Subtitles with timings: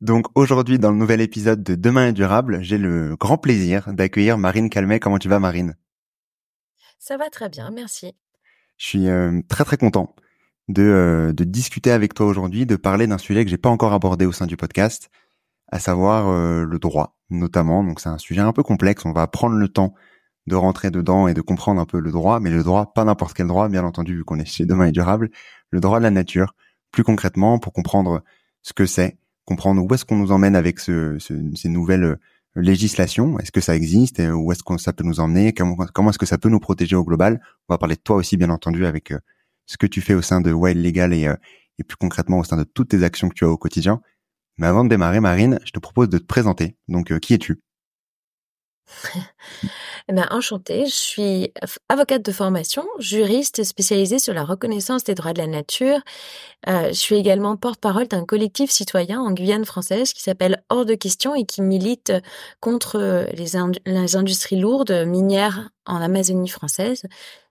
[0.00, 4.38] Donc aujourd'hui, dans le nouvel épisode de Demain est durable, j'ai le grand plaisir d'accueillir
[4.38, 5.00] Marine Calmet.
[5.00, 5.76] Comment tu vas, Marine?
[6.98, 8.14] Ça va très bien, merci.
[8.76, 10.14] Je suis euh, très très content
[10.68, 13.92] de, euh, de discuter avec toi aujourd'hui, de parler d'un sujet que j'ai pas encore
[13.92, 15.10] abordé au sein du podcast,
[15.72, 17.82] à savoir euh, le droit, notamment.
[17.82, 19.04] Donc c'est un sujet un peu complexe.
[19.04, 19.94] On va prendre le temps
[20.46, 23.34] de rentrer dedans et de comprendre un peu le droit, mais le droit, pas n'importe
[23.34, 25.30] quel droit, bien entendu, vu qu'on est chez Demain est durable,
[25.70, 26.54] le droit de la nature,
[26.90, 28.22] plus concrètement, pour comprendre
[28.62, 32.16] ce que c'est, comprendre où est-ce qu'on nous emmène avec ce, ces nouvelles euh,
[32.54, 33.38] législations.
[33.38, 35.52] Est-ce que ça existe Où est-ce que ça peut nous emmener?
[35.52, 37.40] Comment, est-ce que ça peut nous protéger au global?
[37.68, 39.18] On va parler de toi aussi, bien entendu, avec euh,
[39.66, 41.36] ce que tu fais au sein de Wild Legal et, euh,
[41.78, 44.00] et plus concrètement au sein de toutes tes actions que tu as au quotidien.
[44.58, 46.76] Mais avant de démarrer, Marine, je te propose de te présenter.
[46.88, 47.60] Donc, qui es-tu?
[50.08, 51.52] Eh ben, enchantée, je suis
[51.88, 55.98] avocate de formation, juriste spécialisée sur la reconnaissance des droits de la nature.
[56.68, 60.94] Euh, je suis également porte-parole d'un collectif citoyen en Guyane française qui s'appelle Hors de
[60.94, 62.12] question et qui milite
[62.60, 63.52] contre les,
[63.86, 67.02] les industries lourdes minières en Amazonie française.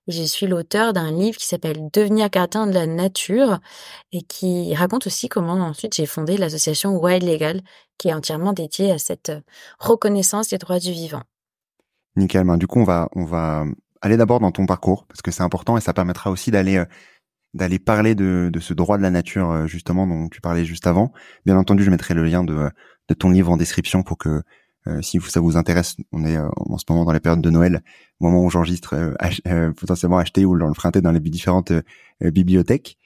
[0.07, 3.59] Je suis l'auteur d'un livre qui s'appelle Devenir gardien de la nature
[4.13, 7.61] et qui raconte aussi comment ensuite j'ai fondé l'association Wild Legal
[7.97, 9.31] qui est entièrement dédiée à cette
[9.79, 11.23] reconnaissance des droits du vivant.
[12.15, 12.45] Nickel.
[12.45, 13.65] Ben, du coup, on va, on va
[14.01, 16.85] aller d'abord dans ton parcours parce que c'est important et ça permettra aussi d'aller, euh,
[17.53, 21.11] d'aller parler de, ce droit de la nature euh, justement dont tu parlais juste avant.
[21.45, 22.71] Bien entendu, je mettrai le lien de,
[23.19, 24.41] ton livre en description pour que euh,
[25.01, 27.83] si ça vous intéresse, on est euh, en ce moment dans la période de Noël,
[28.19, 28.95] moment où j'enregistre,
[29.47, 31.71] euh, potentiellement acheter ou l'emprunter dans les différentes
[32.21, 32.97] bibliothèques.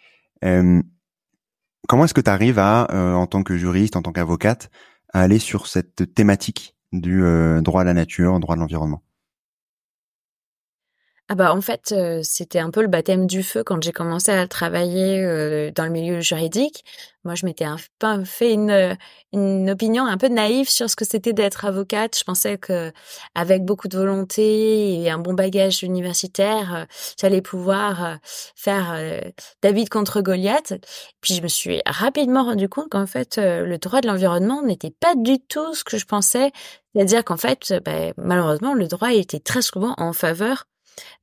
[0.42, 4.70] comment est-ce que tu arrives à, en tant que juriste, en tant qu'avocate,
[5.14, 7.22] à aller sur cette thématique du
[7.62, 9.02] droit à la nature, droit de l'environnement?
[11.32, 14.46] Ah bah en fait, c'était un peu le baptême du feu quand j'ai commencé à
[14.50, 16.84] travailler dans le milieu juridique.
[17.24, 18.98] Moi, je m'étais un peu fait une,
[19.32, 22.18] une opinion un peu naïve sur ce que c'était d'être avocate.
[22.20, 22.92] Je pensais que
[23.34, 26.86] avec beaucoup de volonté et un bon bagage universitaire,
[27.18, 28.18] j'allais pouvoir
[28.58, 29.00] faire
[29.62, 30.74] David contre Goliath.
[31.22, 35.16] Puis je me suis rapidement rendu compte qu'en fait, le droit de l'environnement n'était pas
[35.16, 36.52] du tout ce que je pensais.
[36.94, 40.66] C'est-à-dire qu'en fait, bah, malheureusement, le droit était très souvent en faveur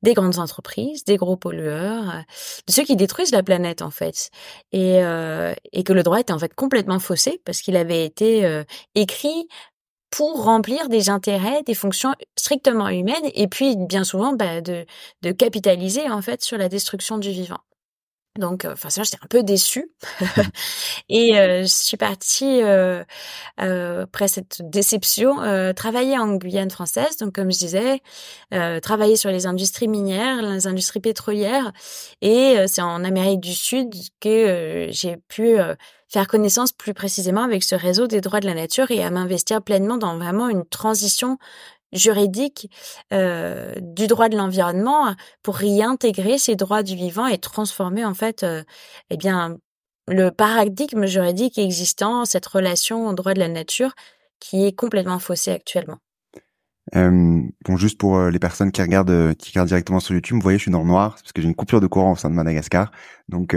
[0.03, 2.21] des grandes entreprises, des gros pollueurs, euh,
[2.67, 4.29] de ceux qui détruisent la planète en fait,
[4.71, 8.45] et, euh, et que le droit était en fait complètement faussé parce qu'il avait été
[8.45, 8.63] euh,
[8.95, 9.47] écrit
[10.11, 14.85] pour remplir des intérêts, des fonctions strictement humaines, et puis bien souvent bah, de,
[15.21, 17.59] de capitaliser en fait sur la destruction du vivant.
[18.39, 19.91] Donc, euh, enfin, ça, j'étais un peu déçue.
[20.21, 20.25] Mmh.
[21.09, 23.03] et euh, je suis partie, euh,
[23.57, 25.37] après cette déception,
[25.75, 27.17] travailler en Guyane française.
[27.17, 28.01] Donc, comme je disais,
[28.81, 31.71] travailler sur les industries minières, les industries pétrolières.
[32.21, 35.57] Et c'est en Amérique du Sud que j'ai pu
[36.07, 39.61] faire connaissance plus précisément avec ce réseau des droits de la nature et à m'investir
[39.61, 41.37] pleinement dans vraiment une transition
[41.93, 42.69] juridique
[43.13, 48.43] euh, du droit de l'environnement pour réintégrer ces droits du vivant et transformer en fait
[48.43, 48.63] euh,
[49.09, 49.57] eh bien
[50.07, 53.93] le paradigme juridique existant, cette relation au droit de la nature
[54.39, 55.99] qui est complètement faussée actuellement.
[56.95, 60.35] Euh, bon, juste pour euh, les personnes qui regardent, euh, qui regardent directement sur YouTube,
[60.35, 62.15] vous voyez, je suis dans le noir parce que j'ai une coupure de courant au
[62.15, 62.91] sein de Madagascar.
[63.27, 63.55] Donc,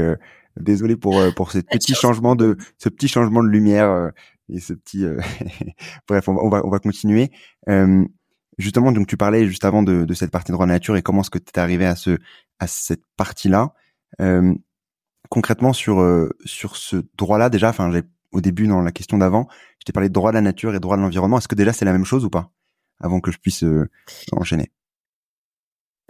[0.56, 4.11] désolé pour pour ce petit changement de ce petit changement de lumière
[4.50, 5.05] et ce petit.
[6.08, 7.31] Bref, on va, on va, continuer.
[8.58, 11.31] Justement, donc tu parlais juste avant de, cette partie droit de nature et comment est-ce
[11.31, 12.19] que tu es arrivé à ce
[12.58, 13.75] à cette partie-là.
[15.28, 17.90] concrètement sur sur ce droit-là déjà, enfin
[18.32, 20.81] au début dans la question d'avant, je t'ai parlé de droit de la nature et
[20.81, 21.38] droit de l'environnement.
[21.38, 22.50] Est-ce que déjà c'est la même chose ou pas
[23.00, 23.64] Avant que je puisse
[24.32, 24.70] enchaîner?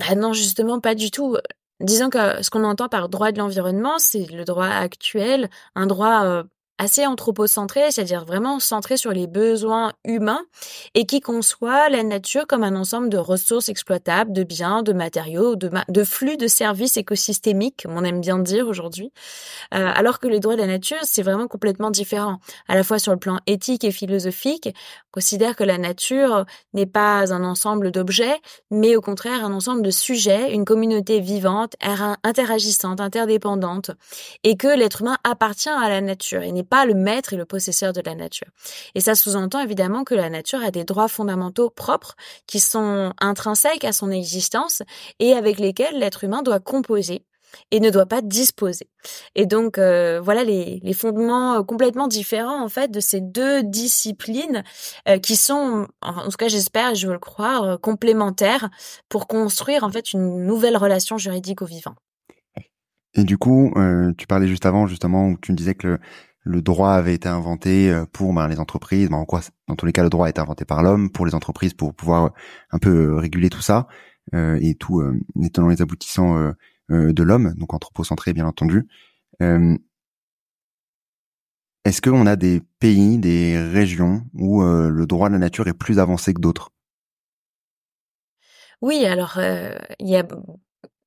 [0.01, 1.37] Ah non, justement, pas du tout.
[1.81, 6.25] Disons que ce qu'on entend par droit de l'environnement, c'est le droit actuel, un droit
[6.25, 6.45] euh,
[6.83, 10.43] assez anthropocentré, c'est-à-dire vraiment centré sur les besoins humains
[10.95, 15.55] et qui conçoit la nature comme un ensemble de ressources exploitables, de biens, de matériaux,
[15.55, 19.13] de, flux de services écosystémiques, on aime bien dire aujourd'hui.
[19.75, 22.41] Euh, alors que les droits de la nature, c'est vraiment complètement différent.
[22.67, 26.87] À la fois sur le plan éthique et philosophique, on considère que la nature n'est
[26.87, 28.41] pas un ensemble d'objets,
[28.73, 31.77] mais au contraire un ensemble de sujets, une communauté vivante,
[32.25, 33.93] interagissante, interdépendante,
[34.43, 37.45] et que l'être humain appartient à la nature et n'est pas le maître et le
[37.45, 38.49] possesseur de la nature.
[38.95, 42.15] Et ça sous-entend évidemment que la nature a des droits fondamentaux propres
[42.47, 44.83] qui sont intrinsèques à son existence
[45.19, 47.27] et avec lesquels l'être humain doit composer
[47.73, 48.89] et ne doit pas disposer.
[49.35, 53.63] Et donc euh, voilà les, les, fondements euh, complètement différents en fait de ces deux
[53.63, 54.65] disciplines
[55.11, 58.71] euh, qui sont, en tout cas j'espère, je veux le croire, complémentaires
[59.11, 61.97] pour construire en fait une nouvelle relation juridique au vivant.
[63.13, 63.75] Et du coup,
[64.17, 65.99] tu parlais juste avant justement où tu me disais que
[66.45, 69.09] droit avait été inventé euh, pour ben, les entreprises.
[69.09, 71.35] Ben, en quoi, dans tous les cas, le droit été inventé par l'homme pour les
[71.35, 72.31] entreprises pour pouvoir euh,
[72.71, 73.87] un peu euh, réguler tout ça
[74.33, 76.53] et tout euh, les les aboutissants
[76.89, 78.87] de l'homme, donc anthropocentré bien entendu.
[81.85, 85.99] Est-ce qu'on a des pays, des régions où le droit de la nature est plus
[85.99, 86.71] avancé que d'autres?
[88.81, 89.41] Oui, alors
[89.99, 90.25] il y a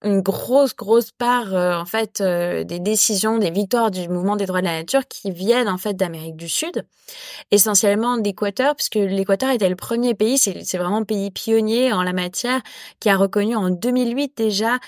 [0.06, 4.46] une grosse grosse part euh, en fait euh, des décisions des victoires du mouvement des
[4.46, 6.86] droits de la nature qui viennent en fait d'Amérique du Sud
[7.52, 12.13] essentiellement d'Équateur puisque l'Équateur était le premier pays c'est vraiment le pays pionnier en la
[12.13, 12.62] matière
[13.00, 14.80] qui a reconnu en 2008 déjà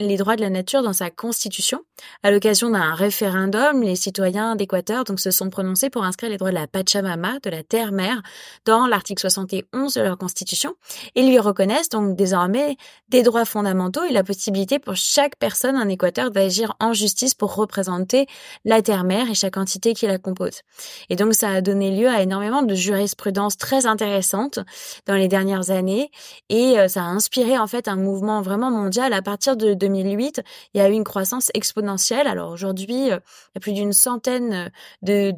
[0.00, 1.80] les droits de la nature dans sa constitution
[2.22, 3.82] à l'occasion d'un référendum.
[3.82, 7.50] Les citoyens d'Équateur donc se sont prononcés pour inscrire les droits de la Pachamama de
[7.50, 8.22] la terre-mère
[8.64, 10.74] dans l'article 71 de leur constitution.
[11.14, 12.76] Et lui reconnaissent donc désormais
[13.08, 17.54] des droits fondamentaux et la possibilité pour chaque personne en Équateur d'agir en justice pour
[17.54, 18.26] représenter
[18.64, 20.62] la terre-mère et chaque entité qui la compose.
[21.10, 24.58] Et donc ça a donné lieu à énormément de jurisprudence très intéressante
[25.06, 26.10] dans les dernières années
[26.48, 29.12] et euh, ça a inspiré en fait un mouvement vraiment mondial.
[29.12, 30.42] À partir de 2008,
[30.74, 32.26] il y a eu une croissance exponentielle.
[32.26, 33.18] Alors aujourd'hui, euh,
[33.50, 34.70] il y a plus d'une centaine
[35.02, 35.32] de,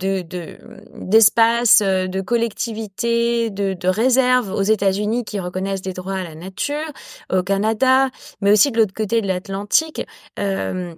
[0.95, 6.35] d'espaces, euh, de, collectivités, de, de réserves aux États-Unis qui reconnaissent des droits à la
[6.37, 6.87] nature,
[7.33, 8.11] au Canada,
[8.41, 10.05] mais aussi de l'autre côté de l'Atlantique.
[10.39, 10.95] Euh,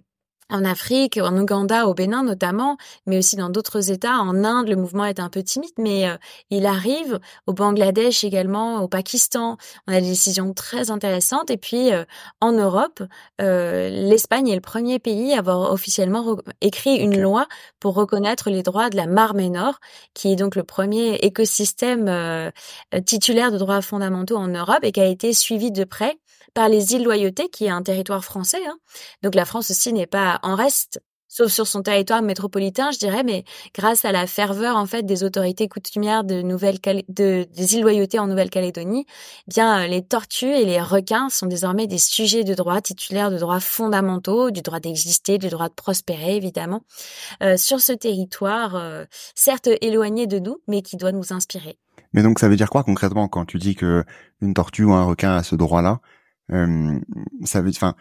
[0.52, 2.76] en Afrique, en Ouganda, au Bénin notamment,
[3.06, 4.19] mais aussi dans d'autres États.
[4.19, 6.17] En Inde, le mouvement est un peu timide, mais euh,
[6.50, 7.20] il arrive.
[7.47, 11.52] Au Bangladesh également, au Pakistan, on a des décisions très intéressantes.
[11.52, 12.05] Et puis euh,
[12.41, 13.00] en Europe,
[13.38, 17.46] l'Espagne est le premier pays à avoir officiellement écrit une loi
[17.79, 19.79] pour reconnaître les droits de la Mar-Ménor,
[20.14, 22.50] qui est donc le premier écosystème
[23.06, 26.19] titulaire de droits fondamentaux en Europe et qui a été suivi de près
[26.55, 28.64] par les îles Loyauté, qui est un territoire français.
[28.67, 28.79] Hein.
[29.23, 31.00] Donc la France aussi n'est pas en reste,
[31.31, 35.25] sauf sur son territoire métropolitain, je dirais, mais grâce à la ferveur en fait des
[35.25, 40.53] autorités coutumières de Nouvelle de, des îles Loyauté en Nouvelle-Calédonie, eh bien euh, les tortues
[40.53, 44.81] et les requins sont désormais des sujets de droit titulaires de droits fondamentaux, du droit
[44.81, 46.82] d'exister, du droit de prospérer évidemment,
[47.43, 49.05] euh, sur ce territoire euh,
[49.36, 51.79] certes éloigné de nous, mais qui doit nous inspirer.
[52.13, 54.05] Mais donc ça veut dire quoi concrètement quand tu dis que
[54.41, 56.01] une tortue ou un requin a ce droit-là?
[57.44, 57.94] Ça veut, enfin,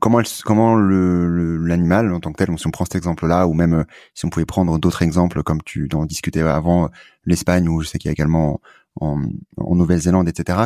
[0.00, 3.74] comment comment le l'animal en tant que tel, si on prend cet exemple-là, ou même
[3.74, 6.88] euh, si on pouvait prendre d'autres exemples comme tu en discutais avant, euh,
[7.24, 8.60] l'Espagne ou je sais qu'il y a également
[9.00, 9.22] en,
[9.56, 10.58] en Nouvelle-Zélande, etc.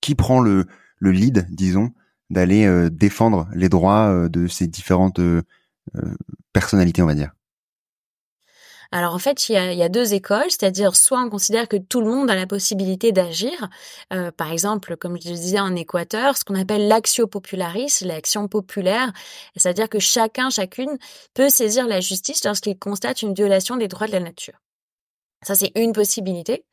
[0.00, 0.66] Qui prend le
[0.98, 1.92] le lead, disons,
[2.30, 5.20] d'aller défendre les droits de ces différentes
[6.52, 7.32] personnalités, on va dire?
[8.94, 12.06] Alors en fait, il y a, deux écoles, c'est-à-dire soit on considère que tout le
[12.06, 13.68] monde a la possibilité d'agir,
[14.12, 18.46] euh, par exemple, comme je le disais en Équateur, ce qu'on appelle l'axio popularis, l'action
[18.46, 19.12] populaire,
[19.56, 20.96] c'est-à-dire que chacun, chacune
[21.34, 24.60] peut saisir la justice lorsqu'il constate une violation des droits de la nature.
[25.42, 26.64] Ça, c'est une possibilité.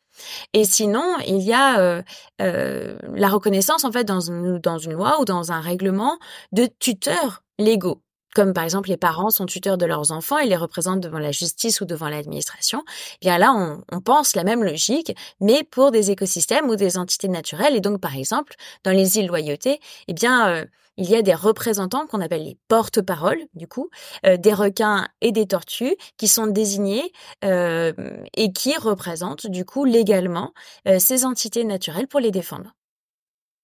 [0.53, 2.03] Et sinon, il y a euh,
[2.39, 6.19] euh, la reconnaissance, en fait, dans une, dans une loi ou dans un règlement
[6.51, 8.03] de tuteurs légaux
[8.35, 11.31] comme par exemple les parents sont tuteurs de leurs enfants et les représentent devant la
[11.31, 12.83] justice ou devant l'administration,
[13.21, 17.27] eh bien là on, pense la même logique, mais pour des écosystèmes ou des entités
[17.27, 17.75] naturelles.
[17.75, 20.65] Et donc par exemple dans les îles Loyauté, eh bien euh,
[20.97, 23.89] il y a des représentants qu'on appelle les porte-paroles, du coup,
[24.25, 27.11] euh, des requins et des tortues qui sont désignés
[27.45, 27.93] euh,
[28.35, 30.53] et qui représentent, du coup, légalement
[30.99, 32.73] ces entités naturelles pour les défendre.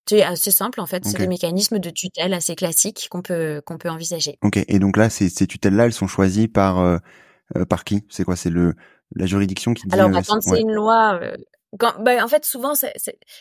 [0.07, 3.77] C'est assez simple en fait, c'est des mécanismes de tutelle assez classiques qu'on peut qu'on
[3.77, 4.37] peut envisager.
[4.41, 6.99] Ok, et donc là, ces, ces tutelles-là, elles sont choisies par
[7.69, 8.03] par qui?
[8.09, 8.35] C'est quoi?
[8.35, 8.75] C'est le
[9.15, 9.93] la juridiction qui dit.
[9.93, 11.19] Alors, bah, quand c'est une loi,
[11.77, 12.88] quand, bah, en fait, souvent, ça,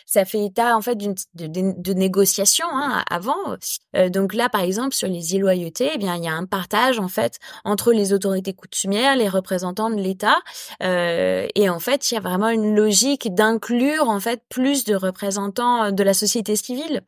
[0.05, 3.55] ça, fait état en fait d'une de, de, négociation hein, avant.
[3.95, 6.99] Euh, donc là, par exemple, sur les illoyautés, eh bien, il y a un partage
[6.99, 10.37] en fait entre les autorités coutumières, les représentants de l'État,
[10.83, 14.95] euh, et en fait, il y a vraiment une logique d'inclure en fait plus de
[14.95, 17.03] représentants de la société civile,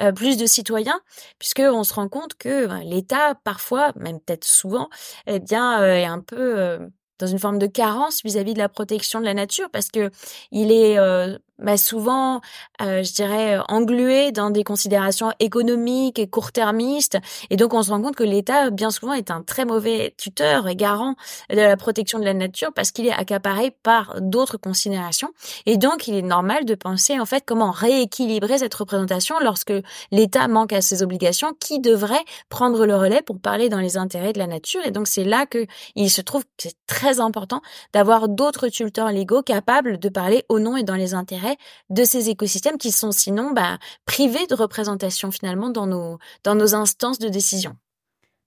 [0.00, 1.00] euh, plus de citoyens,
[1.38, 4.88] puisque on se rend compte que ben, l'État, parfois, même peut-être souvent,
[5.26, 6.78] eh bien, est un peu
[7.20, 10.10] dans une forme de carence vis-à-vis de la protection de la nature parce que
[10.50, 12.40] il est euh, bah, souvent,
[12.80, 17.18] euh, je dirais, englué dans des considérations économiques et court-termistes.
[17.50, 20.68] Et donc, on se rend compte que l'État, bien souvent, est un très mauvais tuteur
[20.68, 21.14] et garant
[21.50, 25.30] de la protection de la nature parce qu'il est accaparé par d'autres considérations.
[25.66, 29.72] Et donc, il est normal de penser, en fait, comment rééquilibrer cette représentation lorsque
[30.10, 34.32] l'État manque à ses obligations, qui devrait prendre le relais pour parler dans les intérêts
[34.32, 34.80] de la nature.
[34.84, 37.60] Et donc, c'est là que il se trouve que c'est très important
[37.92, 41.49] d'avoir d'autres tuteurs légaux capables de parler au nom et dans les intérêts
[41.88, 46.74] de ces écosystèmes qui sont sinon bah, privés de représentation finalement dans nos, dans nos
[46.74, 47.76] instances de décision.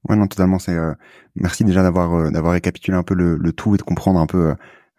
[0.09, 0.59] Ouais, non, totalement.
[0.59, 0.93] C'est euh,
[1.35, 4.53] merci déjà d'avoir euh, d'avoir récapitulé un peu le, tout et de comprendre un peu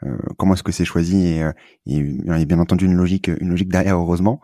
[0.05, 1.45] euh, comment est-ce que c'est choisi et,
[1.87, 4.41] y a bien entendu une logique une logique derrière heureusement.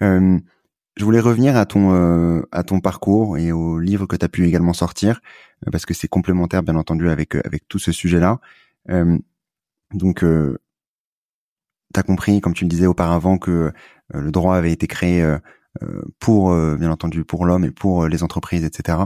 [0.00, 4.46] je voulais revenir à ton à ton parcours et au livre que tu as pu
[4.46, 5.20] également sortir
[5.72, 8.40] parce que c'est complémentaire bien entendu avec avec tout ce sujet-là.
[9.92, 10.24] donc
[11.94, 13.50] tu as compris, comme tu le disais auparavant, que
[14.14, 15.38] euh, le droit avait été créé euh,
[15.82, 18.98] euh, pour, bien entendu, pour l'homme et pour les entreprises, etc.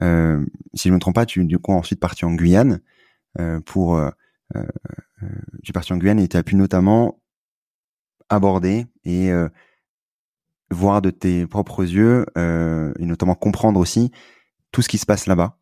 [0.00, 2.80] si je ne me trompe pas, tu du coup ensuite parti en Guyane
[3.64, 4.00] pour
[4.52, 4.58] tu
[5.68, 7.20] es parti en Guyane et tu as pu notamment
[8.28, 9.30] aborder et
[10.70, 14.10] voir de tes propres yeux et notamment comprendre aussi
[14.72, 15.59] tout ce qui se passe là-bas.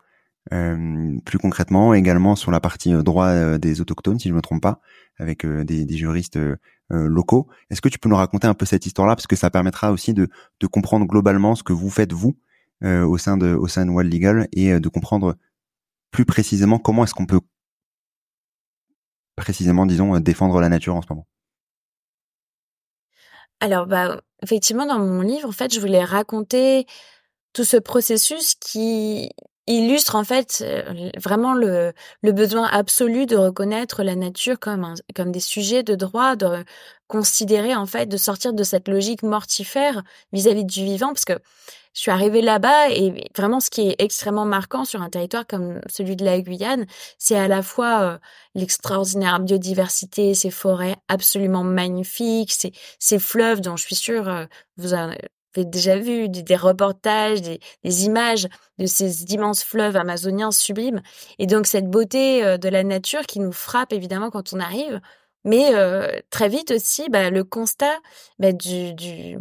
[0.50, 4.80] Plus concrètement, également sur la partie droit des autochtones, si je ne me trompe pas,
[5.18, 6.56] avec euh, des, des, juristes euh,
[6.92, 7.48] euh, locaux.
[7.70, 9.16] Est-ce que tu peux nous raconter un peu cette histoire-là?
[9.16, 10.28] Parce que ça permettra aussi de,
[10.60, 12.38] de comprendre globalement ce que vous faites vous
[12.80, 15.36] au sein de au sein de Wild Legal et de comprendre
[16.12, 17.40] plus précisément comment est-ce qu'on peut
[19.34, 21.26] précisément disons défendre la nature en ce moment.
[23.58, 26.86] Alors bah effectivement dans mon livre en fait je voulais raconter
[27.52, 29.30] tout ce processus qui
[29.74, 35.40] illustre en fait euh, vraiment le, besoin absolu de reconnaître la nature comme, comme des
[35.40, 36.64] sujets de droit, de
[37.06, 41.38] considérer en fait, de sortir de cette logique mortifère vis-à-vis du vivant, parce que
[41.94, 45.80] je suis arrivée là-bas et vraiment ce qui est extrêmement marquant sur un territoire comme
[45.88, 46.86] celui de la Guyane,
[47.18, 48.18] c'est à la fois euh,
[48.54, 54.44] l'extraordinaire biodiversité, ces forêts absolument magnifiques, ces, ces fleuves dont je suis sûre euh,
[54.76, 54.94] vous,
[55.56, 61.00] avez déjà vu des, reportages, des, images de ces immenses fleuves amazoniens sublimes.
[61.38, 65.00] Et donc cette beauté euh, de la nature qui nous frappe évidemment quand on arrive,
[65.44, 67.98] mais euh, très vite aussi bah, le constat
[68.38, 69.38] bah, du, du,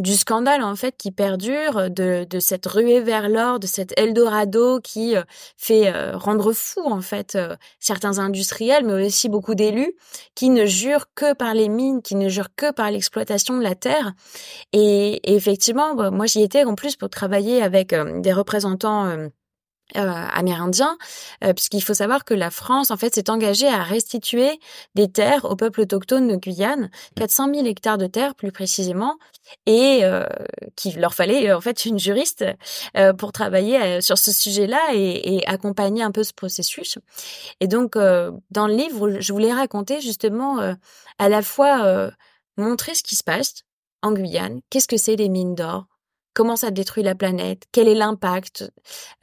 [0.00, 4.80] du scandale en fait qui perdure, de, de cette ruée vers l'or, de cet Eldorado
[4.80, 5.22] qui euh,
[5.56, 9.92] fait euh, rendre fou en fait euh, certains industriels, mais aussi beaucoup d'élus
[10.34, 13.74] qui ne jurent que par les mines, qui ne jurent que par l'exploitation de la
[13.74, 14.12] terre.
[14.72, 19.30] Et, effectivement, bah, moi j'y étais en plus pour travailler avec des représentants
[19.96, 20.96] euh, amérindiens,
[21.44, 24.60] euh, puisqu'il faut savoir que la France, en fait, s'est engagée à restituer
[24.94, 29.16] des terres au peuple autochtone de Guyane, 400 000 hectares de terres plus précisément,
[29.66, 30.24] et euh,
[30.76, 32.44] qu'il leur fallait en fait une juriste
[32.96, 36.98] euh, pour travailler sur ce sujet-là et, et, accompagner un peu ce processus.
[37.60, 40.58] Et donc, dans le livre, je voulais raconter justement
[41.18, 42.10] à la fois
[42.56, 43.64] montrer ce qui se passe
[44.02, 45.86] en Guyane, qu'est-ce que c'est les mines d'or,
[46.34, 48.70] comment ça détruit la planète, quel est l'impact,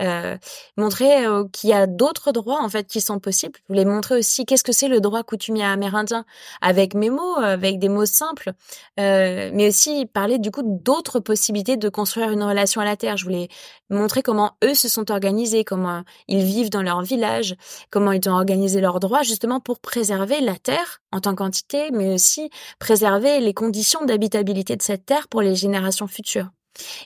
[0.02, 0.38] euh,
[0.76, 3.60] montrer euh, qu'il y a d'autres droits en fait qui sont possibles.
[3.64, 6.26] Je voulais montrer aussi qu'est-ce que c'est le droit coutumier amérindien
[6.62, 8.54] avec mes mots, avec des mots simples,
[9.00, 13.18] euh, mais aussi parler du coup d'autres possibilités de construire une relation à la terre.
[13.18, 13.48] Je voulais
[13.90, 17.56] montrer comment eux se sont organisés, comment ils vivent dans leur village,
[17.90, 22.14] comment ils ont organisé leurs droits justement pour préserver la terre en tant qu'entité, mais
[22.14, 22.50] aussi
[22.80, 26.50] préserver les conditions d'habitabilité de cette terre pour les générations futures.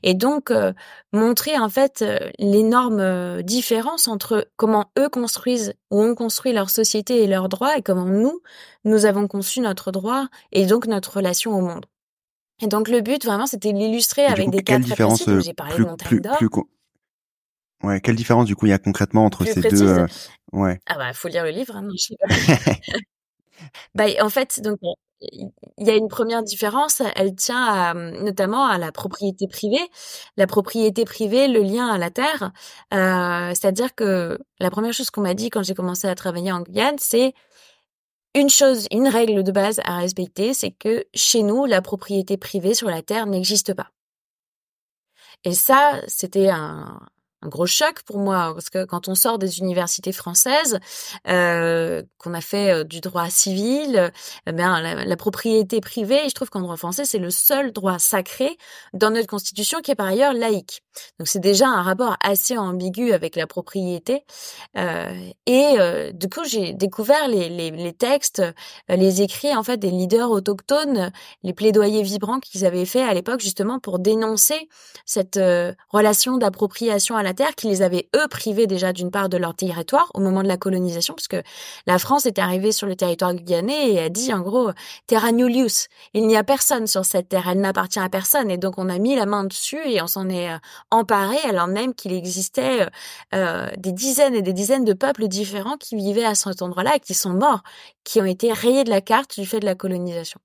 [0.03, 0.73] Et donc euh,
[1.13, 6.69] montrer en fait euh, l'énorme euh, différence entre comment eux construisent ou ont construit leur
[6.69, 8.41] société et leurs droits et comment nous
[8.83, 11.85] nous avons conçu notre droit et donc notre relation au monde.
[12.61, 15.25] Et donc le but vraiment c'était de l'illustrer avec des cas très précis.
[15.43, 16.65] J'ai parlé plus, de montagne d'or.
[17.83, 20.07] Ouais, quelle différence du coup il y a concrètement entre ces deux euh...
[20.51, 20.79] Ouais.
[20.85, 21.75] Ah bah faut lire le livre.
[21.75, 22.73] Hein, non, je sais pas.
[23.95, 24.79] bah en fait donc
[25.21, 25.51] il
[25.87, 29.89] y a une première différence, elle tient à, notamment à la propriété privée.
[30.37, 32.51] La propriété privée, le lien à la terre,
[32.93, 36.61] euh, c'est-à-dire que la première chose qu'on m'a dit quand j'ai commencé à travailler en
[36.61, 37.33] Guyane, c'est
[38.33, 42.73] une chose, une règle de base à respecter, c'est que chez nous, la propriété privée
[42.73, 43.91] sur la terre n'existe pas.
[45.43, 46.99] Et ça, c'était un,
[47.41, 50.79] un gros choc pour moi parce que quand on sort des universités françaises,
[51.27, 54.12] euh, qu'on a fait euh, du droit civil,
[54.45, 58.57] eh bien la, propriété privée, je trouve qu'en droit français c'est le seul droit sacré
[58.93, 60.83] dans notre constitution qui est par ailleurs laïque.
[61.19, 64.24] Donc c'est déjà un rapport assez ambigu avec la propriété.
[64.77, 65.12] Euh,
[65.45, 68.43] et euh, du coup j'ai découvert les, les, les, textes,
[68.88, 71.12] les écrits en fait des leaders autochtones,
[71.43, 74.69] les plaidoyers vibrants qu'ils avaient fait à l'époque justement pour dénoncer
[75.05, 75.39] cette
[75.89, 79.55] relation d'appropriation à la terre qui les avait eux privés déjà d'une part de leur
[79.55, 81.41] territoire au moment de la colonisation, parce que
[81.88, 84.71] la France est arrivée sur le territoire guyanais et a dit en gros
[85.07, 88.77] terra nullius, il n'y a personne sur cette terre, elle n'appartient à personne, et donc
[88.77, 90.57] on a mis la main dessus et on s'en est euh,
[90.91, 92.89] emparé alors même qu'il existait euh,
[93.35, 97.00] euh, des dizaines et des dizaines de peuples différents qui vivaient à cet endroit-là et
[97.00, 97.61] qui sont morts,
[98.03, 100.39] qui ont été rayés de la carte du fait de la colonisation.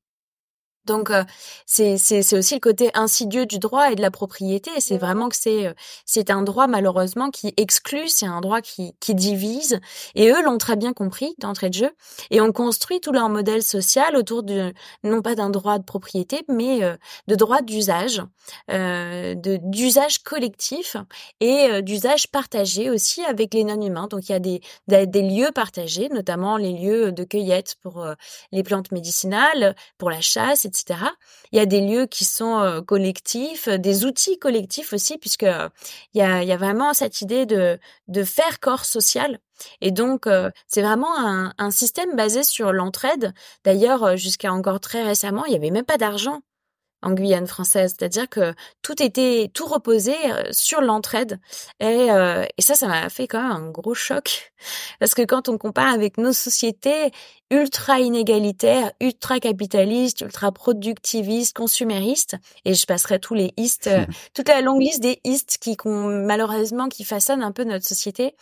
[0.87, 1.25] Donc euh,
[1.67, 1.95] c'est
[2.35, 4.71] aussi le côté insidieux du droit et de la propriété.
[4.79, 5.75] C'est vraiment que c'est euh,
[6.05, 9.81] c'est un droit malheureusement qui exclut, c'est un droit qui qui divise.
[10.15, 11.91] Et eux l'ont très bien compris d'entrée de jeu
[12.31, 16.43] et ont construit tout leur modèle social autour de non pas d'un droit de propriété
[16.49, 18.23] mais euh, de droit d'usage,
[18.69, 20.97] d'usage collectif
[21.41, 24.07] et d'usage partagé aussi avec les non-humains.
[24.09, 28.07] Donc il y a des, des lieux partagés, notamment les lieux de cueillette pour
[28.53, 30.76] les plantes médicinales, pour la chasse, etc
[31.53, 35.69] il y a des lieux qui sont euh, collectifs, des outils collectifs aussi, puisque euh,
[36.15, 37.79] il y a, vraiment cette idée de,
[38.25, 39.39] faire corps social.
[39.81, 43.33] Et donc, euh, c'est vraiment un, un, système basé sur l'entraide.
[43.65, 46.41] D'ailleurs, jusqu'à encore très récemment, il n'y avait même pas d'argent
[47.07, 48.53] en Guyane française, c'est-à-dire que
[48.83, 51.39] tout était tout reposait euh, sur l'entraide.
[51.81, 54.53] Et, euh, et ça ça m'a fait quand même un gros choc.
[54.99, 57.13] Parce que quand on compare avec nos sociétés
[57.51, 64.05] ultra inégalitaires, ultra capitalistes, ultra productivistes, consuméristes et je passerai tous les istes euh,
[64.35, 68.35] toute la longue liste des istes qui malheureusement qui façonnent un peu notre société.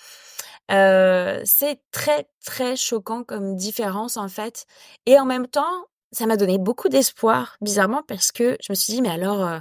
[0.70, 4.64] Euh, c'est très très choquant comme différence en fait.
[5.04, 8.94] Et en même temps ça m'a donné beaucoup d'espoir, bizarrement, parce que je me suis
[8.94, 9.60] dit, mais alors, euh,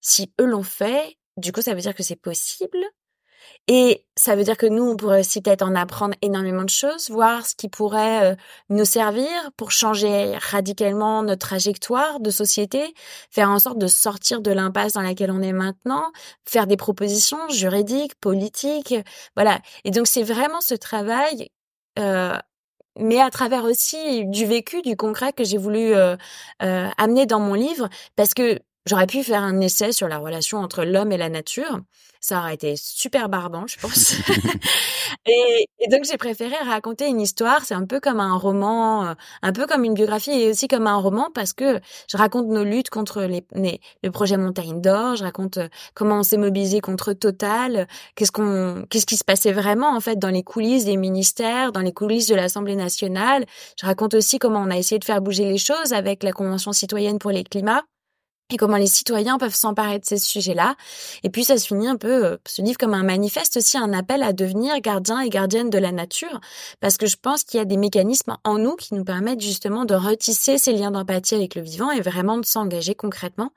[0.00, 2.78] si eux l'ont fait, du coup, ça veut dire que c'est possible?
[3.68, 7.10] Et ça veut dire que nous, on pourrait aussi peut-être en apprendre énormément de choses,
[7.10, 8.36] voir ce qui pourrait euh,
[8.70, 12.94] nous servir pour changer radicalement notre trajectoire de société,
[13.30, 16.10] faire en sorte de sortir de l'impasse dans laquelle on est maintenant,
[16.44, 18.94] faire des propositions juridiques, politiques,
[19.36, 19.60] voilà.
[19.84, 21.48] Et donc, c'est vraiment ce travail
[21.98, 22.36] euh,
[22.98, 26.16] mais à travers aussi du vécu, du concret que j'ai voulu euh,
[26.62, 30.58] euh, amener dans mon livre, parce que j'aurais pu faire un essai sur la relation
[30.58, 31.80] entre l'homme et la nature,
[32.22, 34.12] ça aurait été super barbant, je pense.
[35.26, 37.64] et, et, donc j'ai préféré raconter une histoire.
[37.64, 40.86] C'est un peu comme un roman, euh, un peu comme une biographie et aussi comme
[40.86, 45.16] un roman parce que je raconte nos luttes contre les, les le projet Montagne d'Or.
[45.16, 47.88] Je raconte euh, comment on s'est mobilisé contre Total.
[48.14, 51.80] Qu'est-ce qu'on, qu'est-ce qui se passait vraiment en fait dans les coulisses des ministères, dans
[51.80, 53.44] les coulisses de l'Assemblée nationale.
[53.80, 56.72] Je raconte aussi comment on a essayé de faire bouger les choses avec la Convention
[56.72, 57.82] citoyenne pour les climats
[58.52, 60.76] et comment les citoyens peuvent s'emparer de ces sujets-là.
[61.22, 64.22] Et puis ça se finit un peu, euh, livre comme un manifeste aussi, un appel
[64.22, 66.40] à devenir gardien et gardienne de la nature,
[66.80, 69.84] parce que je pense qu'il y a des mécanismes en nous qui nous permettent justement
[69.84, 73.50] de retisser ces liens d'empathie avec le vivant et vraiment de s'engager concrètement,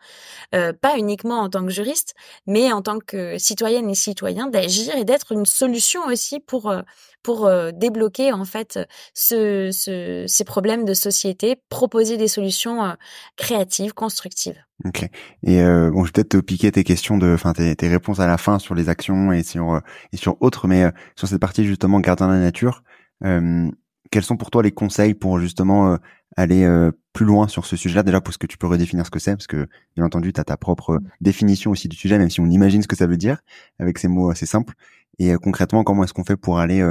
[0.53, 2.15] euh, pas uniquement en tant que juriste,
[2.47, 6.81] mais en tant que citoyenne et citoyen, d'agir et d'être une solution aussi pour euh,
[7.25, 8.79] pour euh, débloquer en fait
[9.15, 12.93] ce, ce, ces problèmes de société, proposer des solutions euh,
[13.35, 14.63] créatives, constructives.
[14.85, 15.09] Ok.
[15.41, 18.19] Et euh, bon, je vais peut-être te piquer tes questions de, enfin tes, tes, réponses
[18.19, 19.79] à la fin sur les actions et sur euh,
[20.13, 20.85] et sur autres, mais
[21.15, 22.83] sur cette partie justement gardien de la nature,
[23.23, 25.97] quels sont pour toi les conseils pour justement
[26.38, 26.69] aller
[27.13, 28.03] plus loin sur ce sujet-là?
[28.03, 30.43] Déjà parce que tu peux redéfinir ce que c'est parce que bien entendu tu as
[30.43, 31.07] ta propre mmh.
[31.21, 33.39] définition aussi du sujet même si on imagine ce que ça veut dire
[33.79, 34.75] avec ces mots assez simples
[35.17, 36.88] et concrètement comment est-ce qu'on fait pour aller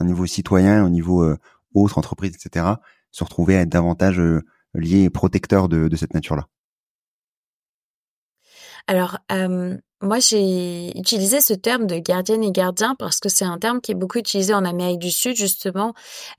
[0.00, 1.36] au niveau citoyen, au niveau euh,
[1.74, 2.66] autre entreprise, etc.,
[3.10, 4.42] se retrouver à être davantage euh,
[4.74, 6.46] lié et protecteur de, cette nature-là
[8.86, 9.18] Alors,
[10.02, 13.92] moi, j'ai utilisé ce terme de gardienne et gardien parce que c'est un terme qui
[13.92, 15.92] est beaucoup utilisé en Amérique du Sud, justement.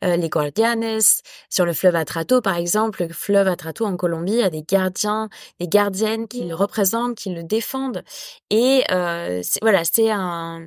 [0.03, 0.99] Euh, les guardianes,
[1.47, 4.63] sur le fleuve Atrato, par exemple, le fleuve Atrato en Colombie, il y a des
[4.63, 8.03] gardiens, des gardiennes qui le représentent, qui le défendent.
[8.49, 10.65] Et euh, voilà, c'est un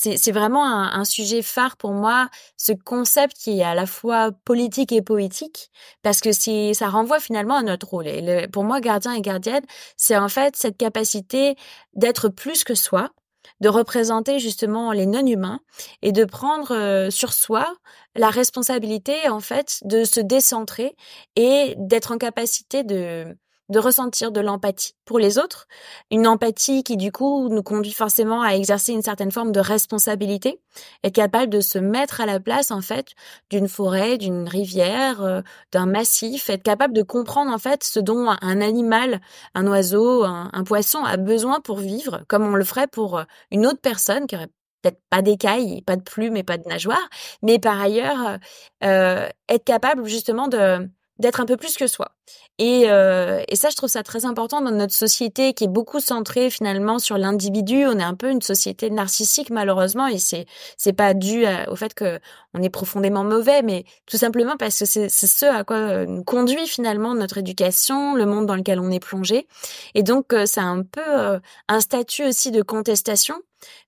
[0.00, 4.92] c'est vraiment un, sujet phare pour moi, ce concept qui est à la fois politique
[4.92, 5.70] et poétique,
[6.02, 8.06] parce que c'est ça renvoie finalement à notre rôle.
[8.06, 9.64] Et pour moi, gardien et gardienne,
[9.96, 11.56] c'est en fait cette capacité
[11.94, 13.10] d'être plus que soi,
[13.60, 15.60] de représenter justement les non-humains
[16.02, 17.66] et de prendre euh, sur soi
[18.16, 20.96] la responsabilité en fait de se décentrer
[21.36, 23.36] et d'être en capacité de
[23.70, 24.94] de ressentir de l'empathie.
[25.04, 25.66] Pour les autres,
[26.10, 30.60] une empathie qui du coup nous conduit forcément à exercer une certaine forme de responsabilité,
[31.04, 33.08] être capable de se mettre à la place en fait
[33.48, 35.40] d'une forêt, d'une rivière, euh,
[35.72, 39.20] d'un massif, être capable de comprendre en fait ce dont un animal,
[39.54, 43.66] un oiseau, un, poisson a besoin pour vivre, comme on le ferait pour euh, une
[43.66, 44.50] autre personne qui aurait
[44.82, 47.08] peut-être pas d'écailles, pas de plumes et pas de nageoires,
[47.42, 48.38] mais par ailleurs
[48.84, 50.88] euh, être capable justement de
[51.20, 52.12] d'être un peu plus que soi.
[52.58, 56.00] Et, euh, et ça, je trouve ça très important dans notre société qui est beaucoup
[56.00, 57.86] centrée finalement sur l'individu.
[57.86, 61.94] On est un peu une société narcissique malheureusement, et c'est c'est pas dû au fait
[61.94, 62.18] que
[62.54, 66.24] on est profondément mauvais, mais tout simplement parce que c'est ce à quoi euh, nous
[66.24, 69.46] conduit finalement notre éducation, le monde dans lequel on est plongé.
[69.94, 73.36] Et donc, euh, c'est un peu euh, un statut aussi de contestation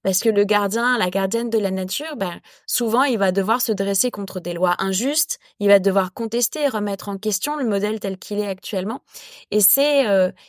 [0.02, 3.72] parce que le gardien, la gardienne de la nature, ben, souvent, il va devoir se
[3.72, 8.00] dresser contre des lois injustes, il va devoir contester et remettre en question le modèle
[8.00, 9.00] tel qu'il est actuellement.
[9.50, 10.04] Et c'est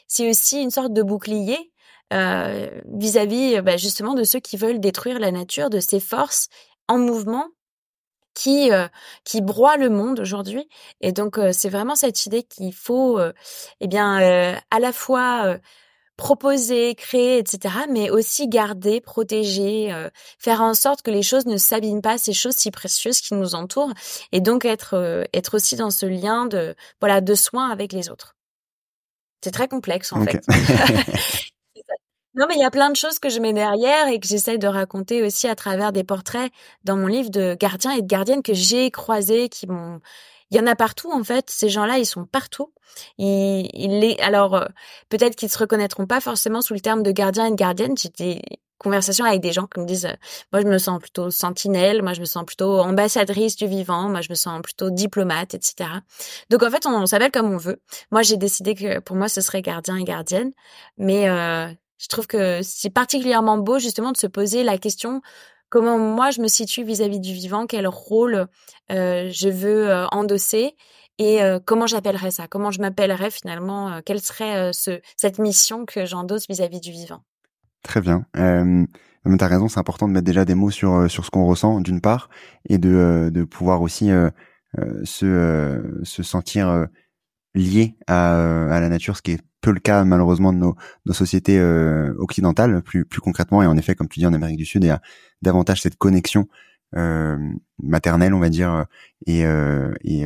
[0.08, 1.72] c'est aussi une sorte de bouclier
[2.12, 6.50] vis-à-vis ben, justement de ceux qui veulent détruire la nature, de ces forces
[6.88, 7.48] en mouvement
[8.36, 8.70] qui
[9.26, 10.68] qui broie le monde aujourd'hui
[11.02, 13.20] et donc c'est vraiment cette idée qu'il faut
[13.80, 15.58] eh bien à la fois
[16.18, 19.94] proposer, créer, etc., mais aussi garder, protéger,
[20.40, 23.56] faire en sorte que les choses ne s'abîment pas, ces choses si précieuses qui nous
[23.56, 23.94] entourent,
[24.32, 28.36] et donc être être aussi dans ce lien de voilà de soins avec les autres.
[29.44, 30.46] C'est très complexe en fait.
[32.36, 34.58] Non, mais il y a plein de choses que je mets derrière et que j'essaye
[34.58, 36.52] de raconter aussi à travers des portraits
[36.84, 40.00] dans mon livre de gardiens et de gardiennes que j'ai croisés, qui m'ont.
[40.54, 41.50] Il y en a partout en fait.
[41.50, 42.72] Ces gens-là, ils sont partout.
[43.18, 44.16] Ils, les...
[44.20, 44.66] Alors euh,
[45.10, 47.98] peut-être qu'ils se reconnaîtront pas forcément sous le terme de gardien et de gardienne.
[47.98, 48.40] J'ai des
[48.78, 50.14] conversations avec des gens qui me disent, euh,
[50.52, 54.22] moi je me sens plutôt sentinelle, moi je me sens plutôt ambassadrice du vivant, moi
[54.22, 55.90] je me sens plutôt diplomate, etc.
[56.52, 57.82] Donc en fait, on, s'appelle comme on veut.
[58.12, 60.52] Moi j'ai décidé que pour moi ce serait gardien et gardienne,
[60.98, 65.24] mais euh, je trouve que c'est particulièrement beau justement de se poser la question
[65.74, 68.46] comment moi je me situe vis-à-vis du vivant, quel rôle
[68.92, 70.76] euh, je veux euh, endosser
[71.18, 76.06] et euh, comment j'appellerais ça, comment je m'appellerais finalement, quelle serait ce, cette mission que
[76.06, 77.24] j'endosse vis-à-vis du vivant?
[77.82, 78.24] Très bien.
[78.38, 78.86] Euh,
[79.26, 81.82] tu as raison, c'est important de mettre déjà des mots sur sur ce qu'on ressent
[81.82, 82.30] d'une part
[82.70, 84.12] et de de pouvoir aussi
[85.04, 86.86] se se sentir
[87.56, 91.14] lié à, à la nature, ce qui est peu le cas malheureusement de nos, nos
[91.14, 93.64] sociétés euh, occidentales, plus, plus concrètement.
[93.64, 95.02] Et en effet, comme tu dis, en Amérique du Sud, il y a
[95.42, 96.48] davantage cette connexion
[96.96, 97.38] euh,
[97.82, 98.86] maternelle, on va dire,
[99.26, 100.26] et, euh, et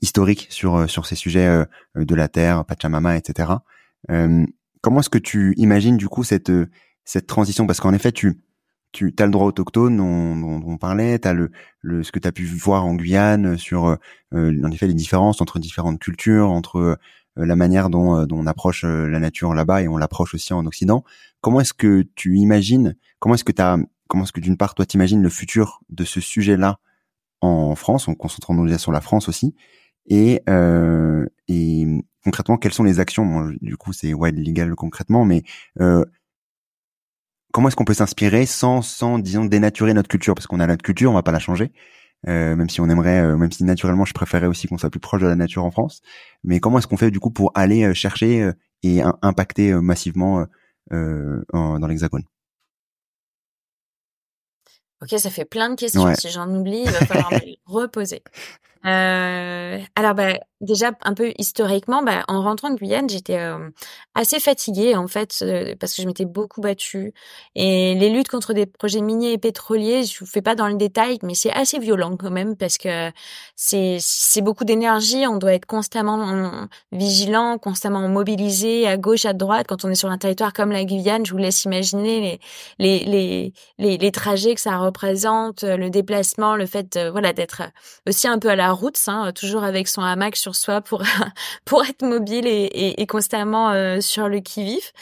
[0.00, 1.64] historique sur sur ces sujets
[1.96, 3.50] de la terre, Pachamama, etc.
[4.06, 6.52] comment est-ce que tu imagines du coup cette
[7.04, 7.66] cette transition?
[7.66, 8.38] Parce qu'en effet, tu
[8.92, 12.20] tu as le droit autochtone dont, dont, on parlait, tu as le, le, ce que
[12.20, 13.98] tu as pu voir en Guyane sur
[14.32, 16.96] en effet les différences entre différentes cultures, entre euh,
[17.36, 20.52] la manière dont, euh, dont on approche euh, la nature là-bas et on l'approche aussi
[20.52, 21.04] en Occident.
[21.40, 23.62] Comment est-ce que tu imagines, comment est-ce que tu
[24.06, 26.78] comment est-ce que d'une part toi t'imagines le futur de ce sujet-là
[27.40, 29.54] en France, en concentrant déjà sur la France aussi,
[30.06, 31.86] et, euh, et
[32.22, 33.26] concrètement quelles sont les actions?
[33.26, 35.42] Bon, Du coup c'est wild legal concrètement, mais
[35.80, 36.04] euh,
[37.52, 40.34] comment est-ce qu'on peut s'inspirer sans, sans disons dénaturer notre culture?
[40.34, 41.72] Parce qu'on a notre culture, on va pas la changer.
[42.26, 45.00] Euh, même si on aimerait, euh, même si naturellement je préférais aussi qu'on soit plus
[45.00, 46.00] proche de la nature en France.
[46.42, 48.50] Mais comment est-ce qu'on fait du coup pour aller euh, chercher
[48.82, 50.46] et impacter massivement
[50.90, 52.24] dans l'Hexagone?
[55.02, 56.14] Ok, ça fait plein de questions.
[56.14, 58.22] Si j'en oublie, il va falloir me reposer.
[58.86, 63.70] Euh, alors, bah, déjà un peu historiquement, bah, en rentrant de Guyane, j'étais euh,
[64.14, 67.14] assez fatiguée en fait euh, parce que je m'étais beaucoup battue
[67.54, 70.74] et les luttes contre des projets miniers et pétroliers, je vous fais pas dans le
[70.74, 73.10] détail, mais c'est assez violent quand même parce que
[73.56, 79.66] c'est c'est beaucoup d'énergie, on doit être constamment vigilant, constamment mobilisé à gauche, à droite
[79.68, 81.24] quand on est sur un territoire comme la Guyane.
[81.24, 82.40] Je vous laisse imaginer
[82.78, 87.62] les les les les, trajets que ça représente, le déplacement, le fait voilà d'être
[88.06, 91.02] aussi un peu à la route, hein, toujours avec son hamac sur soi pour
[91.64, 94.92] pour être mobile et, constamment euh, sur le qui vif.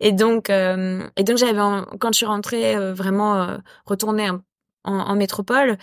[0.00, 1.60] Et donc euh, et donc j'avais
[2.00, 4.40] quand je suis rentrée vraiment retourner en,
[4.84, 5.76] en, métropole,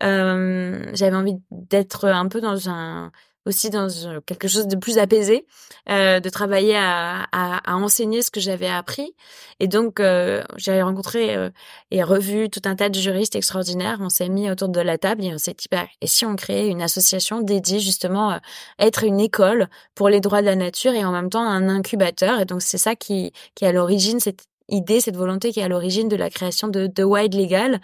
[0.00, 3.10] j'avais envie d'être un peu dans un
[3.46, 3.88] aussi dans
[4.24, 5.46] quelque chose de plus apaisé,
[5.88, 9.14] euh, de travailler à, à, à, enseigner ce que j'avais appris.
[9.60, 11.50] Et donc, euh, j'avais rencontré euh,
[11.90, 13.98] et revu tout un tas de juristes extraordinaires.
[14.00, 16.36] On s'est mis autour de la table et on s'est dit, bah, et si on
[16.36, 18.40] créait une association dédiée justement à
[18.78, 22.40] être une école pour les droits de la nature et en même temps un incubateur.
[22.40, 25.68] Et donc, c'est ça qui, qui à l'origine, cette idée, cette volonté qui est à
[25.68, 27.80] l'origine de la création de, de Wide Legal,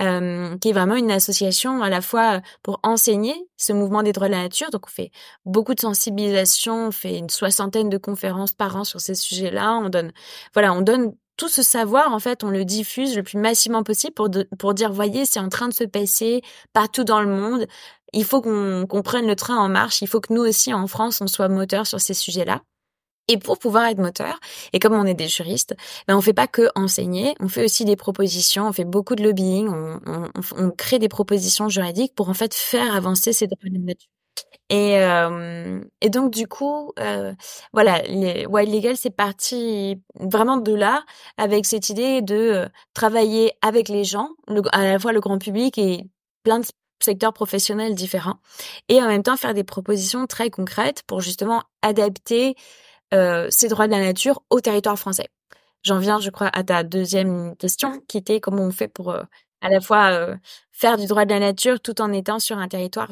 [0.00, 4.28] euh, qui est vraiment une association à la fois pour enseigner ce mouvement des droits
[4.28, 4.70] de la nature.
[4.70, 5.10] Donc, on fait
[5.44, 9.80] beaucoup de sensibilisation, on fait une soixantaine de conférences par an sur ces sujets-là.
[9.82, 10.12] On donne,
[10.54, 14.14] voilà, on donne tout ce savoir, en fait, on le diffuse le plus massivement possible
[14.14, 17.66] pour, pour dire, voyez, c'est en train de se passer partout dans le monde.
[18.12, 20.00] Il faut qu'on qu'on prenne le train en marche.
[20.00, 22.62] Il faut que nous aussi, en France, on soit moteur sur ces sujets-là.
[23.28, 24.38] Et pour pouvoir être moteur,
[24.72, 25.74] et comme on est des juristes,
[26.06, 29.24] ben on fait pas que enseigner, on fait aussi des propositions, on fait beaucoup de
[29.24, 33.68] lobbying, on, on, on crée des propositions juridiques pour en fait faire avancer ces droits
[33.68, 34.08] de nature.
[34.68, 37.32] Et, euh, et donc du coup, euh,
[37.72, 41.04] voilà, les Wild Legal, c'est parti vraiment de là,
[41.36, 45.38] avec cette idée de euh, travailler avec les gens, le, à la fois le grand
[45.38, 46.04] public et
[46.42, 46.66] plein de
[47.02, 48.38] secteurs professionnels différents,
[48.88, 52.56] et en même temps faire des propositions très concrètes pour justement adapter
[53.12, 55.28] ces droits de la nature au territoire français.
[55.86, 59.22] J'en viens, je crois, à ta deuxième question, qui était comment on fait pour euh,
[59.60, 60.34] à la fois euh,
[60.72, 63.08] faire du droit de la nature tout en étant sur un territoire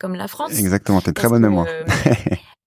[0.00, 0.58] comme la France.
[0.58, 1.68] Exactement, t'es très bonne mémoire.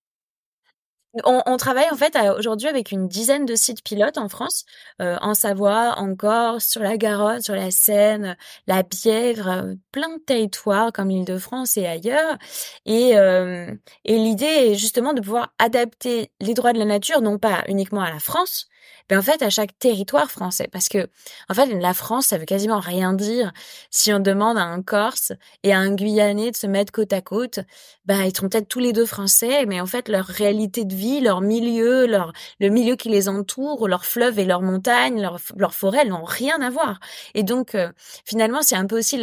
[1.25, 4.63] On, on, travaille en fait aujourd'hui avec une dizaine de sites pilotes en France,
[5.01, 10.07] euh, en Savoie, en Corse, sur la Garonne, sur la Seine, la Bièvre, euh, plein
[10.15, 12.37] de territoires comme l'Île-de-France et ailleurs.
[12.85, 13.73] Et, euh,
[14.05, 18.01] et l'idée est justement de pouvoir adapter les droits de la nature, non pas uniquement
[18.01, 18.67] à la France,
[19.09, 20.67] mais en fait à chaque territoire français.
[20.71, 21.09] Parce que
[21.49, 23.51] en fait la France, ça veut quasiment rien dire.
[23.89, 27.21] Si on demande à un Corse et à un Guyanais de se mettre côte à
[27.21, 27.59] côte,
[28.05, 31.21] ben ils seront peut-être tous les deux français, mais en fait leur réalité de vie,
[31.21, 35.73] leur milieu, leur le milieu qui les entoure, leurs fleuves et leurs montagnes, leurs leur
[35.73, 36.99] forêts, n'ont rien à voir.
[37.35, 37.91] Et donc euh,
[38.25, 39.21] finalement c'est un peu aussi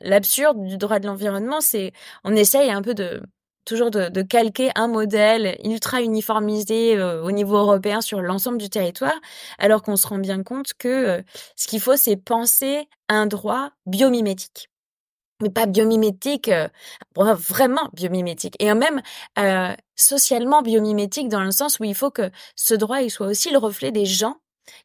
[0.00, 1.92] l'absurde du droit de l'environnement, c'est
[2.24, 3.22] on essaye un peu de
[3.66, 8.70] toujours de, de, calquer un modèle ultra uniformisé euh, au niveau européen sur l'ensemble du
[8.70, 9.14] territoire,
[9.58, 11.22] alors qu'on se rend bien compte que euh,
[11.56, 14.70] ce qu'il faut, c'est penser un droit biomimétique.
[15.42, 16.68] Mais pas biomimétique, euh,
[17.14, 18.56] vraiment biomimétique.
[18.58, 19.02] Et même
[19.94, 23.58] socialement biomimétique dans le sens où il faut que ce droit il soit aussi le
[23.58, 24.36] reflet des gens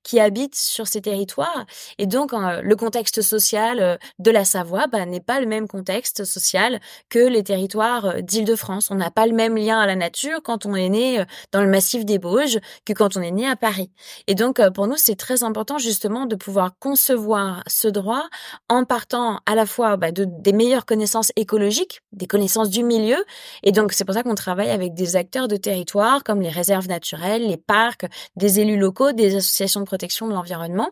[0.04, 1.66] qui habitent sur ces territoires.
[1.98, 6.26] Et donc, le contexte social euh, de la Savoie bah, n'est pas le même contexte
[6.26, 8.90] social que les territoires euh, d'Île-de-France.
[8.92, 11.62] On n'a pas le même lien à la nature quand on est né euh, dans
[11.62, 13.92] le massif des Bauges que quand on est né à Paris.
[14.28, 18.28] Et donc, pour nous, c'est très important justement de pouvoir concevoir ce droit
[18.70, 23.24] en partant à la fois bah, de, des meilleures connaissances écologiques, des connaissances du milieu.
[23.64, 26.88] Et donc, c'est pour ça qu'on travaille avec des acteurs de territoire comme les réserves
[26.88, 30.90] naturelles, les parcs, des élus locaux, des associations de protection de l'environnement.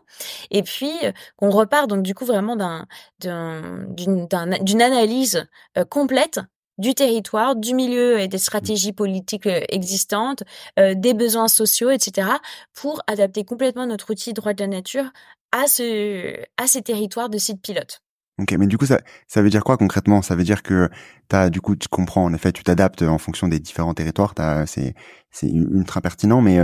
[0.50, 2.86] Et puis, euh, on repart donc du coup vraiment d'un,
[3.20, 6.40] d'une, analyse euh, complète
[6.78, 10.42] du territoire, du milieu et des stratégies politiques euh, existantes,
[10.78, 12.28] des besoins sociaux, etc.,
[12.72, 15.04] pour adapter complètement notre outil droit de la nature
[15.52, 18.00] à ce, à ces territoires de sites pilotes.
[18.38, 20.22] Ok, mais du coup, ça, ça veut dire quoi concrètement?
[20.22, 20.88] Ça veut dire que
[21.28, 24.32] t'as, du coup, tu comprends, en effet, tu t'adaptes en fonction des différents territoires.
[24.66, 24.94] c'est,
[25.42, 26.60] ultra pertinent, mais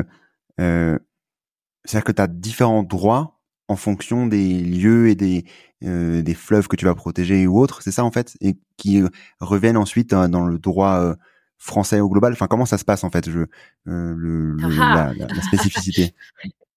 [1.87, 5.45] c'est-à-dire que tu as différents droits en fonction des lieux et des,
[5.85, 9.01] euh, des fleuves que tu vas protéger ou autres, c'est ça en fait, et qui
[9.01, 9.09] euh,
[9.41, 11.15] reviennent ensuite euh, dans le droit
[11.59, 12.33] français au global?
[12.33, 13.47] Enfin, comment ça se passe en fait, je,
[13.85, 15.13] le, ah.
[15.17, 16.15] la, la, spécificité.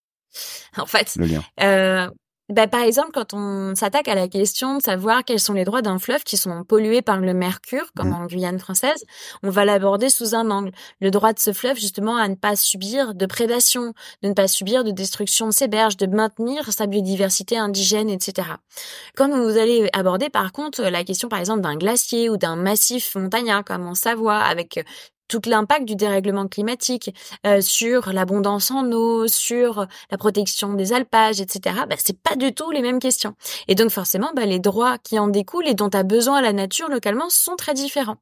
[0.76, 2.10] en fait, le lien.
[2.50, 5.82] Bah, par exemple, quand on s'attaque à la question de savoir quels sont les droits
[5.82, 8.14] d'un fleuve qui sont pollués par le mercure, comme mmh.
[8.14, 9.04] en Guyane française,
[9.44, 10.72] on va l'aborder sous un angle.
[11.00, 14.48] Le droit de ce fleuve, justement, à ne pas subir de prédation, de ne pas
[14.48, 18.48] subir de destruction de ses berges, de maintenir sa biodiversité indigène, etc.
[19.16, 23.14] Quand vous allez aborder, par contre, la question, par exemple, d'un glacier ou d'un massif
[23.14, 24.84] montagnard, comme en Savoie, avec
[25.30, 27.14] tout l'impact du dérèglement climatique
[27.46, 31.76] euh, sur l'abondance en eau, sur la protection des alpages, etc.
[31.88, 33.36] Bah, c'est pas du tout les mêmes questions.
[33.68, 36.88] Et donc forcément, bah, les droits qui en découlent et dont a besoin la nature
[36.88, 38.16] localement sont très différents.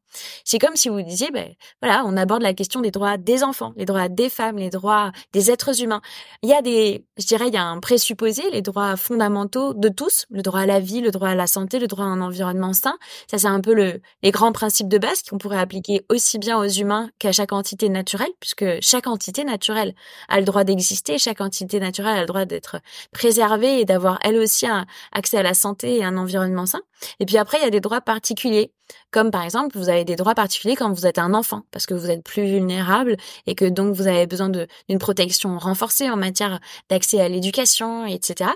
[0.44, 1.44] C'est comme si vous disiez, bah,
[1.82, 5.10] voilà, on aborde la question des droits des enfants, les droits des femmes, les droits
[5.32, 6.02] des êtres humains.
[6.42, 9.88] Il y a des, je dirais, il y a un présupposé, les droits fondamentaux de
[9.88, 12.20] tous, le droit à la vie, le droit à la santé, le droit à un
[12.20, 12.98] environnement sain.
[13.30, 16.58] Ça, c'est un peu le, les grands principes de base qu'on pourrait appliquer aussi bien
[16.58, 19.94] aux humains qu'à chaque entité naturelle, puisque chaque entité naturelle
[20.28, 22.80] a le droit d'exister, chaque entité naturelle a le droit d'être
[23.12, 26.80] préservée et d'avoir elle aussi un accès à la santé et un environnement sain.
[27.20, 28.72] Et puis après, il y a des droits particuliers,
[29.10, 31.94] comme par exemple, vous avez des droits particuliers quand vous êtes un enfant, parce que
[31.94, 36.60] vous êtes plus vulnérable et que donc vous avez besoin d'une protection renforcée en matière
[36.88, 38.50] d'accès à l'éducation, etc.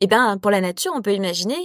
[0.00, 1.58] Et ben, pour la nature, on peut imaginer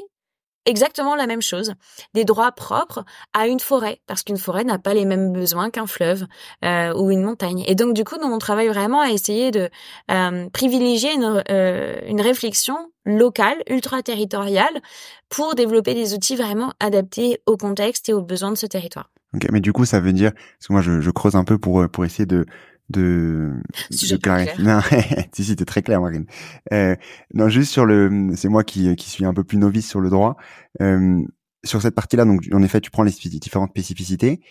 [0.68, 1.74] exactement la même chose,
[2.14, 3.04] des droits propres
[3.34, 6.28] à une forêt, parce qu'une forêt n'a pas les mêmes besoins qu'un fleuve
[6.64, 7.64] euh, ou une montagne.
[7.68, 9.70] Et donc du coup, nous on travaille vraiment à essayer de
[10.12, 14.82] euh, privilégier une, euh, une réflexion locale, ultra-territoriale,
[15.30, 19.10] pour développer des outils vraiment adaptés au contexte et aux besoins de ce territoire.
[19.34, 21.58] Ok, mais du coup, ça veut dire, parce que moi je, je creuse un peu
[21.58, 22.46] pour pour essayer de
[22.90, 23.54] de,
[23.92, 24.64] de clarifier.
[24.64, 24.80] Non,
[25.34, 26.26] si si, t'es très clair, Marine.
[26.72, 26.96] Euh,
[27.34, 30.10] non, juste sur le, c'est moi qui qui suis un peu plus novice sur le
[30.10, 30.38] droit.
[30.82, 31.22] Euh,
[31.64, 34.42] sur cette partie-là, donc en effet, tu prends les différentes spécificités.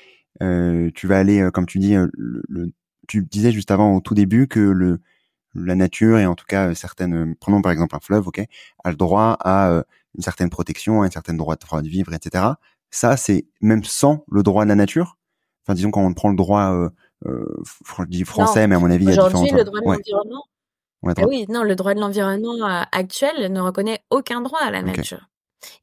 [0.42, 2.72] Euh, tu vas aller, euh, comme tu dis, euh, le,
[3.08, 5.00] tu disais juste avant au tout début que le
[5.54, 8.42] la nature et en tout cas certaines, prenons par exemple un fleuve, ok,
[8.84, 9.84] a le droit à
[10.16, 12.44] une certaine protection, à une certaine droit de vivre, etc.
[12.90, 15.18] Ça, c'est même sans le droit de la nature.
[15.64, 16.90] Enfin, disons quand on prend le droit euh,
[17.24, 20.44] je dis français, mais à mon avis, il y a Aujourd'hui, le droit de l'environnement.
[21.04, 24.82] Ah oui, non, le droit de l'environnement euh, actuel ne reconnaît aucun droit à la
[24.82, 25.28] nature.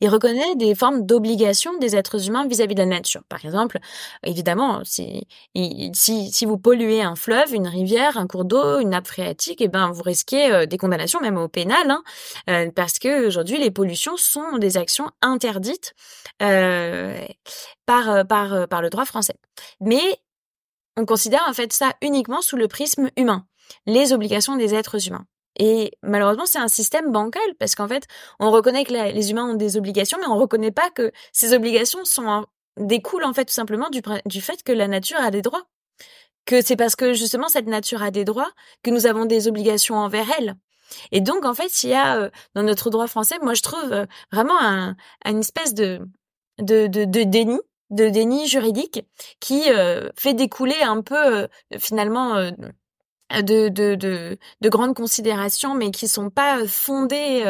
[0.01, 3.21] Il reconnaît des formes d'obligation des êtres humains vis-à-vis de la nature.
[3.29, 3.79] Par exemple,
[4.23, 5.27] évidemment, si,
[5.93, 9.67] si, si vous polluez un fleuve, une rivière, un cours d'eau, une nappe phréatique, eh
[9.67, 12.03] ben, vous risquez euh, des condamnations, même au pénal, hein,
[12.49, 15.93] euh, parce que aujourd'hui, les pollutions sont des actions interdites
[16.41, 17.25] euh,
[17.85, 19.35] par, par, par le droit français.
[19.81, 20.01] Mais
[20.97, 23.45] on considère en fait ça uniquement sous le prisme humain,
[23.85, 25.25] les obligations des êtres humains.
[25.59, 28.05] Et malheureusement, c'est un système bancal parce qu'en fait,
[28.39, 32.05] on reconnaît que les humains ont des obligations, mais on reconnaît pas que ces obligations
[32.05, 32.45] sont
[32.77, 35.67] découlent en fait tout simplement du, fait que la nature a des droits.
[36.45, 38.51] Que c'est parce que justement cette nature a des droits
[38.83, 40.55] que nous avons des obligations envers elle.
[41.11, 43.91] Et donc en fait, il y a euh, dans notre droit français, moi je trouve
[43.93, 46.01] euh, vraiment un, une espèce de,
[46.59, 47.59] de, de déni
[47.93, 49.05] de déni juridique
[49.39, 52.51] qui euh, fait découler un peu euh, finalement euh,
[53.41, 57.43] de, de, de, de, grandes considérations, mais qui sont pas fondées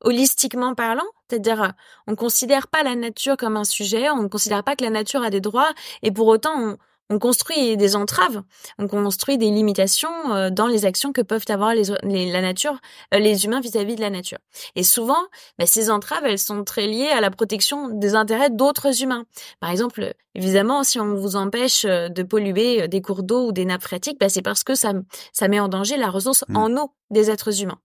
[0.00, 1.04] holistiquement parlant.
[1.28, 1.72] C'est-à-dire,
[2.08, 5.22] on considère pas la nature comme un sujet, on ne considère pas que la nature
[5.22, 5.72] a des droits,
[6.02, 6.76] et pour autant, on,
[7.10, 8.42] on construit des entraves,
[8.78, 11.84] on construit des limitations euh, dans les actions que peuvent avoir les,
[12.30, 12.78] la nature,
[13.12, 14.38] euh, les humains vis-à-vis de la nature.
[14.76, 15.20] Et souvent,
[15.58, 19.26] bah, ces entraves, elles sont très liées à la protection des intérêts d'autres humains.
[19.58, 23.64] Par exemple, évidemment, si on vous empêche euh, de polluer des cours d'eau ou des
[23.64, 24.92] nappes phréatiques, bah, c'est parce que ça,
[25.32, 26.56] ça met en danger la ressource mmh.
[26.56, 27.80] en eau des êtres humains.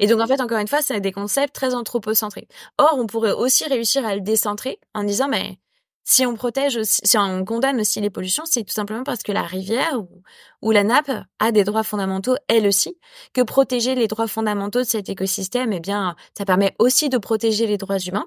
[0.00, 2.48] Et donc en fait, encore une fois, c'est des concepts très anthropocentrés.
[2.78, 5.58] Or, on pourrait aussi réussir à le décentrer en disant, mais
[6.04, 9.32] si on protège aussi, si on condamne aussi les pollutions, c'est tout simplement parce que
[9.32, 10.00] la rivière
[10.62, 12.98] ou, la nappe a des droits fondamentaux, elle aussi,
[13.32, 17.66] que protéger les droits fondamentaux de cet écosystème, eh bien, ça permet aussi de protéger
[17.66, 18.26] les droits humains.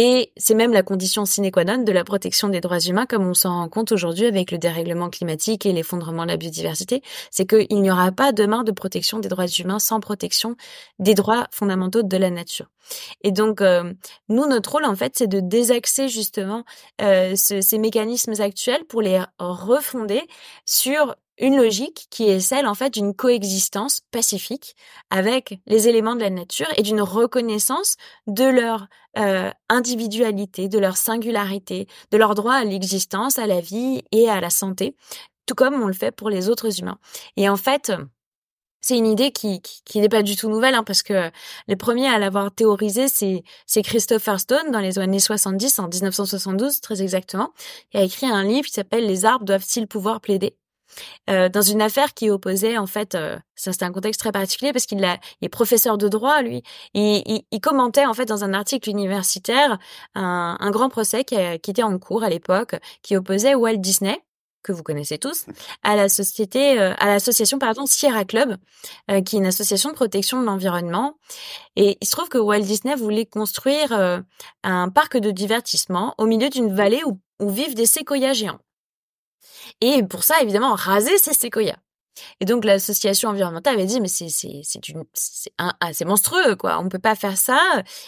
[0.00, 3.26] Et c'est même la condition sine qua non de la protection des droits humains, comme
[3.26, 7.48] on s'en rend compte aujourd'hui avec le dérèglement climatique et l'effondrement de la biodiversité, c'est
[7.48, 10.54] qu'il n'y aura pas demain de protection des droits humains sans protection
[11.00, 12.66] des droits fondamentaux de la nature.
[13.24, 13.92] Et donc, euh,
[14.28, 16.62] nous, notre rôle, en fait, c'est de désaxer justement
[17.02, 20.22] euh, ces mécanismes actuels pour les refonder
[20.64, 24.74] sur une logique qui est celle en fait d'une coexistence pacifique
[25.10, 27.96] avec les éléments de la nature et d'une reconnaissance
[28.26, 28.86] de leur
[29.18, 34.40] euh, individualité, de leur singularité, de leur droit à l'existence, à la vie et à
[34.40, 34.96] la santé,
[35.46, 36.98] tout comme on le fait pour les autres humains.
[37.36, 37.92] Et en fait,
[38.80, 41.30] c'est une idée qui, qui, n'est pas du tout nouvelle, hein, parce que
[41.66, 46.80] le premier à l'avoir théorisé, c'est, c'est Christopher Stone dans les années 70, en 1972
[46.80, 47.52] très exactement.
[47.92, 50.56] Il a écrit un livre qui s'appelle Les arbres doivent-ils pouvoir plaider
[51.30, 54.72] euh, dans une affaire qui opposait en fait, euh, ça c'était un contexte très particulier
[54.72, 56.62] parce qu'il est professeur de droit lui,
[56.94, 59.78] il, il, commentait en fait dans un article universitaire
[60.14, 64.18] un, un grand procès qui, qui, était en cours à l'époque, qui opposait Walt Disney
[64.64, 65.46] que vous connaissez tous,
[65.82, 68.56] à la société, euh, à l'association pardon Sierra Club,
[69.24, 71.14] qui est une association de protection de l'environnement.
[71.76, 73.92] Et il se trouve que Walt Disney voulait construire
[74.64, 78.58] un parc de divertissement au milieu d'une vallée où, où vivent des séquoias géants.
[79.80, 81.76] Et pour ça, évidemment, raser ces séquoias.
[82.40, 86.98] Et donc l'association environnementale avait dit mais c'est c'est un c'est monstrueux quoi, on peut
[86.98, 87.60] pas faire ça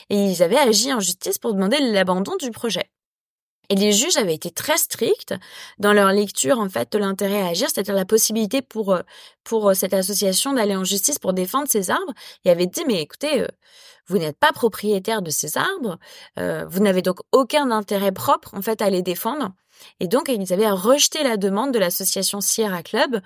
[0.08, 2.90] et ils avaient agi en justice pour demander l'abandon du projet.
[3.70, 5.32] Et les juges avaient été très stricts
[5.78, 9.02] dans leur lecture en fait de l'intérêt à agir, c'est-à-dire la possibilité pour euh,
[9.44, 12.12] pour euh, cette association d'aller en justice pour défendre ces arbres.
[12.44, 13.46] Ils avaient dit mais écoutez, euh,
[14.08, 15.98] vous n'êtes pas propriétaire de ces arbres,
[16.36, 19.52] vous n'avez donc aucun intérêt propre en fait à les défendre.
[20.00, 23.20] Et donc ils avaient rejeté la demande de l'association Sierra Club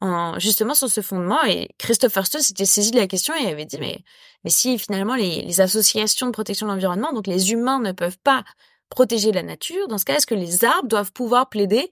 [0.00, 1.44] en, justement sur ce fondement.
[1.44, 4.02] Et Christopher Stone s'était saisi de la question et avait dit mais
[4.44, 8.18] mais si finalement les, les associations de protection de l'environnement, donc les humains ne peuvent
[8.24, 8.42] pas
[8.90, 11.90] protéger la nature, dans ce cas, est-ce que les arbres doivent pouvoir plaider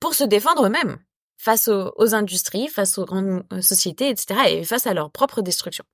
[0.00, 0.98] pour se défendre eux-mêmes
[1.38, 5.84] face aux, industries, face aux grandes euh, sociétés, etc., et face à leur propre destruction?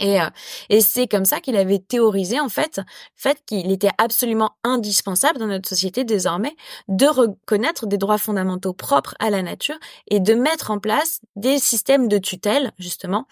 [0.00, 0.30] Et, euh,
[0.70, 2.80] et c'est comme ça qu'il avait théorisé en fait,
[3.16, 6.56] fait qu'il était absolument indispensable dans notre société désormais
[6.88, 9.78] de reconnaître des droits fondamentaux propres à la nature
[10.10, 13.26] et de mettre en place des systèmes de tutelle justement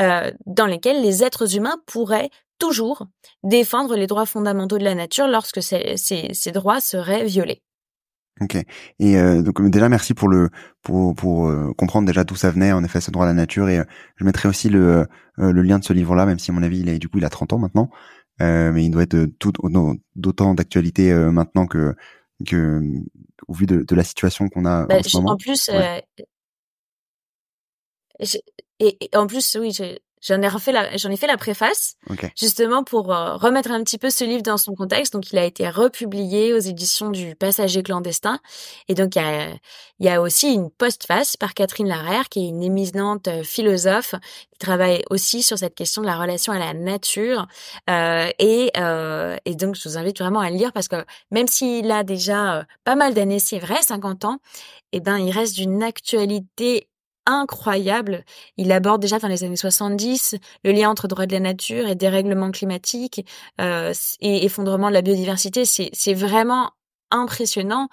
[0.00, 3.06] euh, dans lesquels les êtres humains pourraient toujours
[3.42, 7.62] défendre les droits fondamentaux de la nature lorsque ces, ces, droits seraient violés.
[8.40, 8.56] Ok.
[8.98, 10.50] Et euh, donc déjà merci pour le
[10.82, 13.68] pour pour euh, comprendre déjà d'où ça venait en effet ce droit à la nature
[13.68, 13.84] et euh,
[14.16, 16.80] je mettrai aussi le le lien de ce livre là même si à mon avis
[16.80, 17.90] il est du coup il a 30 ans maintenant
[18.40, 19.52] mais il doit être tout
[20.16, 21.94] d'autant d'actualité maintenant que
[22.44, 22.82] que
[23.46, 25.30] au vu de, de la situation qu'on a bah, en ce moment.
[25.30, 25.70] En plus
[28.80, 29.72] et, et, en plus oui
[30.26, 31.96] J'en ai refait la, j'en ai fait la préface,
[32.34, 35.12] justement pour euh, remettre un petit peu ce livre dans son contexte.
[35.12, 38.38] Donc, il a été republié aux éditions du Passager clandestin.
[38.88, 39.48] Et donc, il y a,
[40.00, 44.14] il y a aussi une postface par Catherine Larère, qui est une éminente euh, philosophe,
[44.52, 47.46] qui travaille aussi sur cette question de la relation à la nature.
[47.90, 51.48] Euh, et, euh, et donc, je vous invite vraiment à le lire parce que même
[51.48, 54.38] s'il a déjà pas mal d'années, c'est vrai, 50 ans,
[54.92, 56.88] eh ben, il reste d'une actualité
[57.26, 58.24] incroyable.
[58.56, 61.94] Il aborde déjà dans les années 70 le lien entre droit de la nature et
[61.94, 63.26] dérèglement climatique
[63.60, 65.64] euh, et effondrement de la biodiversité.
[65.64, 66.72] C'est vraiment
[67.10, 67.88] impressionnant.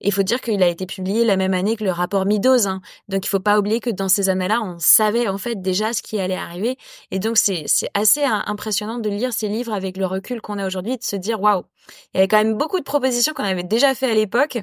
[0.00, 2.66] Il faut dire qu'il a été publié la même année que le rapport Meadows.
[2.66, 2.80] Hein.
[3.08, 6.02] Donc il faut pas oublier que dans ces années-là, on savait en fait déjà ce
[6.02, 6.76] qui allait arriver.
[7.10, 7.64] Et donc c'est
[7.94, 11.40] assez impressionnant de lire ces livres avec le recul qu'on a aujourd'hui, de se dire
[11.40, 11.64] waouh,
[12.12, 14.58] il y avait quand même beaucoup de propositions qu'on avait déjà fait à l'époque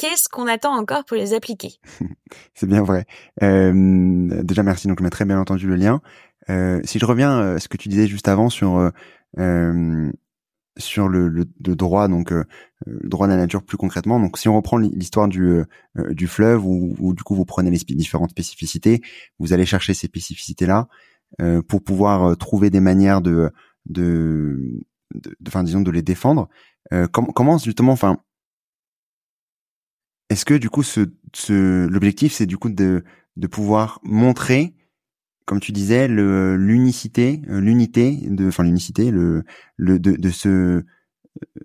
[0.00, 1.74] qu'est-ce qu'on attend encore pour les appliquer
[2.54, 3.04] C'est bien vrai.
[3.42, 4.88] Euh, déjà, merci.
[4.88, 6.00] Donc, je mettrai bien entendu le lien.
[6.48, 8.90] Euh, si je reviens à ce que tu disais juste avant sur
[9.38, 10.10] euh,
[10.78, 11.44] sur le, le,
[11.76, 12.46] droit, donc le
[12.86, 14.18] droit de la nature plus concrètement.
[14.18, 15.62] Donc, si on reprend l'histoire du
[15.96, 19.02] du fleuve, où, du coup vous prenez les différentes spécificités,
[19.38, 20.88] vous allez chercher ces spécificités là
[21.68, 23.50] pour pouvoir trouver des manières de
[23.84, 24.80] de,
[25.46, 26.48] enfin disons de les défendre.
[27.12, 28.18] comment, comment justement, enfin
[30.30, 33.04] est-ce que du coup, ce, ce l'objectif, c'est du coup de,
[33.50, 34.74] pouvoir montrer,
[35.44, 39.42] comme tu disais, l'unicité, euh, l'unité de, enfin l'unicité, le,
[39.76, 40.84] le de, de ce,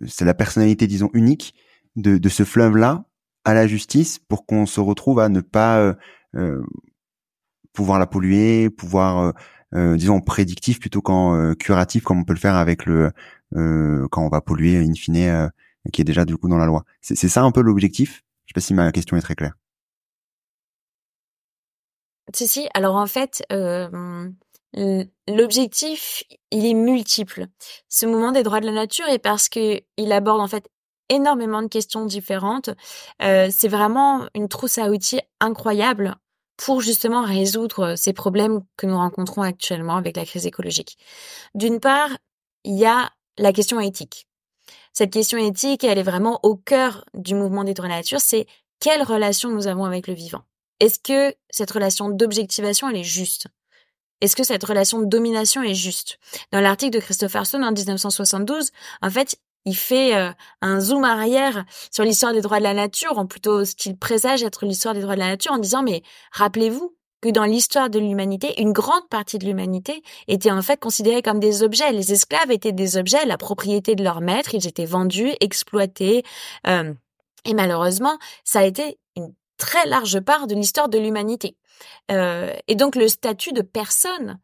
[0.07, 1.53] c'est la personnalité, disons unique
[1.95, 3.05] de, ce fleuve-là
[3.45, 5.93] à la justice pour qu'on se retrouve à ne pas euh,
[6.36, 6.63] euh
[7.74, 9.34] pouvoir la polluer, pouvoir,
[9.74, 13.11] euh, disons prédictif plutôt qu'en curatif comme on peut le faire avec le
[13.53, 15.51] quand on va polluer in fine,
[15.91, 16.86] qui est déjà du coup dans la loi.
[17.01, 18.24] C'est ça un peu l'objectif?
[18.46, 19.54] Je sais pas si ma question est très claire.
[22.34, 22.68] Si, si.
[22.74, 24.30] Alors en fait, euh,
[25.28, 27.48] l'objectif, il est multiple.
[27.88, 30.68] Ce mouvement des droits de la nature est parce que il aborde en fait
[31.10, 32.70] énormément de questions différentes.
[33.22, 36.16] Euh, c'est vraiment une trousse à outils incroyable
[36.58, 40.98] pour justement résoudre ces problèmes que nous rencontrons actuellement avec la crise écologique.
[41.54, 42.10] D'une part,
[42.64, 44.28] il y a la question éthique.
[44.98, 48.22] Cette question éthique, elle est vraiment au cœur du mouvement des droits de la nature,
[48.22, 48.48] c'est
[48.80, 50.43] quelle relation nous avons avec le vivant?
[50.80, 53.48] Est-ce que cette relation d'objectivation, elle est juste?
[54.22, 56.18] Est-ce que cette relation de domination est juste?
[56.54, 58.72] Dans l'article de Christopher Stone en 1972,
[59.02, 60.32] en fait, il fait euh,
[60.62, 64.43] un zoom arrière sur l'histoire des droits de la nature, en plutôt ce qu'il présage
[64.43, 67.97] être l'histoire des droits de la nature, en disant mais rappelez-vous, que dans l'histoire de
[67.97, 71.91] l'humanité, une grande partie de l'humanité était en fait considérée comme des objets.
[71.91, 76.23] Les esclaves étaient des objets, la propriété de leur maître, ils étaient vendus, exploités.
[76.67, 76.93] Euh,
[77.43, 81.57] et malheureusement, ça a été une très large part de l'histoire de l'humanité.
[82.11, 84.39] Euh, et donc le statut de personne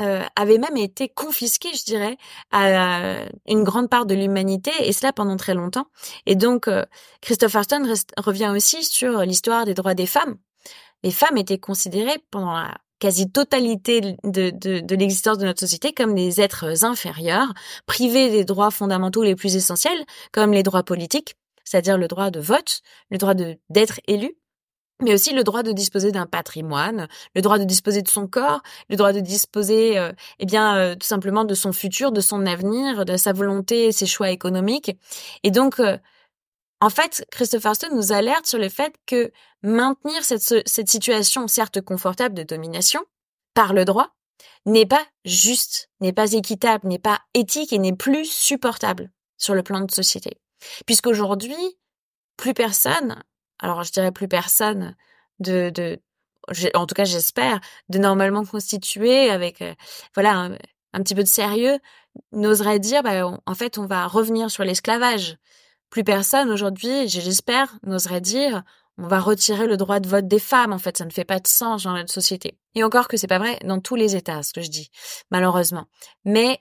[0.00, 2.16] euh, avait même été confisqué, je dirais,
[2.50, 5.86] à une grande part de l'humanité, et cela pendant très longtemps.
[6.26, 6.68] Et donc,
[7.20, 10.36] Christopher Stone revient aussi sur l'histoire des droits des femmes,
[11.02, 16.14] les femmes étaient considérées pendant la quasi-totalité de, de, de l'existence de notre société comme
[16.14, 17.52] des êtres inférieurs,
[17.86, 22.40] privés des droits fondamentaux les plus essentiels, comme les droits politiques, c'est-à-dire le droit de
[22.40, 22.80] vote,
[23.10, 24.36] le droit d'être élu,
[25.02, 28.62] mais aussi le droit de disposer d'un patrimoine, le droit de disposer de son corps,
[28.88, 32.46] le droit de disposer, euh, eh bien, euh, tout simplement de son futur, de son
[32.46, 34.96] avenir, de sa volonté, ses choix économiques.
[35.44, 35.98] Et donc, euh,
[36.80, 42.34] en fait, Christopher Stone nous alerte sur le fait que maintenir cette, situation, certes confortable
[42.34, 43.00] de domination,
[43.54, 44.14] par le droit,
[44.66, 49.62] n'est pas juste, n'est pas équitable, n'est pas éthique et n'est plus supportable sur le
[49.62, 50.40] plan de société.
[50.86, 51.56] Puisqu'aujourd'hui,
[52.36, 53.22] plus personne
[53.58, 54.96] alors je dirais plus personne
[55.40, 56.00] de, de
[56.74, 59.74] en tout cas j'espère, de normalement constitué avec euh,
[60.14, 60.48] voilà
[60.92, 61.78] un, petit peu de sérieux,
[62.32, 65.36] n'oserait dire bah, en fait on va revenir sur l'esclavage.
[65.90, 68.62] Plus personne aujourd'hui, j'espère, n'oserait dire
[68.98, 70.72] on va retirer le droit de vote des femmes.
[70.72, 72.58] En fait, ça ne fait pas de sens dans notre société.
[72.74, 74.90] Et encore que c'est pas vrai dans tous les États, ce que je dis,
[75.30, 75.84] malheureusement.
[76.24, 76.60] Mais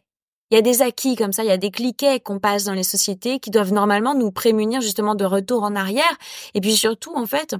[0.51, 2.73] il y a des acquis comme ça, il y a des cliquets qu'on passe dans
[2.73, 6.15] les sociétés qui doivent normalement nous prémunir justement de retour en arrière.
[6.53, 7.55] Et puis surtout, en fait,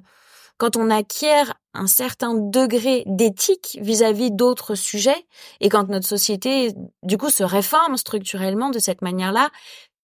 [0.57, 5.27] quand on acquiert un certain degré d'éthique vis-à-vis d'autres sujets,
[5.59, 9.49] et quand notre société, du coup, se réforme structurellement de cette manière-là,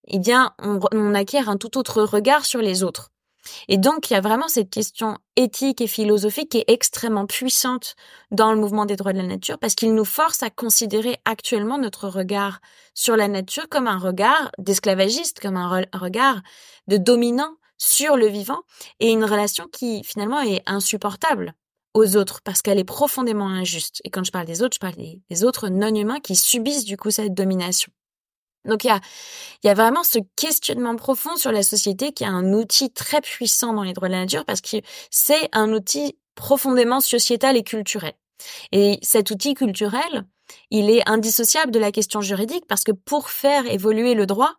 [0.07, 3.11] eh bien, on, acquiert un tout autre regard sur les autres.
[3.67, 7.95] Et donc, il y a vraiment cette question éthique et philosophique qui est extrêmement puissante
[8.31, 11.77] dans le mouvement des droits de la nature parce qu'il nous force à considérer actuellement
[11.77, 12.59] notre regard
[12.93, 16.41] sur la nature comme un regard d'esclavagiste, comme un regard
[16.87, 18.61] de dominant sur le vivant
[19.01, 21.53] et une relation qui finalement est insupportable
[21.93, 24.01] aux autres parce qu'elle est profondément injuste.
[24.03, 27.11] Et quand je parle des autres, je parle des, autres non-humains qui subissent du coup
[27.11, 27.91] cette domination.
[28.65, 29.01] Donc il y a,
[29.63, 33.73] y a vraiment ce questionnement profond sur la société qui est un outil très puissant
[33.73, 34.77] dans les droits de la nature parce que
[35.09, 38.13] c'est un outil profondément sociétal et culturel.
[38.71, 40.25] Et cet outil culturel,
[40.69, 44.53] il est indissociable de la question juridique parce que pour faire évoluer le droit,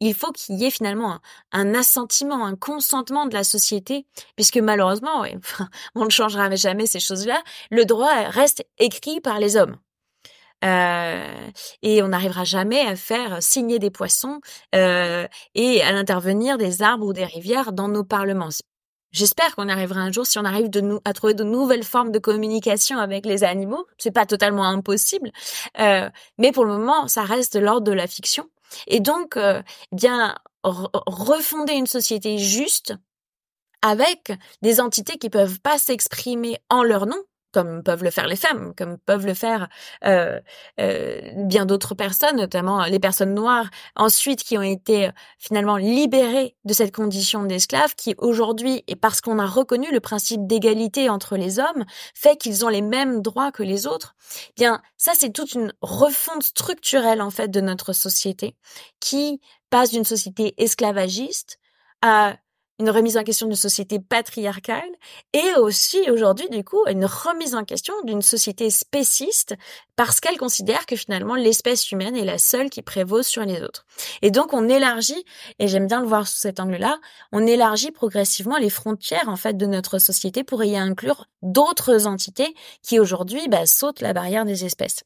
[0.00, 1.20] il faut qu'il y ait finalement
[1.52, 5.24] un, assentiment, un consentement de la société, puisque malheureusement,
[5.94, 7.40] on ne changera jamais ces choses-là,
[7.70, 9.76] le droit reste écrit par les hommes.
[10.64, 11.50] Euh,
[11.82, 14.40] et on n'arrivera jamais à faire signer des poissons
[14.74, 18.50] euh, et à l'intervenir des arbres ou des rivières dans nos parlements.
[19.12, 22.12] J'espère qu'on arrivera un jour, si on arrive de nous, à trouver de nouvelles formes
[22.12, 23.86] de communication avec les animaux.
[23.98, 25.32] C'est pas totalement impossible,
[25.80, 26.08] euh,
[26.38, 28.48] mais pour le moment, ça reste l'ordre de la fiction.
[28.86, 32.94] Et donc, euh, eh bien, refonder une société juste
[33.82, 34.32] avec
[34.62, 37.20] des entités qui peuvent pas s'exprimer en leur nom,
[37.52, 39.68] comme peuvent le faire les femmes, comme peuvent le faire
[40.04, 40.40] euh,
[40.80, 46.56] euh, bien d'autres personnes, notamment les personnes noires, ensuite qui ont été euh, finalement libérées
[46.64, 51.36] de cette condition d'esclaves, qui aujourd'hui, et parce qu'on a reconnu le principe d'égalité entre
[51.36, 51.84] les hommes,
[52.14, 54.14] fait qu'ils ont les mêmes droits que les autres.
[54.50, 58.56] Eh bien, ça c'est toute une refonte structurelle en fait de notre société,
[59.00, 59.40] qui
[59.70, 61.58] passe d'une société esclavagiste
[62.02, 62.36] à
[62.80, 64.90] une remise en question d'une société patriarcale
[65.34, 69.54] et aussi aujourd'hui du coup une remise en question d'une société spéciste
[69.96, 73.84] parce qu'elle considère que finalement l'espèce humaine est la seule qui prévaut sur les autres.
[74.22, 75.24] Et donc on élargit,
[75.58, 76.98] et j'aime bien le voir sous cet angle-là,
[77.32, 82.54] on élargit progressivement les frontières en fait de notre société pour y inclure d'autres entités
[82.82, 85.04] qui aujourd'hui bah, sautent la barrière des espèces.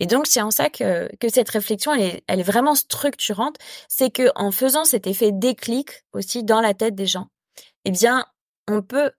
[0.00, 3.56] Et donc c'est en ça que, que cette réflexion elle est, elle est vraiment structurante,
[3.88, 7.28] c'est que en faisant cet effet déclic aussi dans la tête des gens,
[7.84, 8.26] eh bien
[8.68, 9.12] on peut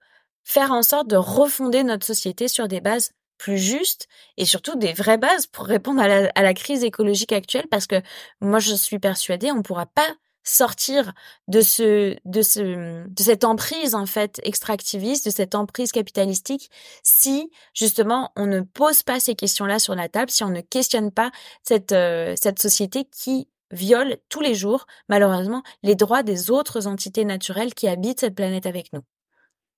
[0.44, 4.94] faire en sorte de refonder notre société sur des bases plus justes et surtout des
[4.94, 8.02] vraies bases pour répondre à la, à la crise écologique actuelle parce que
[8.42, 10.16] moi je suis persuadée on ne pourra pas
[10.50, 11.14] sortir
[11.48, 16.72] de ce de ce de cette emprise en fait extractiviste, de cette emprise capitalistique
[17.04, 21.12] si justement on ne pose pas ces questions-là sur la table, si on ne questionne
[21.12, 21.32] pas
[21.64, 27.26] cette euh, cette société qui viole tous les jours malheureusement les droits des autres entités
[27.26, 29.02] naturelles qui habitent cette planète avec nous.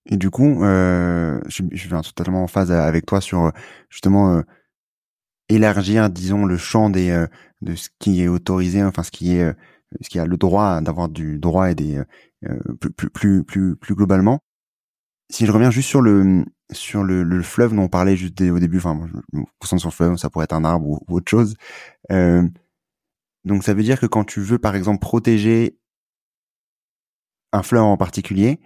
[0.05, 3.51] Et du coup, euh, je, je suis totalement en phase avec toi sur
[3.89, 4.41] justement euh,
[5.47, 7.27] élargir, disons, le champ des
[7.61, 9.53] de ce qui est autorisé, enfin ce qui est
[9.99, 12.01] ce qui a le droit d'avoir du droit et des
[12.45, 14.39] euh, plus, plus plus plus globalement.
[15.29, 18.59] Si je reviens juste sur le sur le, le fleuve dont on parlait juste au
[18.59, 21.29] début, enfin je me concentre sur le fleuve, ça pourrait être un arbre ou, autre
[21.29, 21.55] chose.
[22.11, 22.47] Euh,
[23.45, 25.77] donc ça veut dire que quand tu veux par exemple protéger
[27.53, 28.59] un fleuve en particulier,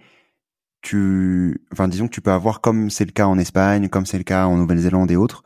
[0.82, 4.18] tu, enfin disons que tu peux avoir comme c'est le cas en Espagne, comme c'est
[4.18, 5.42] le cas en Nouvelle-Zélande et autres,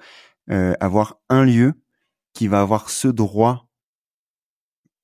[0.50, 1.74] euh, avoir un lieu
[2.34, 3.69] qui va avoir ce droit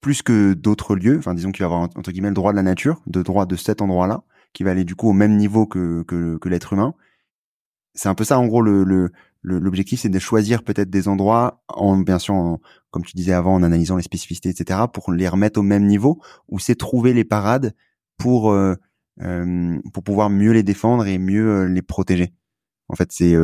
[0.07, 1.19] plus que d'autres lieux.
[1.19, 3.57] Enfin, disons qu'il va avoir entre guillemets le droit de la nature, de droit de
[3.57, 6.95] cet endroit-là, qui va aller du coup au même niveau que que, que l'être humain.
[7.95, 9.11] C'est un peu ça en gros le, le
[9.43, 12.59] l'objectif, c'est de choisir peut-être des endroits, en bien sûr,
[12.93, 16.21] comme tu disais avant, en analysant les spécificités, etc., pour les remettre au même niveau,
[16.47, 17.75] ou c'est trouver les parades
[18.17, 18.55] pour
[19.93, 22.33] pour pouvoir mieux les défendre et mieux les protéger
[22.89, 23.37] En fait, c'est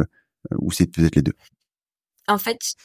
[0.59, 1.35] ou c'est peut-être les deux.
[2.29, 2.77] En fait,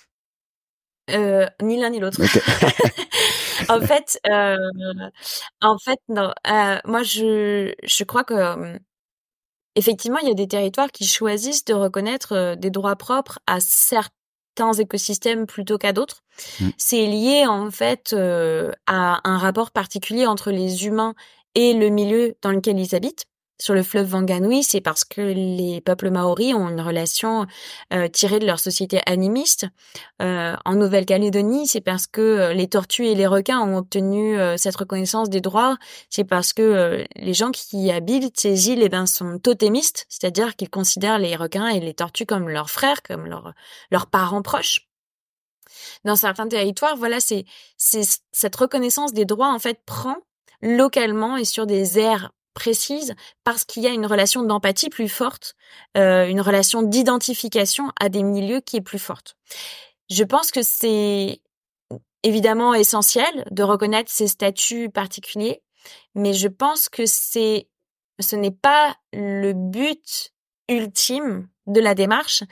[1.09, 2.21] euh, ni l'un ni l'autre.
[3.69, 4.57] en fait, euh,
[5.61, 6.31] en fait, non.
[6.47, 8.77] Euh, moi, je, je crois que
[9.75, 14.73] effectivement, il y a des territoires qui choisissent de reconnaître des droits propres à certains
[14.73, 16.23] écosystèmes plutôt qu'à d'autres.
[16.59, 16.69] Mmh.
[16.77, 21.13] C'est lié en fait à un rapport particulier entre les humains
[21.55, 23.25] et le milieu dans lequel ils habitent
[23.59, 27.47] sur le fleuve Wanganui, c'est parce que les peuples maoris ont une relation
[27.91, 29.65] euh, tirée de leur société animiste.
[30.21, 34.75] Euh, en Nouvelle-Calédonie, c'est parce que euh, les tortues et les requins ont obtenu cette
[34.75, 35.77] reconnaissance des droits.
[36.09, 40.69] C'est parce que les gens qui habitent ces îles eh ben, sont totémistes, c'est-à-dire qu'ils
[40.69, 43.53] considèrent les requins et les tortues comme leurs frères, comme leurs,
[43.91, 44.87] leurs parents proches.
[46.05, 47.45] Dans certains territoires, voilà, c'est
[47.77, 50.17] cette reconnaissance des droits en fait prend
[50.61, 55.55] localement et sur des aires précise parce qu'il y a une relation d'empathie plus forte,
[55.95, 59.37] euh, une relation d'identification à des milieux qui est plus forte.
[60.09, 61.41] Je pense que c'est
[62.23, 65.61] évidemment essentiel de reconnaître ces statuts particuliers,
[66.15, 67.67] mais je pense que c'est
[68.19, 70.33] ce n'est pas le but
[70.67, 72.43] ultime de la démarche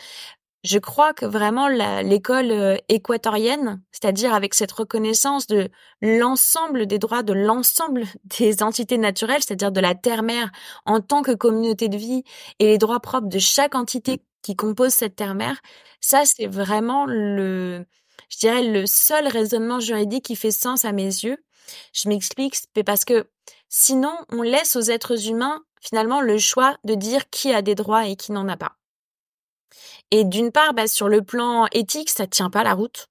[0.66, 5.70] je crois que vraiment l'école euh, équatorienne, c'est-à-dire avec cette reconnaissance de
[6.02, 8.04] l'ensemble des droits de l'ensemble
[8.40, 10.52] des entités naturelles, c'est-à-dire de la terre-mère
[10.86, 12.24] en tant que communauté de vie
[12.60, 15.62] et les droits propres de chaque entité qui compose cette terre-mère,
[16.02, 17.86] ça c'est vraiment le,
[18.30, 21.38] je dirais le seul raisonnement juridique qui fait sens à mes yeux.
[21.94, 23.30] Je m'explique, c'est parce que
[23.70, 28.08] sinon on laisse aux êtres humains finalement le choix de dire qui a des droits
[28.08, 28.78] et qui n'en a pas.
[30.12, 33.08] Et d'une part, bah, sur le plan éthique, ça tient pas la route.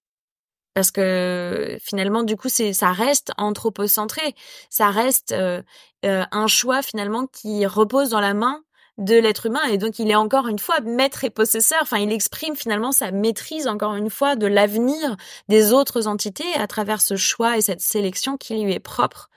[0.75, 4.35] Parce que finalement, du coup, ça reste anthropocentré,
[4.71, 5.63] ça reste euh,
[6.05, 8.61] euh, un choix finalement qui repose dans la main
[8.99, 11.79] de l'être humain et donc il est encore une fois maître et possesseur.
[11.83, 15.17] Enfin, il exprime finalement sa maîtrise encore une fois de l'avenir
[15.49, 19.31] des autres entités à travers ce choix et cette sélection qui lui est propre.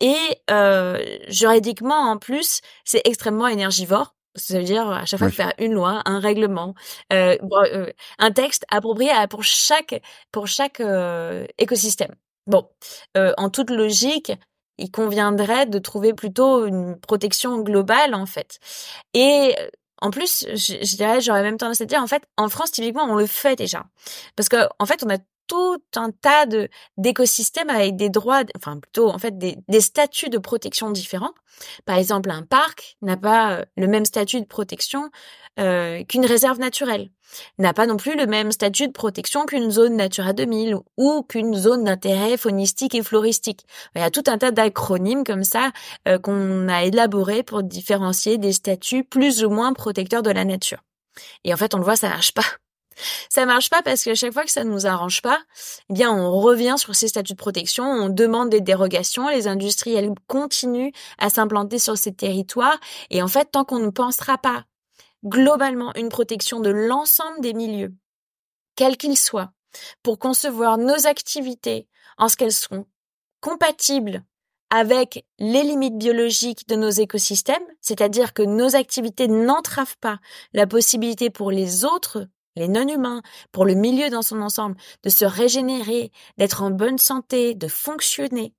[0.00, 0.16] Et
[0.50, 5.72] euh, juridiquement, en plus, c'est extrêmement énergivore ça veut dire à chaque fois faire une
[5.72, 6.74] loi, un règlement,
[7.12, 7.36] euh,
[7.72, 10.00] euh, un texte approprié pour chaque
[10.32, 12.14] pour chaque euh, écosystème.
[12.46, 12.66] Bon,
[13.14, 14.32] en toute logique,
[14.78, 18.58] il conviendrait de trouver plutôt une protection globale en fait.
[19.12, 19.54] Et
[20.00, 23.02] en plus, je, je dirais, j'aurais même tendance à dire, en fait, en France, typiquement,
[23.04, 23.84] on le fait déjà.
[24.36, 25.18] Parce que, en fait, on a
[25.48, 30.38] tout un tas de d'écosystèmes avec des droits, enfin plutôt en fait des, statuts de
[30.38, 31.32] protection différents.
[31.84, 35.10] Par exemple, un parc n'a pas euh, le même statut de protection
[35.58, 37.10] euh, qu'une réserve naturelle,
[37.58, 41.54] n'a pas non plus le même statut de protection qu'une zone Natura 2000 ou qu'une
[41.54, 43.66] zone d'intérêt faunistique et floristique.
[43.96, 45.72] Il y a tout un tas d'acronymes comme ça
[46.06, 50.78] euh, qu'on a élaborés pour différencier des statuts plus ou moins protecteurs de la nature.
[51.44, 52.44] Et en fait, on le voit, ça marche pas.
[53.28, 55.38] Ça marche pas parce qu'à chaque fois que ça ne nous arrange pas,
[55.90, 60.10] eh bien, on revient sur ces statuts de protection, on demande des dérogations, les industriels
[60.26, 62.78] continuent à s'implanter sur ces territoires.
[63.10, 64.64] Et en fait, tant qu'on ne pensera pas
[65.24, 67.94] globalement une protection de l'ensemble des milieux,
[68.76, 69.52] quels qu'ils soient,
[70.02, 72.86] pour concevoir nos activités en ce qu'elles seront
[73.40, 74.24] compatibles
[74.70, 80.18] avec les limites biologiques de nos écosystèmes, c'est-à-dire que nos activités n'entravent pas
[80.52, 82.26] la possibilité pour les autres
[82.58, 87.54] les non-humains, pour le milieu dans son ensemble, de se régénérer, d'être en bonne santé,
[87.54, 88.54] de fonctionner,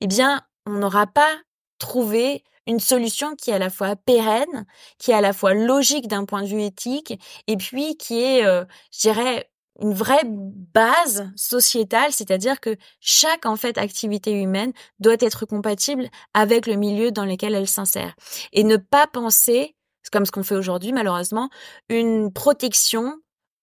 [0.00, 1.36] eh bien, on n'aura pas
[1.78, 4.66] trouvé une solution qui est à la fois pérenne,
[4.98, 8.44] qui est à la fois logique d'un point de vue éthique, et puis qui est,
[8.44, 9.48] euh, je dirais,
[9.80, 16.66] une vraie base sociétale, c'est-à-dire que chaque en fait activité humaine doit être compatible avec
[16.66, 18.14] le milieu dans lequel elle s'insère.
[18.52, 19.76] Et ne pas penser,
[20.10, 21.50] comme ce qu'on fait aujourd'hui malheureusement,
[21.88, 23.16] une protection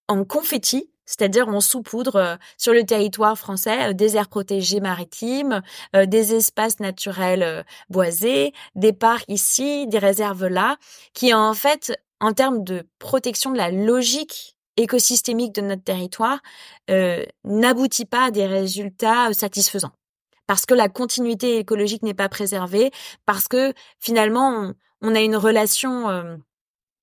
[0.07, 5.61] en confetti, c'est-à-dire on saupoudre euh, sur le territoire français euh, des aires protégées maritimes,
[5.95, 10.77] euh, des espaces naturels boisés, des parcs ici, des réserves là,
[11.13, 16.39] qui en fait, en termes de protection de la logique écosystémique de notre territoire,
[17.43, 19.91] n'aboutit pas à des résultats satisfaisants.
[20.47, 22.89] Parce que la continuité écologique n'est pas préservée,
[23.27, 26.39] parce que finalement on, a une relation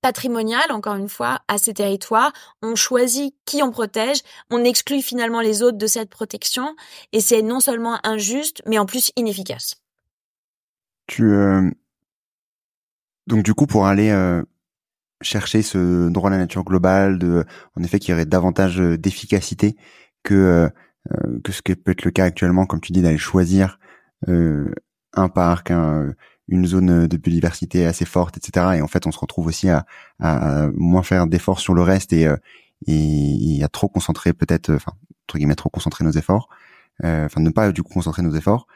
[0.00, 2.32] patrimonial, encore une fois, à ces territoires.
[2.62, 4.20] On choisit qui on protège,
[4.50, 6.74] on exclut finalement les autres de cette protection,
[7.12, 9.76] et c'est non seulement injuste, mais en plus inefficace.
[11.06, 11.68] Tu euh,
[13.26, 14.44] donc du coup pour aller euh,
[15.22, 17.44] chercher ce droit à la nature globale, de
[17.76, 19.76] en effet qui aurait davantage euh, d'efficacité
[20.22, 20.70] que
[21.42, 23.78] que ce qui peut être le cas actuellement, comme tu dis, d'aller choisir
[24.28, 25.72] un parc,
[26.50, 28.76] une zone de biodiversité assez forte, etc.
[28.76, 29.86] Et en fait, on se retrouve aussi à,
[30.20, 32.28] à moins faire d'efforts sur le reste et,
[32.86, 34.92] et, à trop concentrer peut-être, enfin
[35.26, 36.48] entre guillemets, trop concentrer nos efforts,
[37.02, 38.66] enfin ne pas du coup concentrer nos efforts.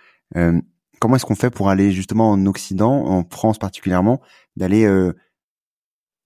[1.01, 4.21] comment est-ce qu'on fait pour aller justement en Occident, en France particulièrement,
[4.57, 4.89] d'aller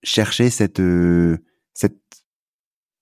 [0.03, 0.81] chercher cette
[1.73, 2.23] cette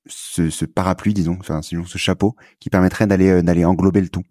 [0.10, 4.24] ce, ce, parapluie, disons, enfin, ce chapeau qui permettrait d'aller euh, d'aller englober le tout?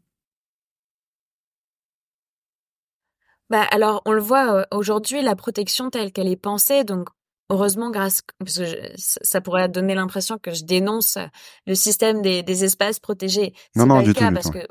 [3.51, 7.09] Bah alors, on le voit aujourd'hui, la protection telle qu'elle est pensée, donc
[7.49, 11.19] heureusement grâce parce que ça pourrait donner l'impression que je dénonce
[11.67, 13.55] le système des, des espaces protégés.
[13.77, 14.67] Non, non, du cas tout, parce que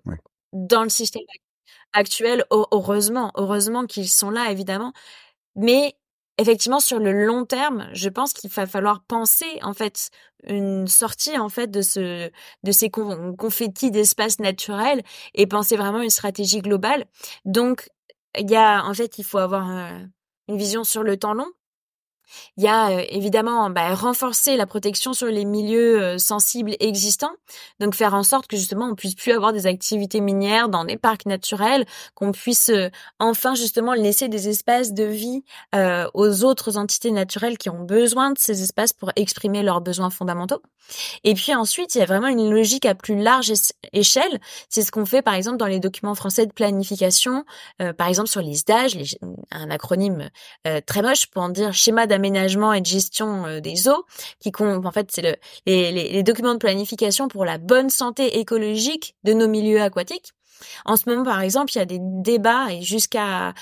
[0.52, 1.24] dans le système
[1.94, 4.92] actuel, heureusement, heureusement qu'ils sont là évidemment,
[5.56, 5.96] mais
[6.38, 10.10] effectivement sur le long terme, je pense qu'il va falloir penser en fait
[10.44, 12.30] une sortie en fait de ce
[12.64, 15.02] de ces confettis d'espace naturel
[15.34, 17.06] et penser vraiment une stratégie globale.
[17.46, 17.90] Donc
[18.40, 20.00] il y a en fait il faut avoir euh,
[20.48, 21.52] une vision sur le temps long
[22.58, 27.34] il y a évidemment bah, renforcer la protection sur les milieux sensibles existants,
[27.80, 30.98] donc faire en sorte que justement on puisse plus avoir des activités minières dans des
[30.98, 32.72] parcs naturels, qu'on puisse
[33.20, 35.44] enfin justement laisser des espaces de vie
[36.14, 40.62] aux autres entités naturelles qui ont besoin de ces espaces pour exprimer leurs besoins fondamentaux.
[41.24, 43.52] Et puis ensuite, il y a vraiment une logique à plus large
[43.92, 44.40] échelle.
[44.70, 47.46] C'est ce qu'on fait par exemple dans les documents français de planification,
[47.98, 48.56] par exemple sur les
[49.52, 50.30] un acronyme
[50.86, 54.06] très moche pour en dire schéma d'aménagement et de gestion euh, des eaux,
[54.40, 55.36] qui en fait, c'est le,
[55.66, 60.32] les, documents de planification pour la bonne santé écologique de nos milieux aquatiques.
[60.86, 63.54] En ce moment, par exemple, il y a des débats et jusqu'à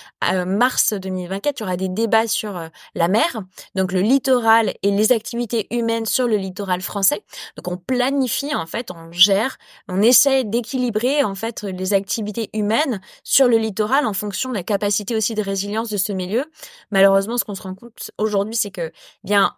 [0.45, 3.43] mars 2024, il y aura des débats sur euh, la mer,
[3.75, 7.23] donc le littoral et les activités humaines sur le littoral français.
[7.57, 13.01] Donc on planifie en fait, on gère, on essaie d'équilibrer en fait les activités humaines
[13.23, 16.45] sur le littoral en fonction de la capacité aussi de résilience de ce milieu.
[16.91, 18.91] Malheureusement, ce qu'on se rend compte aujourd'hui, c'est que
[19.23, 19.55] bien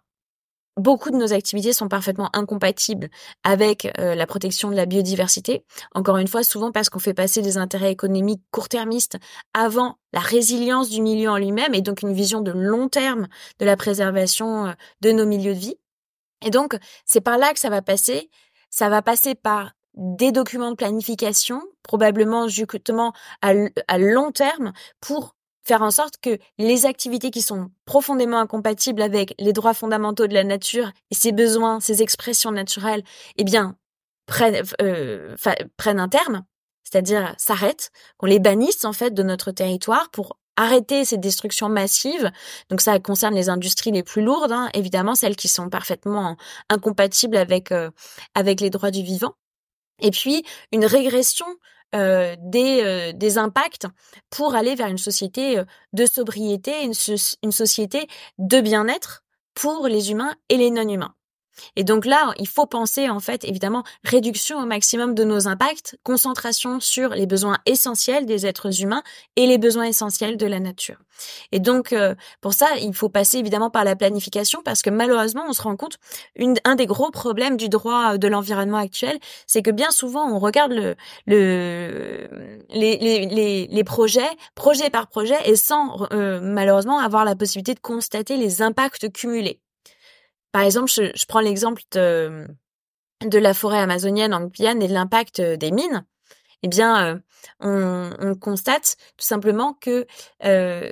[0.76, 3.08] beaucoup de nos activités sont parfaitement incompatibles
[3.44, 5.64] avec euh, la protection de la biodiversité.
[5.94, 9.18] Encore une fois, souvent parce qu'on fait passer des intérêts économiques court-termistes
[9.54, 13.64] avant la résilience du milieu en lui-même et donc une vision de long terme de
[13.64, 15.76] la préservation euh, de nos milieux de vie.
[16.44, 18.30] Et donc, c'est par là que ça va passer.
[18.70, 23.52] Ça va passer par des documents de planification, probablement justement à,
[23.88, 25.35] à long terme, pour
[25.66, 30.34] faire en sorte que les activités qui sont profondément incompatibles avec les droits fondamentaux de
[30.34, 33.02] la nature et ses besoins, ses expressions naturelles,
[33.36, 33.76] eh bien,
[34.26, 35.34] prennent, euh,
[35.76, 36.44] prennent un terme,
[36.84, 42.30] c'est-à-dire s'arrêtent, qu'on les bannisse en fait de notre territoire pour arrêter ces destructions massives.
[42.70, 46.36] Donc ça concerne les industries les plus lourdes, hein, évidemment celles qui sont parfaitement
[46.70, 47.90] incompatibles avec euh,
[48.36, 49.34] avec les droits du vivant.
[50.00, 51.46] Et puis une régression
[51.94, 53.86] euh, des, euh, des impacts
[54.30, 58.08] pour aller vers une société euh, de sobriété, une société
[58.38, 59.24] de bien-être
[59.54, 61.14] pour les humains et les non-humains.
[61.76, 65.96] Et donc là, il faut penser en fait évidemment réduction au maximum de nos impacts,
[66.02, 69.02] concentration sur les besoins essentiels des êtres humains
[69.36, 70.96] et les besoins essentiels de la nature.
[71.52, 75.44] Et donc euh, pour ça, il faut passer évidemment par la planification parce que malheureusement,
[75.48, 75.98] on se rend compte
[76.34, 80.38] une, un des gros problèmes du droit de l'environnement actuel, c'est que bien souvent on
[80.38, 80.94] regarde le,
[81.26, 82.28] le
[82.70, 82.96] les,
[83.26, 88.36] les, les, projets projet par projet et sans euh, malheureusement avoir la possibilité de constater
[88.36, 89.60] les impacts cumulés.
[90.56, 92.48] Par exemple, je, prends l'exemple de,
[93.20, 96.06] la forêt amazonienne en Guyane et de l'impact euh, des mines.
[96.62, 97.20] Eh bien,
[97.60, 100.06] euh, on, constate tout simplement que,
[100.46, 100.90] euh,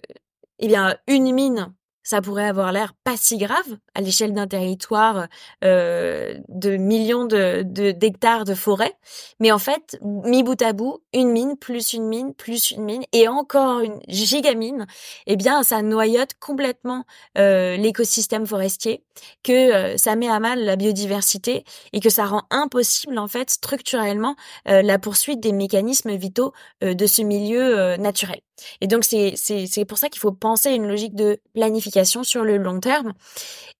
[0.58, 1.72] eh bien, une mine
[2.04, 5.26] ça pourrait avoir l'air pas si grave à l'échelle d'un territoire
[5.64, 8.92] euh, de millions d'hectares de, forêt,
[9.40, 13.02] mais en fait, mis bout à bout, une mine plus une mine plus une mine
[13.12, 14.86] et encore une gigamine,
[15.26, 17.04] eh bien, ça noyote complètement
[17.38, 19.02] euh, l'écosystème forestier,
[19.42, 23.48] que euh, ça met à mal la biodiversité et que ça rend impossible en fait
[23.50, 24.36] structurellement
[24.66, 26.52] la poursuite des mécanismes vitaux
[26.82, 28.40] de ce milieu naturel.
[28.80, 32.44] Et donc c'est c'est pour ça qu'il faut penser à une logique de planification sur
[32.44, 33.12] le long terme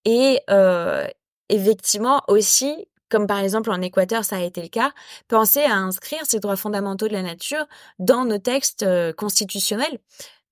[0.04, 1.06] et euh,
[1.48, 4.92] effectivement aussi comme par exemple en Équateur ça a été le cas,
[5.28, 7.64] penser à inscrire ces droits fondamentaux de la nature
[7.98, 9.98] dans nos textes euh, constitutionnels.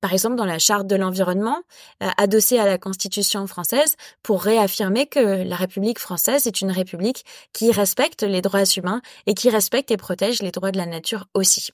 [0.01, 1.59] Par exemple, dans la charte de l'environnement,
[2.03, 7.25] euh, adossée à la Constitution française, pour réaffirmer que la République française est une République
[7.53, 11.27] qui respecte les droits humains et qui respecte et protège les droits de la nature
[11.35, 11.71] aussi.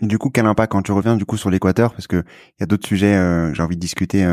[0.00, 2.62] Du coup, quel impact quand tu reviens du coup sur l'Équateur Parce que il y
[2.64, 4.24] a d'autres sujets, euh, j'ai envie de discuter.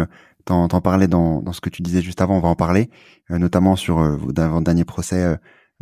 [0.49, 2.89] T'en, parlais dans, dans ce que tu disais juste avant, on va en parler,
[3.29, 5.35] euh, notamment sur euh, votre dernier procès, euh,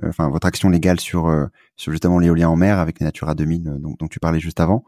[0.04, 1.34] enfin votre action légale sur
[1.78, 4.84] sur justement l'éolien en mer avec les Natura 2000, donc dont tu parlais juste avant.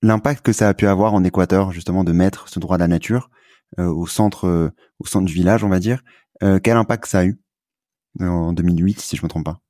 [0.00, 2.88] l'impact que ça a pu avoir en Équateur justement de mettre ce droit de la
[2.88, 3.30] nature
[3.78, 6.04] au centre au centre du village, on va dire.
[6.40, 7.40] quel impact ça a eu
[8.20, 9.60] en 2008, si je me trompe pas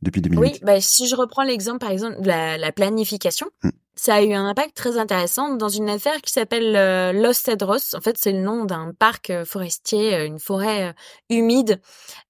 [0.00, 0.40] depuis 2008.
[0.40, 3.70] Oui, bah, si je reprends l'exemple, par exemple, de la, planification, hmm.
[3.96, 7.94] Ça a eu un impact très intéressant dans une affaire qui s'appelle euh, Los Cedros.
[7.94, 10.94] En fait, c'est le nom d'un parc euh, forestier, euh, une forêt
[11.30, 11.80] humide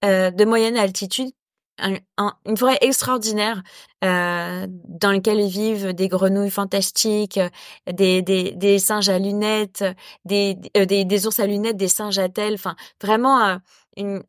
[0.03, 1.31] de moyenne altitude
[2.47, 3.63] une forêt extraordinaire
[4.05, 7.41] euh, dans laquelle vivent des grenouilles fantastiques,
[7.91, 9.85] des, des, des singes à lunettes,
[10.25, 13.59] des, des, des, ours à lunettes, des singes à telles, enfin vraiment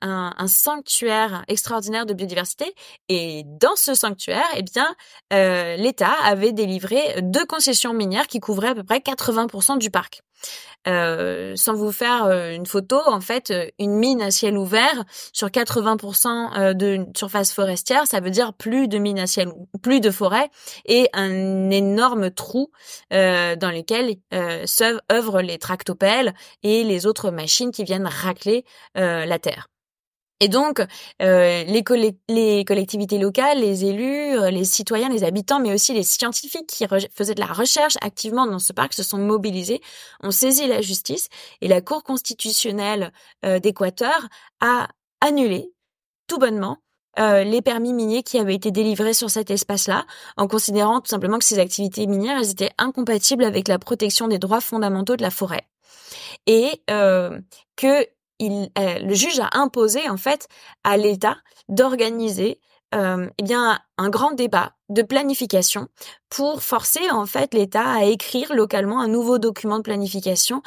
[0.02, 2.74] un, sanctuaire extraordinaire de biodiversité.
[3.10, 4.64] Et dans ce sanctuaire, eh
[5.34, 10.22] euh, l'État avait délivré deux concessions minières qui couvraient à peu près 80% du parc.
[10.88, 15.04] Euh, sans vous faire euh, une photo, en fait, euh, une mine à ciel ouvert
[15.34, 20.12] sur 80% de surface forestière, ça veut dire plus de mine à ciel, plus de
[20.12, 20.50] forêt
[20.86, 22.72] et un énorme trou
[23.12, 24.66] dans lequel euh,
[25.12, 26.34] œuvrent les tractopelles
[26.64, 28.66] et les autres machines qui viennent racler
[28.96, 29.68] la terre.
[30.42, 30.82] Et donc,
[31.22, 31.84] euh, les,
[32.66, 37.36] collectivités locales, les élus, euh, les citoyens, les habitants, mais aussi les scientifiques qui faisaient
[37.36, 39.82] de la recherche activement dans ce parc se sont mobilisés,
[40.22, 41.30] ont saisi la justice
[41.62, 43.14] et la Cour constitutionnelle
[43.46, 44.28] euh, d'Équateur
[44.60, 44.90] a
[45.22, 45.72] annulé
[46.28, 46.80] tout bonnement
[47.18, 50.06] euh, les permis miniers qui avaient été délivrés sur cet espace-là,
[50.36, 54.38] en considérant tout simplement que ces activités minières elles étaient incompatibles avec la protection des
[54.38, 55.66] droits fondamentaux de la forêt.
[56.46, 57.40] Et euh,
[57.78, 58.06] que
[58.42, 60.48] euh, le juge a imposé en fait
[60.84, 61.38] à l'État
[61.70, 62.60] d'organiser
[62.94, 65.88] euh, eh bien un grand débat de planification
[66.30, 70.62] pour forcer en fait l'État à écrire localement un nouveau document de planification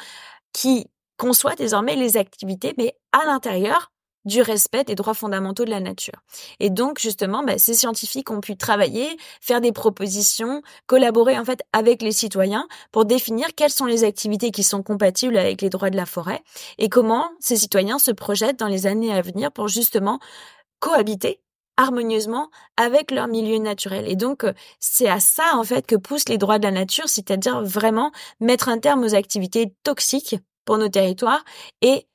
[0.53, 3.91] qui conçoit désormais les activités mais à l'intérieur
[4.29, 6.23] du respect des droits fondamentaux de la nature.
[6.61, 11.61] Et donc justement, bah, ces scientifiques ont pu travailler, faire des propositions, collaborer en fait
[11.73, 15.89] avec les citoyens pour définir quelles sont les activités qui sont compatibles avec les droits
[15.89, 16.41] de la forêt
[16.77, 20.19] et comment ces citoyens se projettent dans les années à venir pour justement
[20.79, 21.41] cohabiter
[21.79, 24.05] harmonieusement avec leur milieu naturel.
[24.07, 27.07] Et donc, euh, c'est à ça, en fait, que poussent les droits de la nature,
[27.07, 28.11] c'est-à-dire vraiment
[28.41, 31.43] mettre un terme aux activités toxiques pour nos territoires
[31.81, 32.05] et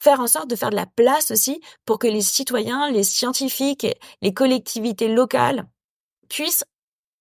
[0.00, 3.86] faire en sorte de faire de la place aussi pour que les citoyens, les scientifiques,
[4.22, 5.68] les collectivités locales
[6.28, 6.64] puissent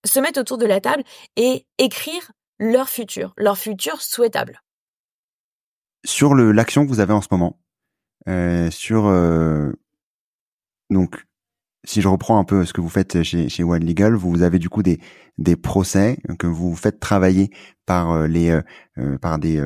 [0.06, 1.04] se mettre autour de la table
[1.36, 4.62] et écrire leur futur, leur futur souhaitable.
[6.06, 7.60] Sur l'action que vous avez en ce moment,
[8.30, 9.72] euh, sur euh,
[10.90, 11.26] donc
[11.86, 14.60] si je reprends un peu ce que vous faites chez chez One Legal, vous avez
[14.60, 15.00] du coup des
[15.38, 17.50] des procès que vous faites travailler
[17.86, 18.50] par euh, les
[18.98, 19.62] euh, par des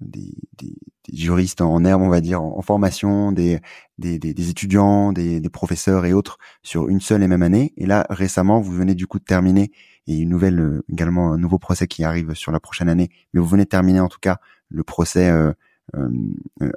[0.00, 0.74] des, des,
[1.12, 3.60] juristes en herbe, on va dire, en, formation, des,
[3.98, 7.72] des, des étudiants, des, professeurs et autres sur une seule et même année.
[7.76, 9.70] Et là, récemment, vous venez du coup de terminer,
[10.06, 13.40] et une nouvelle euh, également un nouveau procès qui arrive sur la prochaine année, mais
[13.40, 14.38] vous venez de terminer en tout cas
[14.68, 15.52] le procès, euh,
[15.96, 16.10] euh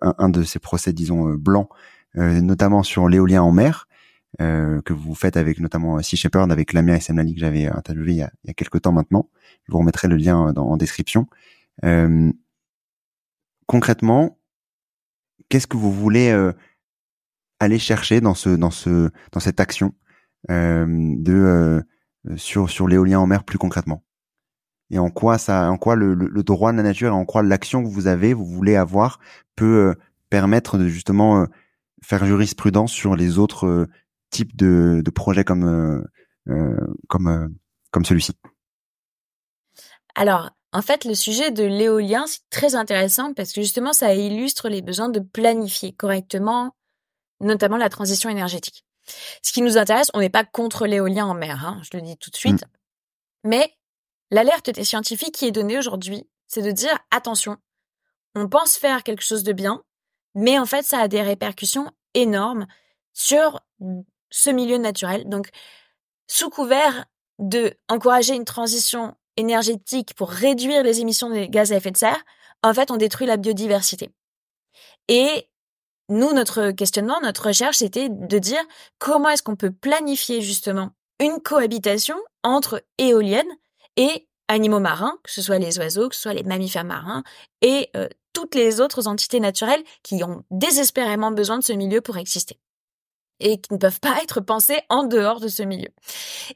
[0.01, 1.69] un, de ces procès, disons, euh, blancs,
[2.15, 3.87] notamment sur l'éolien en mer.
[4.39, 8.17] que vous faites avec notamment Sea Shepherd, avec Lamia et Semlali que j'avais interviewé il
[8.17, 9.29] y, a, il y a quelques temps maintenant.
[9.67, 11.27] Je vous remettrai le lien dans, en description.
[11.85, 12.31] Euh,
[13.69, 14.39] concrètement,
[15.47, 16.53] qu'est-ce que vous voulez euh,
[17.59, 19.93] aller chercher dans ce dans ce dans cette action
[20.49, 24.03] euh, de euh, sur sur l'éolien en mer plus concrètement?
[24.89, 27.43] Et en quoi ça en quoi le, le, droit de la nature et en quoi
[27.43, 29.19] l'action que vous avez vous voulez avoir
[29.55, 29.95] peut
[30.31, 31.45] permettre de justement
[32.03, 33.87] faire jurisprudence sur les autres
[34.31, 36.03] types de, de projets comme
[37.07, 37.55] comme
[37.91, 38.33] comme celui-ci?
[40.15, 44.69] Alors en fait, le sujet de l'éolien, c'est très intéressant parce que justement, ça illustre
[44.69, 46.75] les besoins de planifier correctement,
[47.39, 48.85] notamment la transition énergétique.
[49.41, 52.17] Ce qui nous intéresse, on n'est pas contre l'éolien en mer, hein, je le dis
[52.17, 52.63] tout de suite.
[52.63, 53.49] Mm.
[53.49, 53.73] Mais
[54.29, 57.57] l'alerte des scientifiques qui est donnée aujourd'hui, c'est de dire attention,
[58.35, 59.83] on pense faire quelque chose de bien,
[60.35, 62.67] mais en fait, ça a des répercussions énormes
[63.13, 63.59] sur
[64.29, 65.27] ce milieu naturel.
[65.27, 65.49] Donc,
[66.27, 67.05] sous couvert
[67.39, 72.23] de encourager une transition énergétique pour réduire les émissions de gaz à effet de serre,
[72.63, 74.11] en fait, on détruit la biodiversité.
[75.07, 75.49] Et
[76.09, 78.61] nous, notre questionnement, notre recherche, c'était de dire
[78.97, 83.51] comment est-ce qu'on peut planifier justement une cohabitation entre éoliennes
[83.95, 87.23] et animaux marins, que ce soit les oiseaux, que ce soit les mammifères marins
[87.61, 92.17] et euh, toutes les autres entités naturelles qui ont désespérément besoin de ce milieu pour
[92.17, 92.59] exister
[93.39, 95.89] et qui ne peuvent pas être pensés en dehors de ce milieu.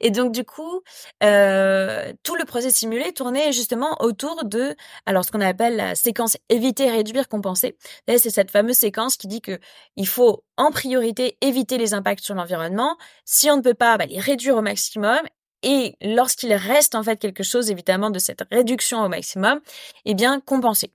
[0.00, 0.82] Et donc du coup,
[1.22, 4.74] euh, tout le procès simulé tournait justement autour de,
[5.06, 7.76] alors ce qu'on appelle la séquence éviter, réduire, compenser.
[8.08, 9.58] C'est cette fameuse séquence qui dit que
[9.96, 12.96] il faut en priorité éviter les impacts sur l'environnement.
[13.24, 15.20] Si on ne peut pas, bah, les réduire au maximum
[15.62, 19.60] et lorsqu'il reste en fait quelque chose évidemment de cette réduction au maximum,
[20.04, 20.92] eh bien compenser.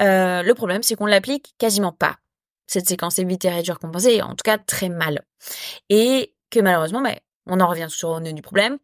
[0.00, 2.16] Euh, le problème, c'est qu'on l'applique quasiment pas
[2.70, 5.22] cette séquence éviter, réduire, compenser, en tout cas très mal.
[5.88, 8.78] Et que malheureusement, mais on en revient toujours au nœud du problème,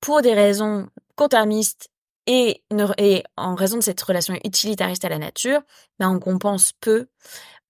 [0.00, 1.90] pour des raisons court-termistes
[2.26, 2.62] et,
[2.98, 5.60] et, en raison de cette relation utilitariste à la nature,
[5.98, 7.08] ben on compense peu,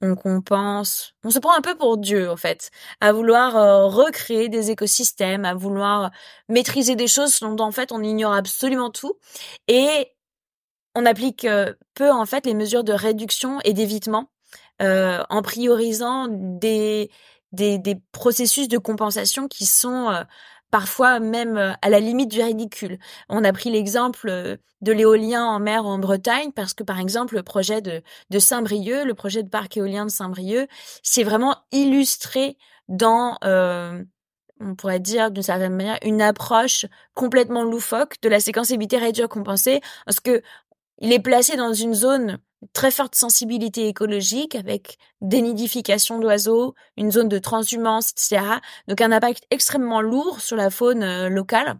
[0.00, 4.48] on compense, on se prend un peu pour Dieu en fait, à vouloir euh, recréer
[4.48, 6.10] des écosystèmes, à vouloir
[6.48, 9.18] maîtriser des choses dont en fait on ignore absolument tout.
[9.68, 10.12] Et
[10.94, 14.30] on applique euh, peu en fait les mesures de réduction et d'évitement
[14.82, 17.10] euh, en priorisant des,
[17.52, 20.22] des, des, processus de compensation qui sont euh,
[20.70, 22.98] parfois même euh, à la limite du ridicule.
[23.28, 27.42] On a pris l'exemple de l'éolien en mer en Bretagne parce que par exemple le
[27.42, 30.68] projet de, de Saint-Brieuc, le projet de parc éolien de Saint-Brieuc,
[31.02, 32.58] c'est vraiment illustré
[32.88, 33.38] dans
[34.60, 39.28] on pourrait dire d'une certaine manière une approche complètement loufoque de la séquence éviter réduire
[39.28, 40.42] compenser parce que
[40.98, 42.38] il est placé dans une zone
[42.72, 48.42] très forte sensibilité écologique avec des nidifications d'oiseaux, une zone de transhumance, etc.
[48.88, 51.78] Donc un impact extrêmement lourd sur la faune euh, locale.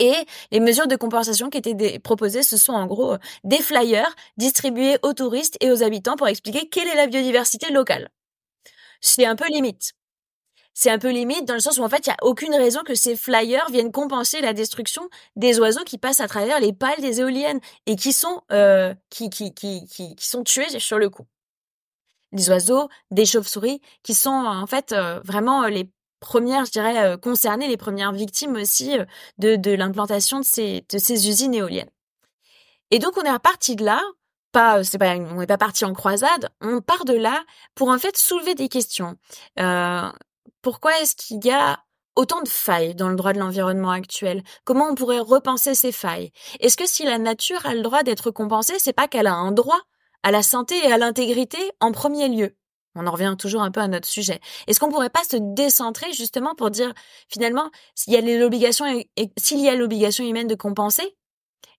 [0.00, 0.14] Et
[0.50, 4.98] les mesures de compensation qui étaient proposées, ce sont en gros euh, des flyers distribués
[5.02, 8.10] aux touristes et aux habitants pour expliquer quelle est la biodiversité locale.
[9.00, 9.92] C'est un peu limite
[10.74, 12.80] c'est un peu limite dans le sens où en fait il y a aucune raison
[12.84, 17.00] que ces flyers viennent compenser la destruction des oiseaux qui passent à travers les pales
[17.00, 21.26] des éoliennes et qui sont euh, qui, qui, qui, qui, sont tués sur le coup.
[22.32, 25.88] Des oiseaux, des chauves-souris qui sont en fait euh, vraiment les
[26.24, 29.04] premières, je dirais, euh, concernées, les premières victimes aussi euh,
[29.38, 31.90] de, l'implantation de ces, usines éoliennes.
[32.90, 34.00] Et donc on est reparti de là
[34.52, 36.48] pas, pas, on n'est pas parti en croisade.
[36.60, 37.42] On part de là
[37.74, 39.16] pour en fait soulever des questions.
[39.58, 40.10] Euh,
[40.62, 41.80] pourquoi est-ce qu'il y a
[42.16, 44.42] autant de failles dans le droit de l'environnement actuel?
[44.64, 46.30] Comment on pourrait repenser ces failles?
[46.60, 49.52] Est-ce que si la nature a le droit d'être compensée, c'est pas qu'elle a un
[49.52, 49.80] droit
[50.22, 52.56] à la santé et à l'intégrité en premier lieu?
[52.94, 54.40] On en revient toujours un peu à notre sujet.
[54.66, 56.92] Est-ce qu'on pourrait pas se décentrer justement pour dire
[57.28, 58.84] finalement s'il y a l'obligation
[59.36, 61.16] s'il y a l'obligation humaine de compenser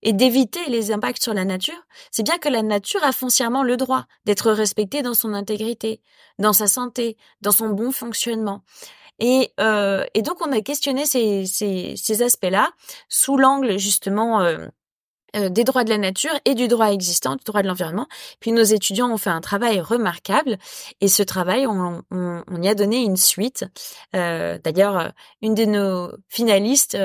[0.01, 1.81] et d'éviter les impacts sur la nature,
[2.11, 6.01] c'est bien que la nature a foncièrement le droit d'être respectée dans son intégrité,
[6.39, 8.63] dans sa santé, dans son bon fonctionnement.
[9.19, 12.69] Et, euh, donc on a questionné ces, aspects-là
[13.07, 14.67] sous l'angle justement euh,
[15.37, 18.07] euh, des droits de la nature et du droit existant, du droit de l'environnement.
[18.41, 20.57] Puis nos étudiants ont fait un travail remarquable
[20.99, 22.03] et ce travail, on,
[22.61, 23.65] y a donné une suite.
[24.13, 25.11] D'ailleurs,
[25.41, 26.97] une de nos finalistes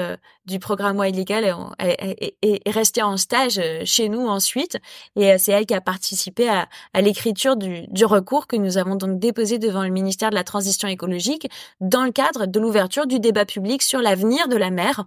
[0.50, 4.78] du programme Wild Legal est, est, restée en stage euh, chez nous ensuite
[5.16, 6.68] et c'est elle qui a participé à,
[7.00, 11.48] l'écriture du, recours que nous avons donc déposé devant le ministère de la Transition écologique
[11.80, 15.04] dans le cadre de l'ouverture du débat public sur l'avenir de la mer.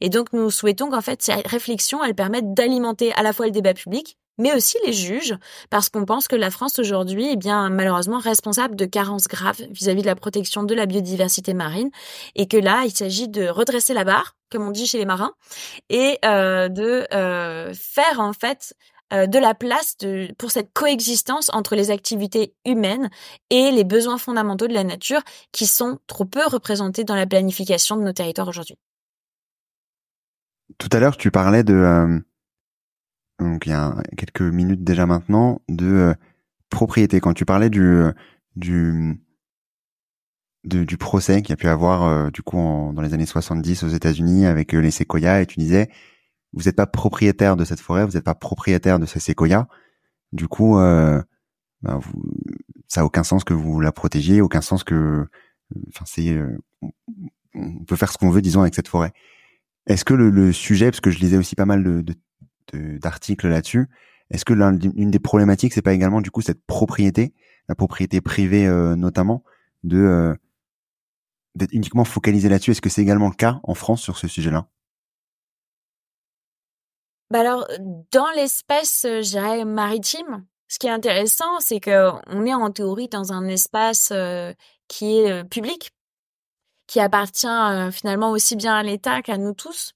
[0.00, 3.52] Et donc nous souhaitons qu'en fait ces réflexions, elles permettent alimenter à la fois le
[3.52, 5.34] débat public, mais aussi les juges,
[5.70, 10.02] parce qu'on pense que la France aujourd'hui est bien malheureusement responsable de carences graves vis-à-vis
[10.02, 11.90] de la protection de la biodiversité marine,
[12.34, 15.32] et que là, il s'agit de redresser la barre, comme on dit chez les marins,
[15.88, 18.74] et euh, de euh, faire en fait
[19.12, 19.96] euh, de la place
[20.38, 23.10] pour cette coexistence entre les activités humaines
[23.50, 27.96] et les besoins fondamentaux de la nature qui sont trop peu représentés dans la planification
[27.96, 28.76] de nos territoires aujourd'hui.
[30.78, 32.22] Tout à l'heure, tu parlais de
[33.38, 36.14] donc il y a quelques minutes déjà maintenant, de
[36.70, 37.20] propriété.
[37.20, 38.04] Quand tu parlais du
[38.56, 39.20] du
[40.64, 44.46] du procès qu'il a pu avoir euh, du coup dans les années 70 aux États-Unis
[44.46, 45.90] avec euh, les séquoias et tu disais
[46.52, 49.66] vous n'êtes pas propriétaire de cette forêt, vous n'êtes pas propriétaire de ces séquoias.
[50.32, 51.24] Du coup, ben,
[51.82, 52.22] vous,
[52.88, 55.26] ça a aucun sens que vous la protégiez, aucun sens que,
[55.88, 56.38] enfin c'est,
[57.54, 59.12] on peut faire ce qu'on veut, disons, avec cette forêt.
[59.86, 62.14] Est-ce que le, le, sujet, parce que je lisais aussi pas mal de, de,
[62.72, 63.88] d'articles là-dessus.
[64.30, 67.34] Est-ce que l'une des problématiques, c'est pas également du coup cette propriété,
[67.68, 69.44] la propriété privée euh, notamment,
[69.84, 70.34] de euh,
[71.54, 74.66] d'être uniquement focalisé là-dessus Est-ce que c'est également le cas en France sur ce sujet-là?
[77.30, 77.66] Bah alors,
[78.10, 83.08] dans l'espace, euh, je maritime, ce qui est intéressant, c'est que on est en théorie
[83.08, 84.12] dans un espace
[84.88, 85.92] qui est public,
[86.86, 87.46] qui appartient
[87.92, 89.94] finalement aussi bien à l'État qu'à nous tous.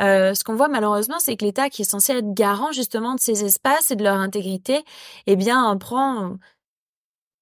[0.00, 3.20] Euh, ce qu'on voit malheureusement, c'est que l'État, qui est censé être garant justement de
[3.20, 4.84] ces espaces et de leur intégrité,
[5.26, 6.36] eh bien, prend,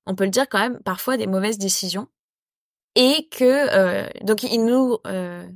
[0.06, 2.08] on peut le dire quand même, parfois des mauvaises décisions.
[2.98, 5.46] Et que, euh, donc, il nous, euh,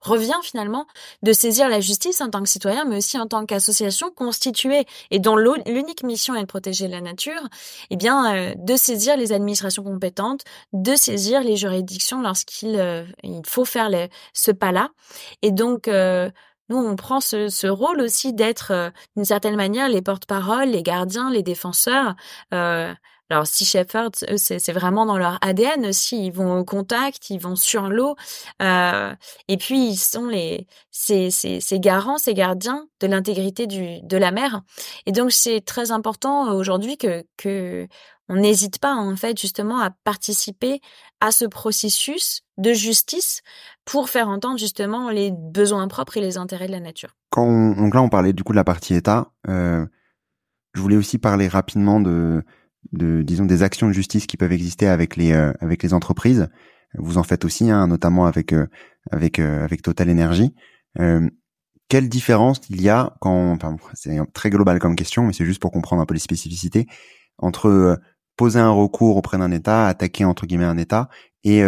[0.00, 0.86] revient finalement
[1.22, 5.18] de saisir la justice en tant que citoyen, mais aussi en tant qu'association constituée et
[5.18, 7.40] dont l'unique mission est de protéger la nature,
[7.90, 13.42] eh bien, euh, de saisir les administrations compétentes, de saisir les juridictions lorsqu'il euh, il
[13.46, 13.90] faut faire
[14.32, 14.90] ce pas-là.
[15.42, 16.30] Et donc, euh,
[16.68, 21.30] nous, on prend ce, ce rôle aussi d'être, d'une certaine manière, les porte-paroles, les gardiens,
[21.30, 22.14] les défenseurs.
[23.30, 26.26] Alors, Sea Shepherd, c'est vraiment dans leur ADN aussi.
[26.26, 28.16] Ils vont au contact, ils vont sur l'eau,
[28.62, 29.14] euh,
[29.48, 34.16] et puis ils sont les ces, ces, ces garants, ces gardiens de l'intégrité du de
[34.16, 34.62] la mer.
[35.06, 37.86] Et donc, c'est très important aujourd'hui que que
[38.28, 40.80] on n'hésite pas en fait justement à participer
[41.20, 43.42] à ce processus de justice
[43.84, 47.16] pour faire entendre justement les besoins propres et les intérêts de la nature.
[47.34, 49.86] Donc là on parlait du coup de la partie État, euh,
[50.74, 52.44] je voulais aussi parler rapidement de
[52.92, 56.48] de disons des actions de justice qui peuvent exister avec les euh, avec les entreprises.
[56.96, 58.66] Vous en faites aussi, hein, notamment avec euh,
[59.10, 60.54] avec euh, avec Total Energy.
[61.88, 65.60] quelle différence il y a quand, enfin, c'est très global comme question, mais c'est juste
[65.60, 66.86] pour comprendre un peu les spécificités
[67.38, 67.98] entre
[68.36, 71.08] poser un recours auprès d'un État, attaquer entre guillemets un État,
[71.44, 71.62] et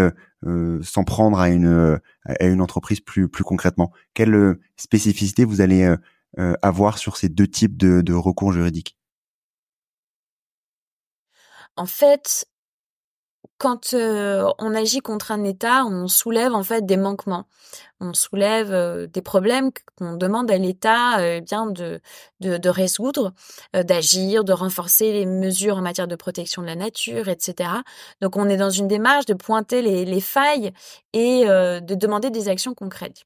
[0.82, 3.92] s'en prendre à une à une entreprise plus plus concrètement?
[4.14, 5.94] Quelle spécificité vous allez
[6.62, 8.99] avoir sur ces deux types de, de recours juridiques?
[11.76, 12.46] En fait,
[13.58, 17.46] quand on agit contre un État, on soulève en fait des manquements,
[18.00, 22.00] on soulève des problèmes qu'on demande à l'État bien de,
[22.40, 23.34] de, résoudre,
[23.74, 27.70] d'agir, de renforcer les mesures en matière de protection de la nature, etc.
[28.22, 30.72] Donc on est dans une démarche de pointer les failles
[31.12, 33.24] et de demander des actions concrètes.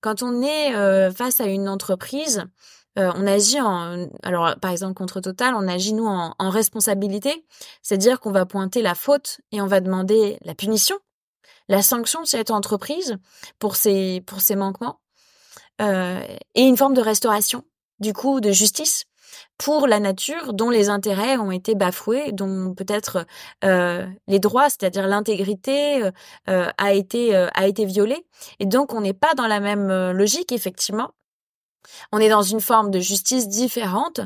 [0.00, 0.72] Quand on est
[1.12, 2.44] face à une entreprise,
[2.98, 7.44] euh, on agit en, alors par exemple contre Total, on agit nous en, responsabilité,
[7.82, 10.96] c'est-à-dire qu'on va pointer la faute et on va demander la punition,
[11.68, 13.16] la sanction de cette entreprise
[13.58, 15.00] pour ses pour ses manquements
[15.80, 16.20] euh,
[16.54, 17.64] et une forme de restauration,
[17.98, 19.06] du coup de justice
[19.56, 23.24] pour la nature dont les intérêts ont été bafoués, dont peut-être
[23.64, 26.10] euh, les droits, c'est-à-dire l'intégrité,
[26.46, 28.26] a été a été violée.
[28.58, 31.12] Et donc on n'est pas dans la même logique effectivement
[32.12, 34.20] on est dans une forme de justice différente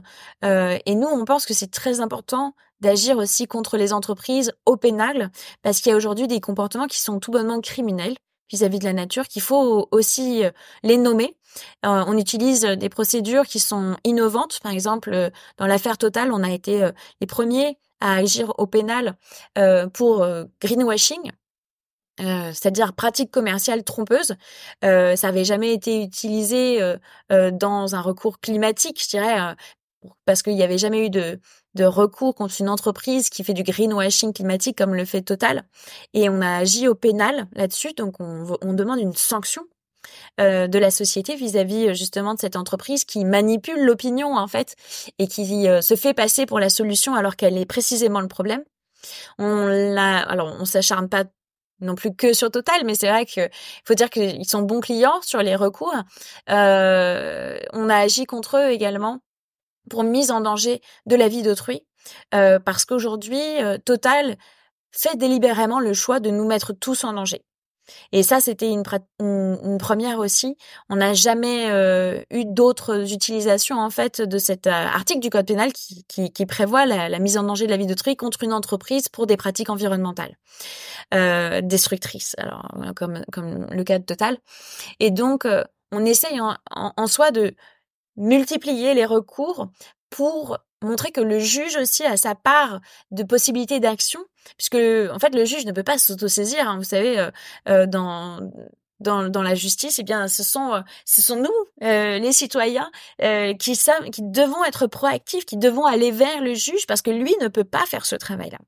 [0.45, 4.77] euh, et nous, on pense que c'est très important d'agir aussi contre les entreprises au
[4.77, 5.31] pénal
[5.63, 8.17] parce qu'il y a aujourd'hui des comportements qui sont tout bonnement criminels
[8.51, 10.51] vis-à-vis de la nature qu'il faut aussi euh,
[10.83, 11.37] les nommer.
[11.85, 14.61] Euh, on utilise des procédures qui sont innovantes.
[14.63, 16.91] Par exemple, dans l'affaire Total, on a été
[17.21, 19.17] les premiers à agir au pénal
[19.95, 20.27] pour
[20.61, 21.33] greenwashing,
[22.21, 24.37] euh, c'est-à-dire pratique commerciale trompeuse.
[24.85, 26.97] Euh, ça avait jamais été utilisé euh,
[27.31, 29.55] euh, dans un recours climatique, je dirais,
[30.25, 31.41] parce qu'il n'y avait jamais eu de,
[31.75, 35.64] de recours contre une entreprise qui fait du greenwashing climatique comme le fait Total.
[36.14, 39.62] Et on a agi au pénal là-dessus, donc on, on demande une sanction
[40.39, 44.77] de la société vis-à-vis justement de cette entreprise qui manipule l'opinion en fait
[45.19, 48.62] et qui se fait passer pour la solution alors qu'elle est précisément le problème.
[49.39, 51.25] On l'a, alors on s'acharne pas
[51.81, 53.51] non plus que sur Total, mais c'est vrai qu'il
[53.85, 55.95] faut dire qu'ils sont bons clients sur les recours.
[56.51, 59.20] Euh, on a agi contre eux également
[59.91, 61.83] pour mise en danger de la vie d'autrui,
[62.35, 64.37] euh, parce qu'aujourd'hui, euh, Total
[64.91, 67.45] fait délibérément le choix de nous mettre tous en danger.
[68.12, 68.82] Et ça, c'était une,
[69.78, 70.57] première aussi.
[70.89, 75.47] On n'a jamais euh, eu d'autres utilisations en fait de cet euh, article du code
[75.47, 79.26] pénal qui, prévoit la, mise en danger de la vie d'autrui contre une entreprise pour
[79.26, 80.37] des pratiques environnementales
[81.14, 83.22] euh, destructrices, alors comme
[83.70, 84.39] le cas de Total.
[85.01, 85.47] Et donc,
[85.93, 87.55] on essaye en, en, en soi de
[88.16, 89.68] multiplier les recours
[90.11, 92.80] pour montrer que le juge aussi a sa part
[93.11, 94.20] de possibilité d'action,
[94.57, 96.69] puisque en fait le juge ne peut pas s'autosaisir.
[96.69, 97.31] Hein, vous savez, euh,
[97.69, 98.41] euh, dans
[98.99, 102.91] dans, dans la justice, eh bien, ce sont euh, ce sont nous, les citoyens,
[103.59, 107.35] qui savent, qui devons être proactifs, qui devons aller vers le juge, parce que lui
[107.43, 108.59] ne peut pas faire ce travail-là.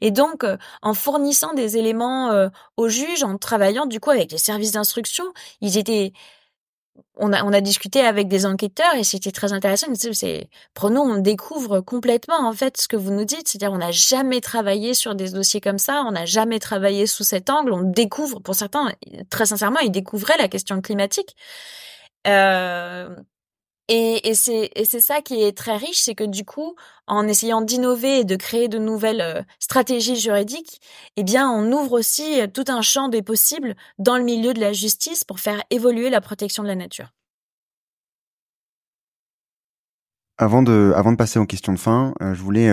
[0.00, 0.44] Et donc,
[0.82, 5.24] en fournissant des éléments au juge, en travaillant du coup avec les services d'instruction,
[5.60, 6.12] ils étaient
[7.16, 9.86] on a, on a discuté avec des enquêteurs et c'était très intéressant.
[9.94, 13.48] C'est, prenons, on découvre complètement en fait ce que vous nous dites.
[13.48, 17.24] C'est-à-dire, on n'a jamais travaillé sur des dossiers comme ça, on n'a jamais travaillé sous
[17.24, 17.72] cet angle.
[17.72, 18.92] On découvre, pour certains,
[19.30, 21.36] très sincèrement, ils découvraient la question climatique.
[22.26, 23.14] Euh,
[23.88, 26.74] et, et c'est ça qui est très riche, c'est que du coup,
[27.06, 30.80] en essayant d'innover et de créer de nouvelles euh, stratégies juridiques,
[31.16, 34.60] eh bien, on ouvre aussi euh, tout un champ des possibles dans le milieu de
[34.60, 37.12] la justice pour faire évoluer la protection de la nature.
[40.38, 42.72] Avant de, avant de passer aux questions de fin, euh, je voulais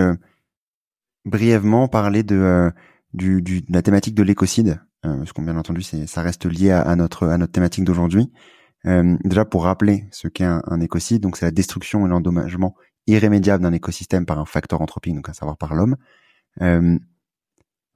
[1.25, 2.71] brièvement parler de,
[3.13, 4.81] du, la thématique de l'écocide.
[5.03, 8.31] parce qu'on bien entendu, ça reste lié à, notre à notre thématique d'aujourd'hui.
[8.87, 12.75] Euh, déjà pour rappeler ce qu'est un, un, écocide, donc c'est la destruction et l'endommagement
[13.07, 15.97] irrémédiable d'un écosystème par un facteur anthropique, donc à savoir par l'homme.
[16.61, 16.97] Euh,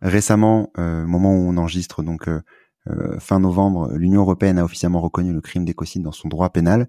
[0.01, 2.41] récemment, euh, moment où on enregistre, donc euh,
[3.19, 6.87] fin novembre, l'Union européenne a officiellement reconnu le crime d'écocide dans son droit pénal.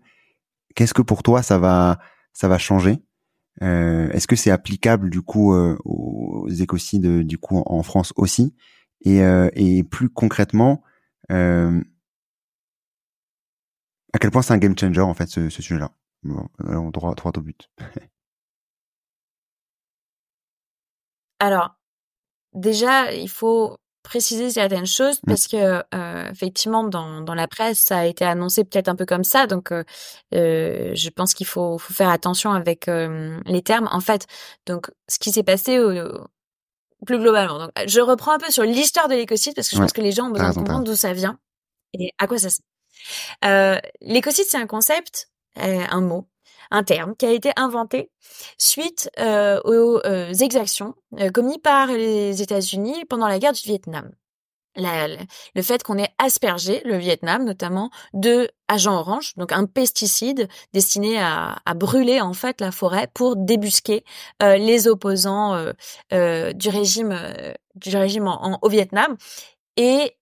[0.74, 1.98] Qu'est-ce que pour toi ça va
[2.32, 3.02] ça va changer?
[3.62, 8.54] Est-ce que c'est applicable du coup aux écocides du coup en France aussi?
[9.00, 9.20] Et,
[9.54, 10.82] et plus concrètement,
[14.16, 15.90] à quel point c'est un game changer en fait ce, ce sujet-là?
[16.22, 17.70] Bon, on droit, droit au but.
[21.38, 21.76] Alors,
[22.54, 25.26] déjà, il faut préciser certaines choses mmh.
[25.26, 29.04] parce que euh, effectivement dans, dans la presse ça a été annoncé peut-être un peu
[29.04, 29.46] comme ça.
[29.46, 29.84] Donc euh,
[30.32, 33.88] euh je pense qu'il faut, faut faire attention avec euh, les termes.
[33.90, 34.26] En fait
[34.64, 35.78] donc ce qui s'est passé
[37.04, 39.92] plus globalement donc je reprends un peu sur l'histoire de l'écocide parce que je pense
[39.92, 41.38] que les gens ont besoin de comprendre d'où ça vient
[41.92, 42.64] et à quoi ça sert
[43.44, 46.28] euh, l'écocide c'est un concept un mot
[46.70, 48.10] un terme qui a été inventé
[48.58, 54.10] suite euh, aux euh, exactions euh, commises par les États-Unis pendant la guerre du Vietnam.
[54.76, 61.18] le fait qu'on ait aspergé le Vietnam notamment de agent orange, donc un pesticide destiné
[61.18, 64.04] à, brûler en fait la forêt pour débusquer
[64.40, 65.72] les opposants
[66.10, 67.18] du régime
[67.74, 68.28] du régime
[68.60, 69.16] au Vietnam.
[69.78, 70.16] Et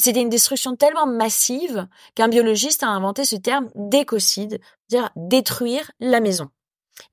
[0.00, 6.20] c'était une destruction tellement massive qu'un biologiste a inventé ce terme d'écocide, dire détruire la
[6.20, 6.48] maison.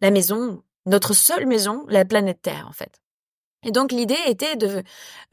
[0.02, 3.02] La maison, notre seule maison, la planète Terre en fait.
[3.66, 4.84] Et donc l'idée était de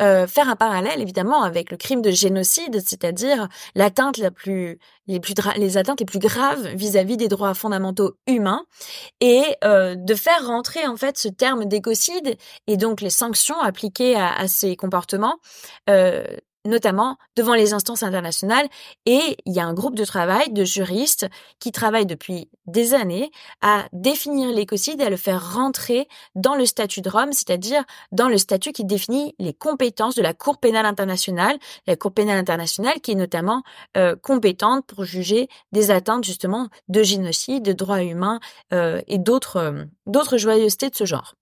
[0.00, 4.78] euh, faire un parallèle évidemment avec le crime de génocide, c'est-à-dire l'atteinte les plus
[5.76, 8.64] atteintes les plus graves vis-à-vis des droits fondamentaux humains
[9.20, 12.36] et euh, de faire rentrer en fait ce terme d'écocide
[12.66, 15.36] et donc les sanctions appliquées à, à ces comportements
[15.90, 16.24] euh,
[16.64, 18.68] notamment devant les instances internationales.
[19.06, 21.26] Et il y a un groupe de travail de juristes
[21.60, 23.30] qui travaillent depuis des années
[23.60, 28.28] à définir l'écocide et à le faire rentrer dans le statut de Rome, c'est-à-dire dans
[28.28, 33.00] le statut qui définit les compétences de la Cour pénale internationale, la Cour pénale internationale
[33.00, 33.62] qui est notamment
[33.96, 38.40] euh, compétente pour juger des atteintes justement de génocide, de droits humains
[38.72, 41.34] euh, et d'autres euh, d'autres joyeusetés de ce genre.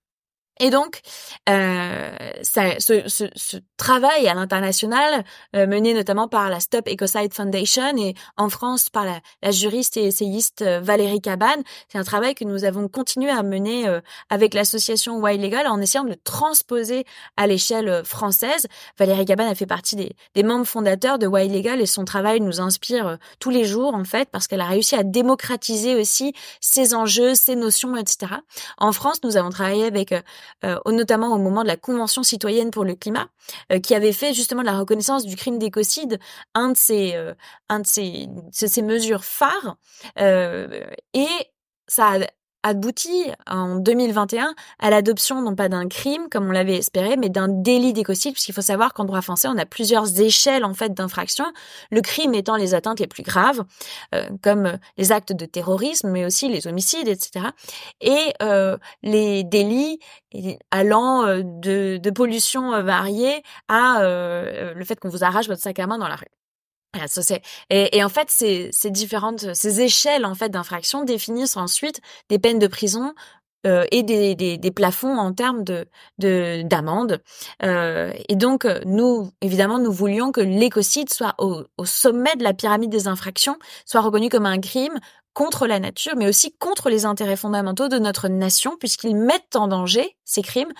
[0.59, 1.01] Et donc,
[1.49, 5.25] euh, ça, ce, ce, ce, travail à l'international,
[5.57, 9.97] euh, mené notamment par la Stop Ecocide Foundation et en France par la, la juriste
[9.97, 13.99] et essayiste euh, Valérie Cabane, c'est un travail que nous avons continué à mener euh,
[14.29, 17.03] avec l'association Wild Legal en essayant de le transposer
[17.35, 18.67] à l'échelle euh, française.
[18.97, 22.39] Valérie Cabane a fait partie des, des, membres fondateurs de Wild Legal et son travail
[22.39, 26.31] nous inspire tous les jours en fait parce qu'elle a réussi à démocratiser aussi
[26.61, 28.31] ces enjeux, ces notions, etc.
[28.77, 30.13] En France, nous avons travaillé avec
[30.63, 33.27] euh, notamment au moment de la Convention citoyenne pour le climat,
[33.71, 36.19] euh, qui avait fait justement la reconnaissance du crime d'écocide
[36.53, 37.33] un de ces, euh,
[37.69, 37.87] un de
[38.81, 39.77] mesures phares.
[41.13, 41.27] et
[41.87, 42.27] ça a
[42.63, 47.47] abouti en 2021 à l'adoption non pas d'un crime comme on l'avait espéré, mais d'un
[47.47, 51.45] délit d'écocide, puisqu'il faut savoir qu'en droit français, on a plusieurs échelles en fait d'infraction.
[51.91, 53.63] Le crime étant les atteintes les plus graves,
[54.15, 57.47] euh, comme les actes de terrorisme, mais aussi les homicides, etc.
[58.01, 59.99] Et euh, les délits
[60.71, 65.87] allant euh, de, de pollution variée à le fait qu'on vous arrache votre sac à
[65.87, 66.42] main dans la rue.
[67.69, 72.59] Et, et, en fait, ces, différentes, ces échelles en fait d'infraction définissent ensuite des peines
[72.59, 73.13] de prison
[73.65, 75.87] euh, et des, plafonds en termes de
[76.63, 77.21] d'amende.
[77.63, 82.53] Euh, et donc, nous, évidemment, nous voulions que l'écocide soit au, au, sommet de la
[82.53, 84.99] pyramide des infractions, soit reconnu comme un crime
[85.33, 89.67] contre la nature, mais aussi contre les intérêts fondamentaux de notre nation, puisqu'ils mettent en
[89.67, 90.71] danger ces crimes,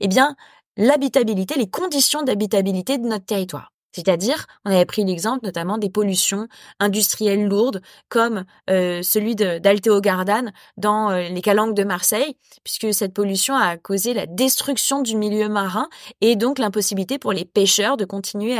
[0.00, 0.34] eh bien,
[0.76, 3.72] l'habitabilité, les conditions d'habitabilité de notre territoire.
[3.92, 6.46] C'est-à-dire, on avait pris l'exemple notamment des pollutions
[6.78, 13.14] industrielles lourdes, comme euh, celui d'Alteo Gardan dans euh, les calanques de Marseille, puisque cette
[13.14, 15.88] pollution a causé la destruction du milieu marin
[16.20, 18.56] et donc l'impossibilité pour les pêcheurs de continuer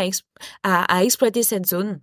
[0.63, 2.01] à, exploiter cette zone.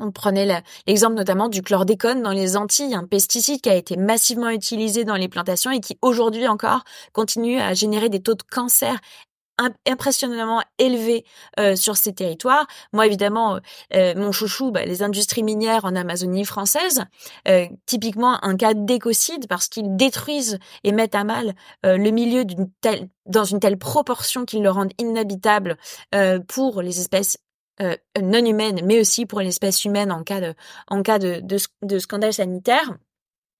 [0.00, 4.50] On prenait l'exemple notamment du chlordécone dans les Antilles, un pesticide qui a été massivement
[4.50, 8.96] utilisé dans les plantations et qui aujourd'hui encore continue à générer des taux de cancer
[9.86, 11.24] impressionnamment élevé
[11.58, 12.66] euh, sur ces territoires.
[12.92, 13.60] Moi, évidemment, euh,
[13.94, 17.04] euh, mon chouchou, bah, les industries minières en Amazonie française,
[17.86, 22.44] typiquement un cas d'écocide parce qu'ils détruisent et mettent à mal le milieu
[23.26, 25.76] dans une telle proportion qu'ils le rendent inhabitable
[26.48, 27.38] pour les espèces
[27.80, 32.96] non humaines, mais aussi pour l'espèce humaine en cas de, scandale sanitaire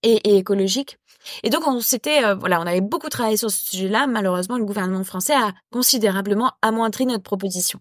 [0.02, 0.98] et écologique.
[1.42, 4.06] Et donc on s'était euh, voilà, on avait beaucoup travaillé sur ce sujet-là.
[4.06, 7.80] Malheureusement, le gouvernement français a considérablement amoindri notre proposition.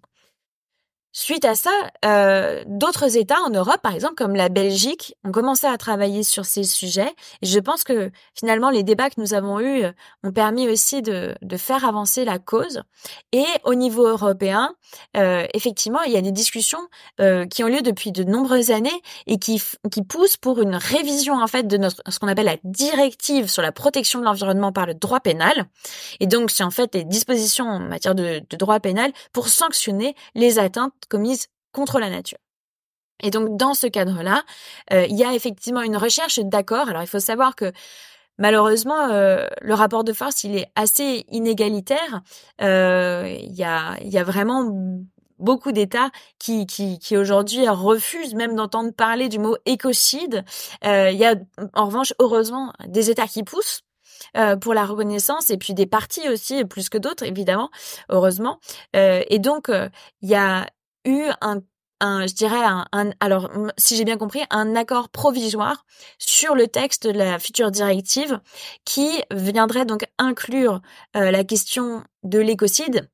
[1.20, 1.72] Suite à ça,
[2.06, 6.46] euh, d'autres États en Europe, par exemple comme la Belgique, ont commencé à travailler sur
[6.46, 7.12] ces sujets.
[7.42, 9.92] Et je pense que finalement, les débats que nous avons eus euh,
[10.24, 12.84] ont permis aussi de, de faire avancer la cause.
[13.32, 14.76] Et au niveau européen,
[15.18, 16.88] euh, effectivement, il y a des discussions
[17.20, 21.34] euh, qui ont lieu depuis de nombreuses années et qui, qui poussent pour une révision
[21.34, 24.86] en fait de notre ce qu'on appelle la directive sur la protection de l'environnement par
[24.86, 25.66] le droit pénal.
[26.20, 30.16] Et donc, c'est en fait des dispositions en matière de, de droit pénal pour sanctionner
[30.36, 32.40] les atteintes commises contre la nature.
[33.24, 34.44] Et donc dans ce cadre-là,
[34.94, 36.90] euh, il y a effectivement une recherche d'accord.
[36.90, 37.72] Alors il faut savoir que
[38.38, 42.22] malheureusement euh, le rapport de force il est assez inégalitaire.
[42.62, 44.72] Euh, il y a il y a vraiment
[45.40, 46.10] beaucoup d'États
[46.40, 50.44] qui, qui, qui aujourd'hui refusent même d'entendre parler du mot écocide.
[50.84, 51.36] il y a
[51.74, 53.82] en revanche heureusement des États qui poussent.
[54.62, 57.70] pour la reconnaissance et puis des partis aussi plus que d'autres évidemment
[58.10, 58.60] heureusement
[58.94, 60.66] et donc il y a
[61.08, 61.62] eu un
[62.00, 62.86] un, je dirais un,
[63.20, 65.86] alors si j'ai bien compris, un accord provisoire
[66.20, 68.40] sur le texte de la future directive
[68.86, 70.82] qui viendrait donc inclure
[71.16, 73.10] euh, la question de l'écocide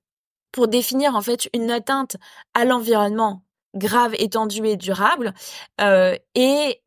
[0.52, 2.18] pour définir en fait une atteinte
[2.54, 3.44] à l'environnement
[3.76, 5.34] grave, étendue et durable
[5.82, 6.83] euh, et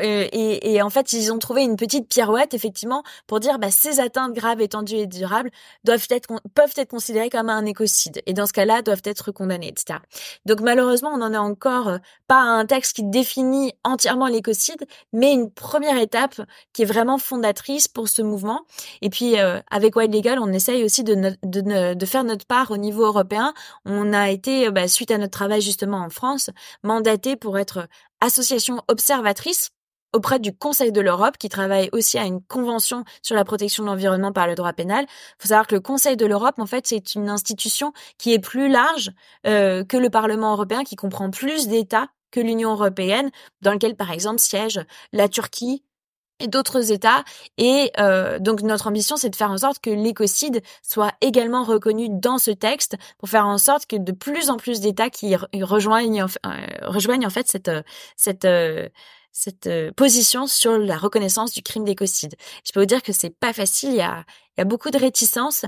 [0.00, 4.00] et, et, en fait, ils ont trouvé une petite pirouette, effectivement, pour dire bah, ces
[4.00, 5.50] atteintes graves, étendues et durables
[5.84, 8.22] doivent être, peuvent être considérées comme un écocide.
[8.26, 9.98] Et dans ce cas-là, doivent être condamnées, etc.
[10.46, 14.86] Donc malheureusement, on n'en est encore euh, pas à un texte qui définit entièrement l'écocide,
[15.12, 16.40] mais une première étape
[16.72, 18.62] qui est vraiment fondatrice pour ce mouvement.
[19.02, 22.70] Et puis, euh, avec Wild Legal, on essaye aussi de, de, de, faire notre part
[22.70, 23.54] au niveau européen.
[23.84, 26.50] On a été, bah, suite à notre travail justement en France,
[26.82, 27.88] mandaté pour être
[28.24, 29.70] association observatrice
[30.14, 33.88] auprès du Conseil de l'Europe, qui travaille aussi à une convention sur la protection de
[33.88, 35.04] l'environnement par le droit pénal.
[35.08, 38.38] Il faut savoir que le Conseil de l'Europe, en fait, c'est une institution qui est
[38.38, 39.10] plus large
[39.46, 43.30] euh, que le Parlement européen, qui comprend plus d'États que l'Union européenne,
[43.60, 44.80] dans lequel, par exemple, siège
[45.12, 45.82] la Turquie,
[46.40, 47.24] et d'autres États.
[47.58, 52.08] Et euh, donc notre ambition, c'est de faire en sorte que l'écocide soit également reconnu
[52.10, 56.26] dans ce texte, pour faire en sorte que de plus en plus d'États qui rejoignent,
[56.46, 56.50] euh,
[56.82, 57.70] rejoignent en fait cette
[58.16, 58.46] cette
[59.32, 62.36] cette position sur la reconnaissance du crime d'écocide.
[62.64, 63.90] Je peux vous dire que c'est pas facile.
[63.90, 64.24] Il y a
[64.56, 65.64] il y a beaucoup de réticences.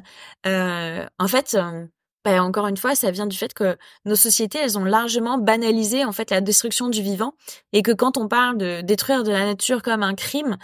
[0.47, 1.57] Euh, en fait,
[2.27, 6.05] bah, encore une fois, ça vient du fait que nos sociétés, elles ont largement banalisé
[6.05, 7.35] en fait la destruction du vivant
[7.73, 10.57] et que quand on parle de détruire de la nature comme un crime,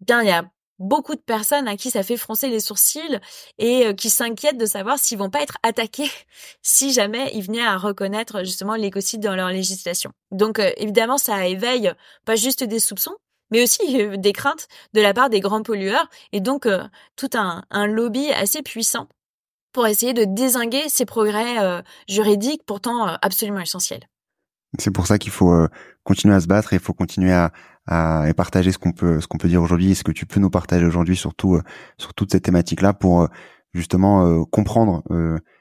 [0.00, 0.44] bien il y a
[0.80, 3.20] beaucoup de personnes à qui ça fait froncer les sourcils
[3.58, 6.10] et euh, qui s'inquiètent de savoir s'ils vont pas être attaqués
[6.62, 10.10] si jamais ils venaient à reconnaître justement l'écocide dans leur législation.
[10.32, 11.92] Donc euh, évidemment, ça éveille
[12.24, 13.14] pas juste des soupçons,
[13.52, 16.66] mais aussi euh, des craintes de la part des grands pollueurs et donc
[17.14, 19.06] tout un lobby assez puissant
[19.74, 24.08] pour essayer de désinguer ces progrès euh, juridiques pourtant euh, absolument essentiels.
[24.78, 25.68] C'est pour ça qu'il faut euh,
[26.04, 27.52] continuer à se battre et il faut continuer à,
[27.86, 30.48] à, partager ce qu'on peut ce qu'on peut dire aujourd'hui ce que tu peux nous
[30.48, 31.60] partager aujourd'hui surtout
[31.98, 33.28] sur toutes ces thématiques là pour
[33.74, 35.02] justement comprendre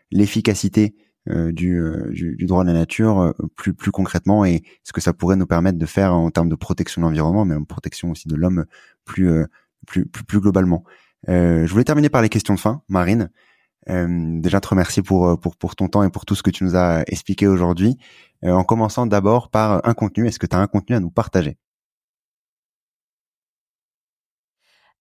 [0.10, 0.95] l'efficacité
[1.27, 1.81] du,
[2.11, 5.45] du, du, droit de la nature plus plus concrètement et ce que ça pourrait nous
[5.45, 8.65] permettre de faire en termes de protection de l'environnement mais en protection aussi de l'homme
[9.03, 9.45] plus,
[9.85, 10.85] plus, plus plus globalement.
[11.27, 13.30] je voulais terminer par les questions de fin, Marine.
[13.89, 16.49] Euh, déjà te remercier pour, euh, pour, pour ton temps et pour tout ce que
[16.49, 17.97] tu nous as expliqué aujourd'hui.
[18.43, 20.27] Euh, en commençant d'abord par un contenu.
[20.27, 21.57] Est-ce que tu as un contenu à nous partager?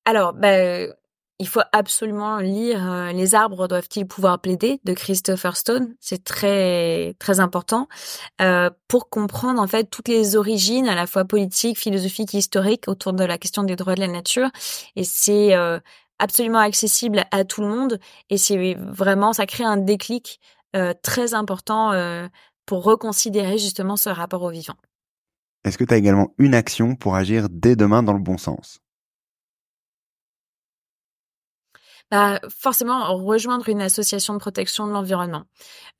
[0.05, 0.87] Alors, bah,
[1.39, 5.95] il faut absolument lire Les arbres doivent-ils pouvoir plaider de Christopher Stone?
[5.99, 7.89] C'est très très important
[8.87, 13.25] pour comprendre en fait toutes les origines à la fois politiques, philosophiques, historiques autour de
[13.25, 14.51] la question des droits de la nature.
[14.95, 15.57] Et c'est
[16.23, 17.99] absolument accessible à tout le monde
[18.31, 20.41] et c'est vraiment ça crée un déclic
[20.77, 22.29] euh, très important euh,
[22.65, 24.77] pour reconsidérer justement ce rapport au vivant.
[25.65, 28.79] Est-ce que tu as également une action pour agir dès demain dans le bon sens?
[32.13, 35.45] Bah, forcément rejoindre une association de protection de l'environnement.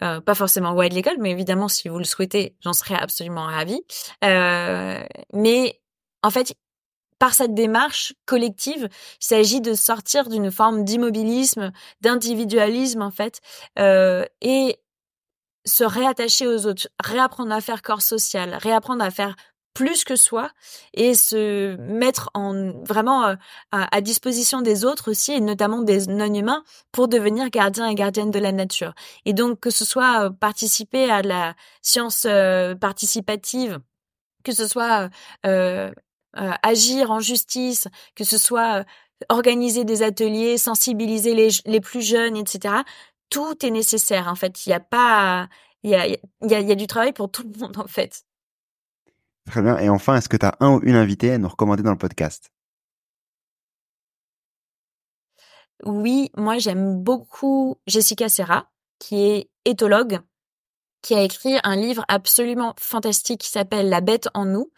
[0.03, 3.81] Euh, pas forcément Wild Legal, mais évidemment si vous le souhaitez, j'en serais absolument ravie.
[4.23, 5.81] Euh, mais
[6.23, 6.55] en fait,
[7.23, 11.71] par cette démarche collective, il s'agit de sortir d'une forme d'immobilisme,
[12.01, 13.41] d'individualisme en fait,
[13.79, 14.81] euh, et
[15.65, 19.37] se réattacher aux autres, réapprendre à faire corps social, réapprendre à faire
[19.73, 20.51] plus que soi
[20.95, 23.37] et se mettre en vraiment euh,
[23.71, 28.41] à, disposition des autres aussi et notamment des non-humains pour devenir gardien et gardienne de
[28.41, 28.95] la nature.
[29.27, 32.27] Et donc que ce soit euh, participer à la science
[32.81, 33.79] participative,
[34.43, 35.09] que ce soit
[36.37, 38.85] euh, agir en justice, que ce soit euh,
[39.29, 42.83] organiser des ateliers, sensibiliser les, les plus jeunes, etc.
[43.31, 44.29] Tout est nécessaire.
[44.29, 45.49] En fait, il n'y a pas
[45.85, 46.17] Il y a, y,
[46.55, 48.25] a, y a du travail pour tout le monde en fait.
[49.47, 49.79] Très bien.
[49.79, 51.99] Et enfin, est-ce que tu as un ou une invitée à nous recommander dans le
[51.99, 52.51] podcast?
[55.85, 60.21] Oui, moi j'aime beaucoup Jessica Serra, qui est éthologue,
[61.03, 64.71] qui a écrit un livre absolument fantastique qui s'appelle La bête en nous,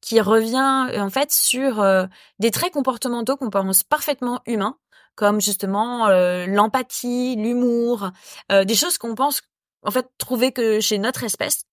[0.00, 2.06] qui revient en fait sur euh,
[2.38, 4.78] des traits comportementaux qu'on pense parfaitement humains,
[5.14, 8.10] comme justement euh, l'empathie, l'humour,
[8.52, 9.42] euh, des choses qu'on pense
[9.82, 11.64] en fait trouver que chez notre espèce.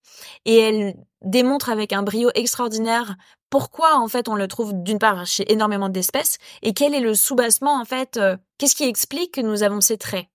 [0.45, 3.15] Et elle démontre avec un brio extraordinaire
[3.49, 7.13] pourquoi en fait on le trouve d'une part chez énormément d'espèces et quel est le
[7.13, 10.25] soubassement en fait euh, qu'est-ce qui explique que nous avons ces traits?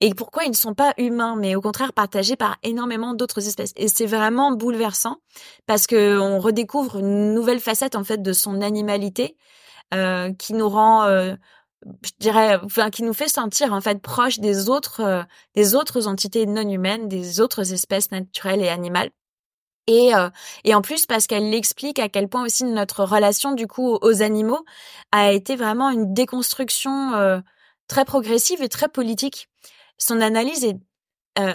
[0.00, 3.72] Et pourquoi ils ne sont pas humains mais au contraire partagés par énormément d'autres espèces
[3.76, 5.16] et c'est vraiment bouleversant
[5.66, 9.36] parce que on redécouvre une nouvelle facette en fait de son animalité
[9.94, 11.34] euh, qui nous rend euh,
[12.02, 15.22] je dirais, enfin, qui nous fait sentir en fait proche des autres, euh,
[15.54, 19.10] des autres entités non humaines, des autres espèces naturelles et animales.
[19.88, 20.30] Et, euh,
[20.64, 24.22] et en plus parce qu'elle explique à quel point aussi notre relation du coup aux
[24.22, 24.64] animaux
[25.12, 27.40] a été vraiment une déconstruction euh,
[27.86, 29.48] très progressive et très politique.
[29.98, 30.76] Son analyse est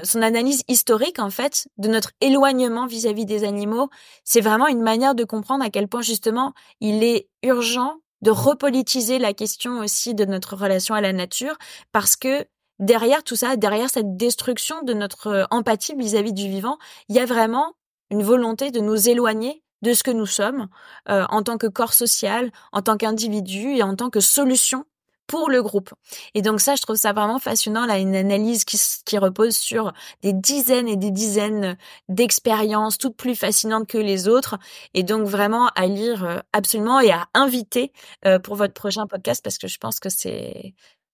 [0.03, 3.89] son analyse historique en fait de notre éloignement vis-à-vis -vis des animaux,
[4.23, 9.19] c'est vraiment une manière de comprendre à quel point justement il est urgent de repolitiser
[9.19, 11.57] la question aussi de notre relation à la nature,
[11.91, 12.45] parce que
[12.80, 16.77] derrière tout ça, derrière cette destruction de notre euh, empathie vis-à-vis du vivant,
[17.09, 17.73] il y a vraiment
[18.09, 20.68] une volonté de nous éloigner de ce que nous sommes
[21.09, 24.85] euh, en tant que corps social, en tant qu'individu et en tant que solution
[25.27, 25.93] pour le groupe.
[26.34, 29.93] Et donc ça, je trouve ça vraiment fascinant, là, une analyse qui, qui repose sur
[30.22, 31.77] des dizaines et des dizaines
[32.10, 34.57] d'expériences, toutes plus fascinantes que les autres.
[34.93, 37.91] Et donc vraiment à lire euh, absolument et à inviter
[38.26, 40.73] euh, pour votre prochain podcast parce que je pense que c'est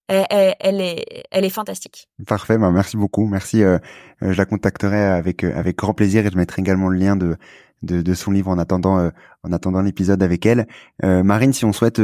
[0.10, 2.08] elle, est, elle est fantastique.
[2.26, 3.62] Parfait, bah merci beaucoup, merci.
[3.62, 3.78] Euh,
[4.22, 7.36] je la contacterai avec avec grand plaisir et je mettrai également le lien de
[7.84, 9.12] de, de son livre en attendant
[9.44, 10.66] en attendant l'épisode avec elle.
[11.04, 12.02] Marine, si on souhaite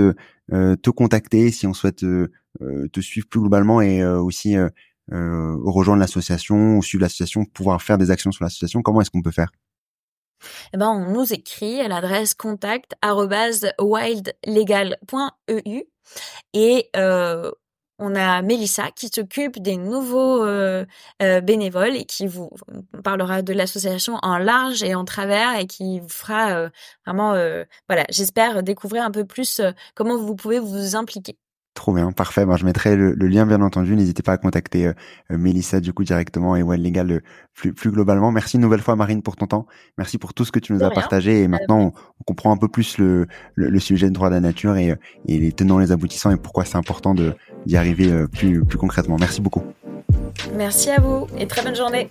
[0.50, 4.56] te contacter, si on souhaite te suivre plus globalement et aussi
[5.10, 9.32] rejoindre l'association ou suivre l'association, pouvoir faire des actions sur l'association, comment est-ce qu'on peut
[9.32, 9.52] faire?
[10.74, 12.96] Eh ben, on nous écrit à l'adresse contact
[13.80, 15.84] wildlegal.eu
[16.54, 17.52] et euh,
[18.00, 20.86] on a Mélissa qui s'occupe des nouveaux euh,
[21.22, 22.50] euh, bénévoles et qui vous
[23.04, 26.70] parlera de l'association en large et en travers et qui vous fera euh,
[27.06, 27.34] vraiment,
[27.88, 29.62] voilà, j'espère découvrir un peu plus
[29.96, 31.38] comment vous pouvez vous impliquer.
[31.74, 32.46] Trop bien, parfait.
[32.46, 33.96] Moi, je mettrai le, lien, bien entendu.
[33.96, 34.94] N'hésitez pas à contacter euh,
[35.32, 37.20] Mélissa du coup directement et Well Legal euh,
[37.56, 38.32] plus, plus globalement.
[38.32, 39.66] Merci une nouvelle fois, Marine, pour ton temps.
[39.98, 41.42] Merci pour tout ce que tu nous as partagé.
[41.42, 44.78] Et maintenant, on, comprend un peu plus le, le, sujet de droit de la nature
[44.78, 44.96] et,
[45.28, 47.34] et les tenants, les aboutissants et pourquoi c'est important de
[47.66, 49.18] d'y arriver euh, plus, plus concrètement.
[49.20, 49.64] Merci beaucoup.
[50.56, 52.10] Merci à vous et très bonne journée.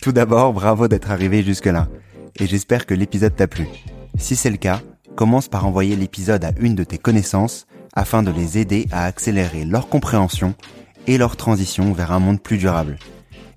[0.00, 1.88] Tout d'abord, bravo d'être arrivé jusque-là.
[2.38, 3.66] Et j'espère que l'épisode t'a plu.
[4.18, 4.80] Si c'est le cas,
[5.16, 9.64] commence par envoyer l'épisode à une de tes connaissances afin de les aider à accélérer
[9.64, 10.54] leur compréhension
[11.06, 12.98] et leur transition vers un monde plus durable.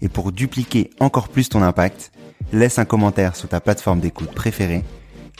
[0.02, 2.11] Et pour dupliquer encore plus ton impact,
[2.53, 4.84] laisse un commentaire sur ta plateforme d'écoute préférée.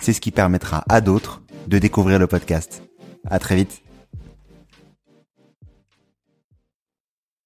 [0.02, 2.82] C'est ce qui permettra à d'autres de découvrir le podcast.
[3.30, 3.82] À très vite.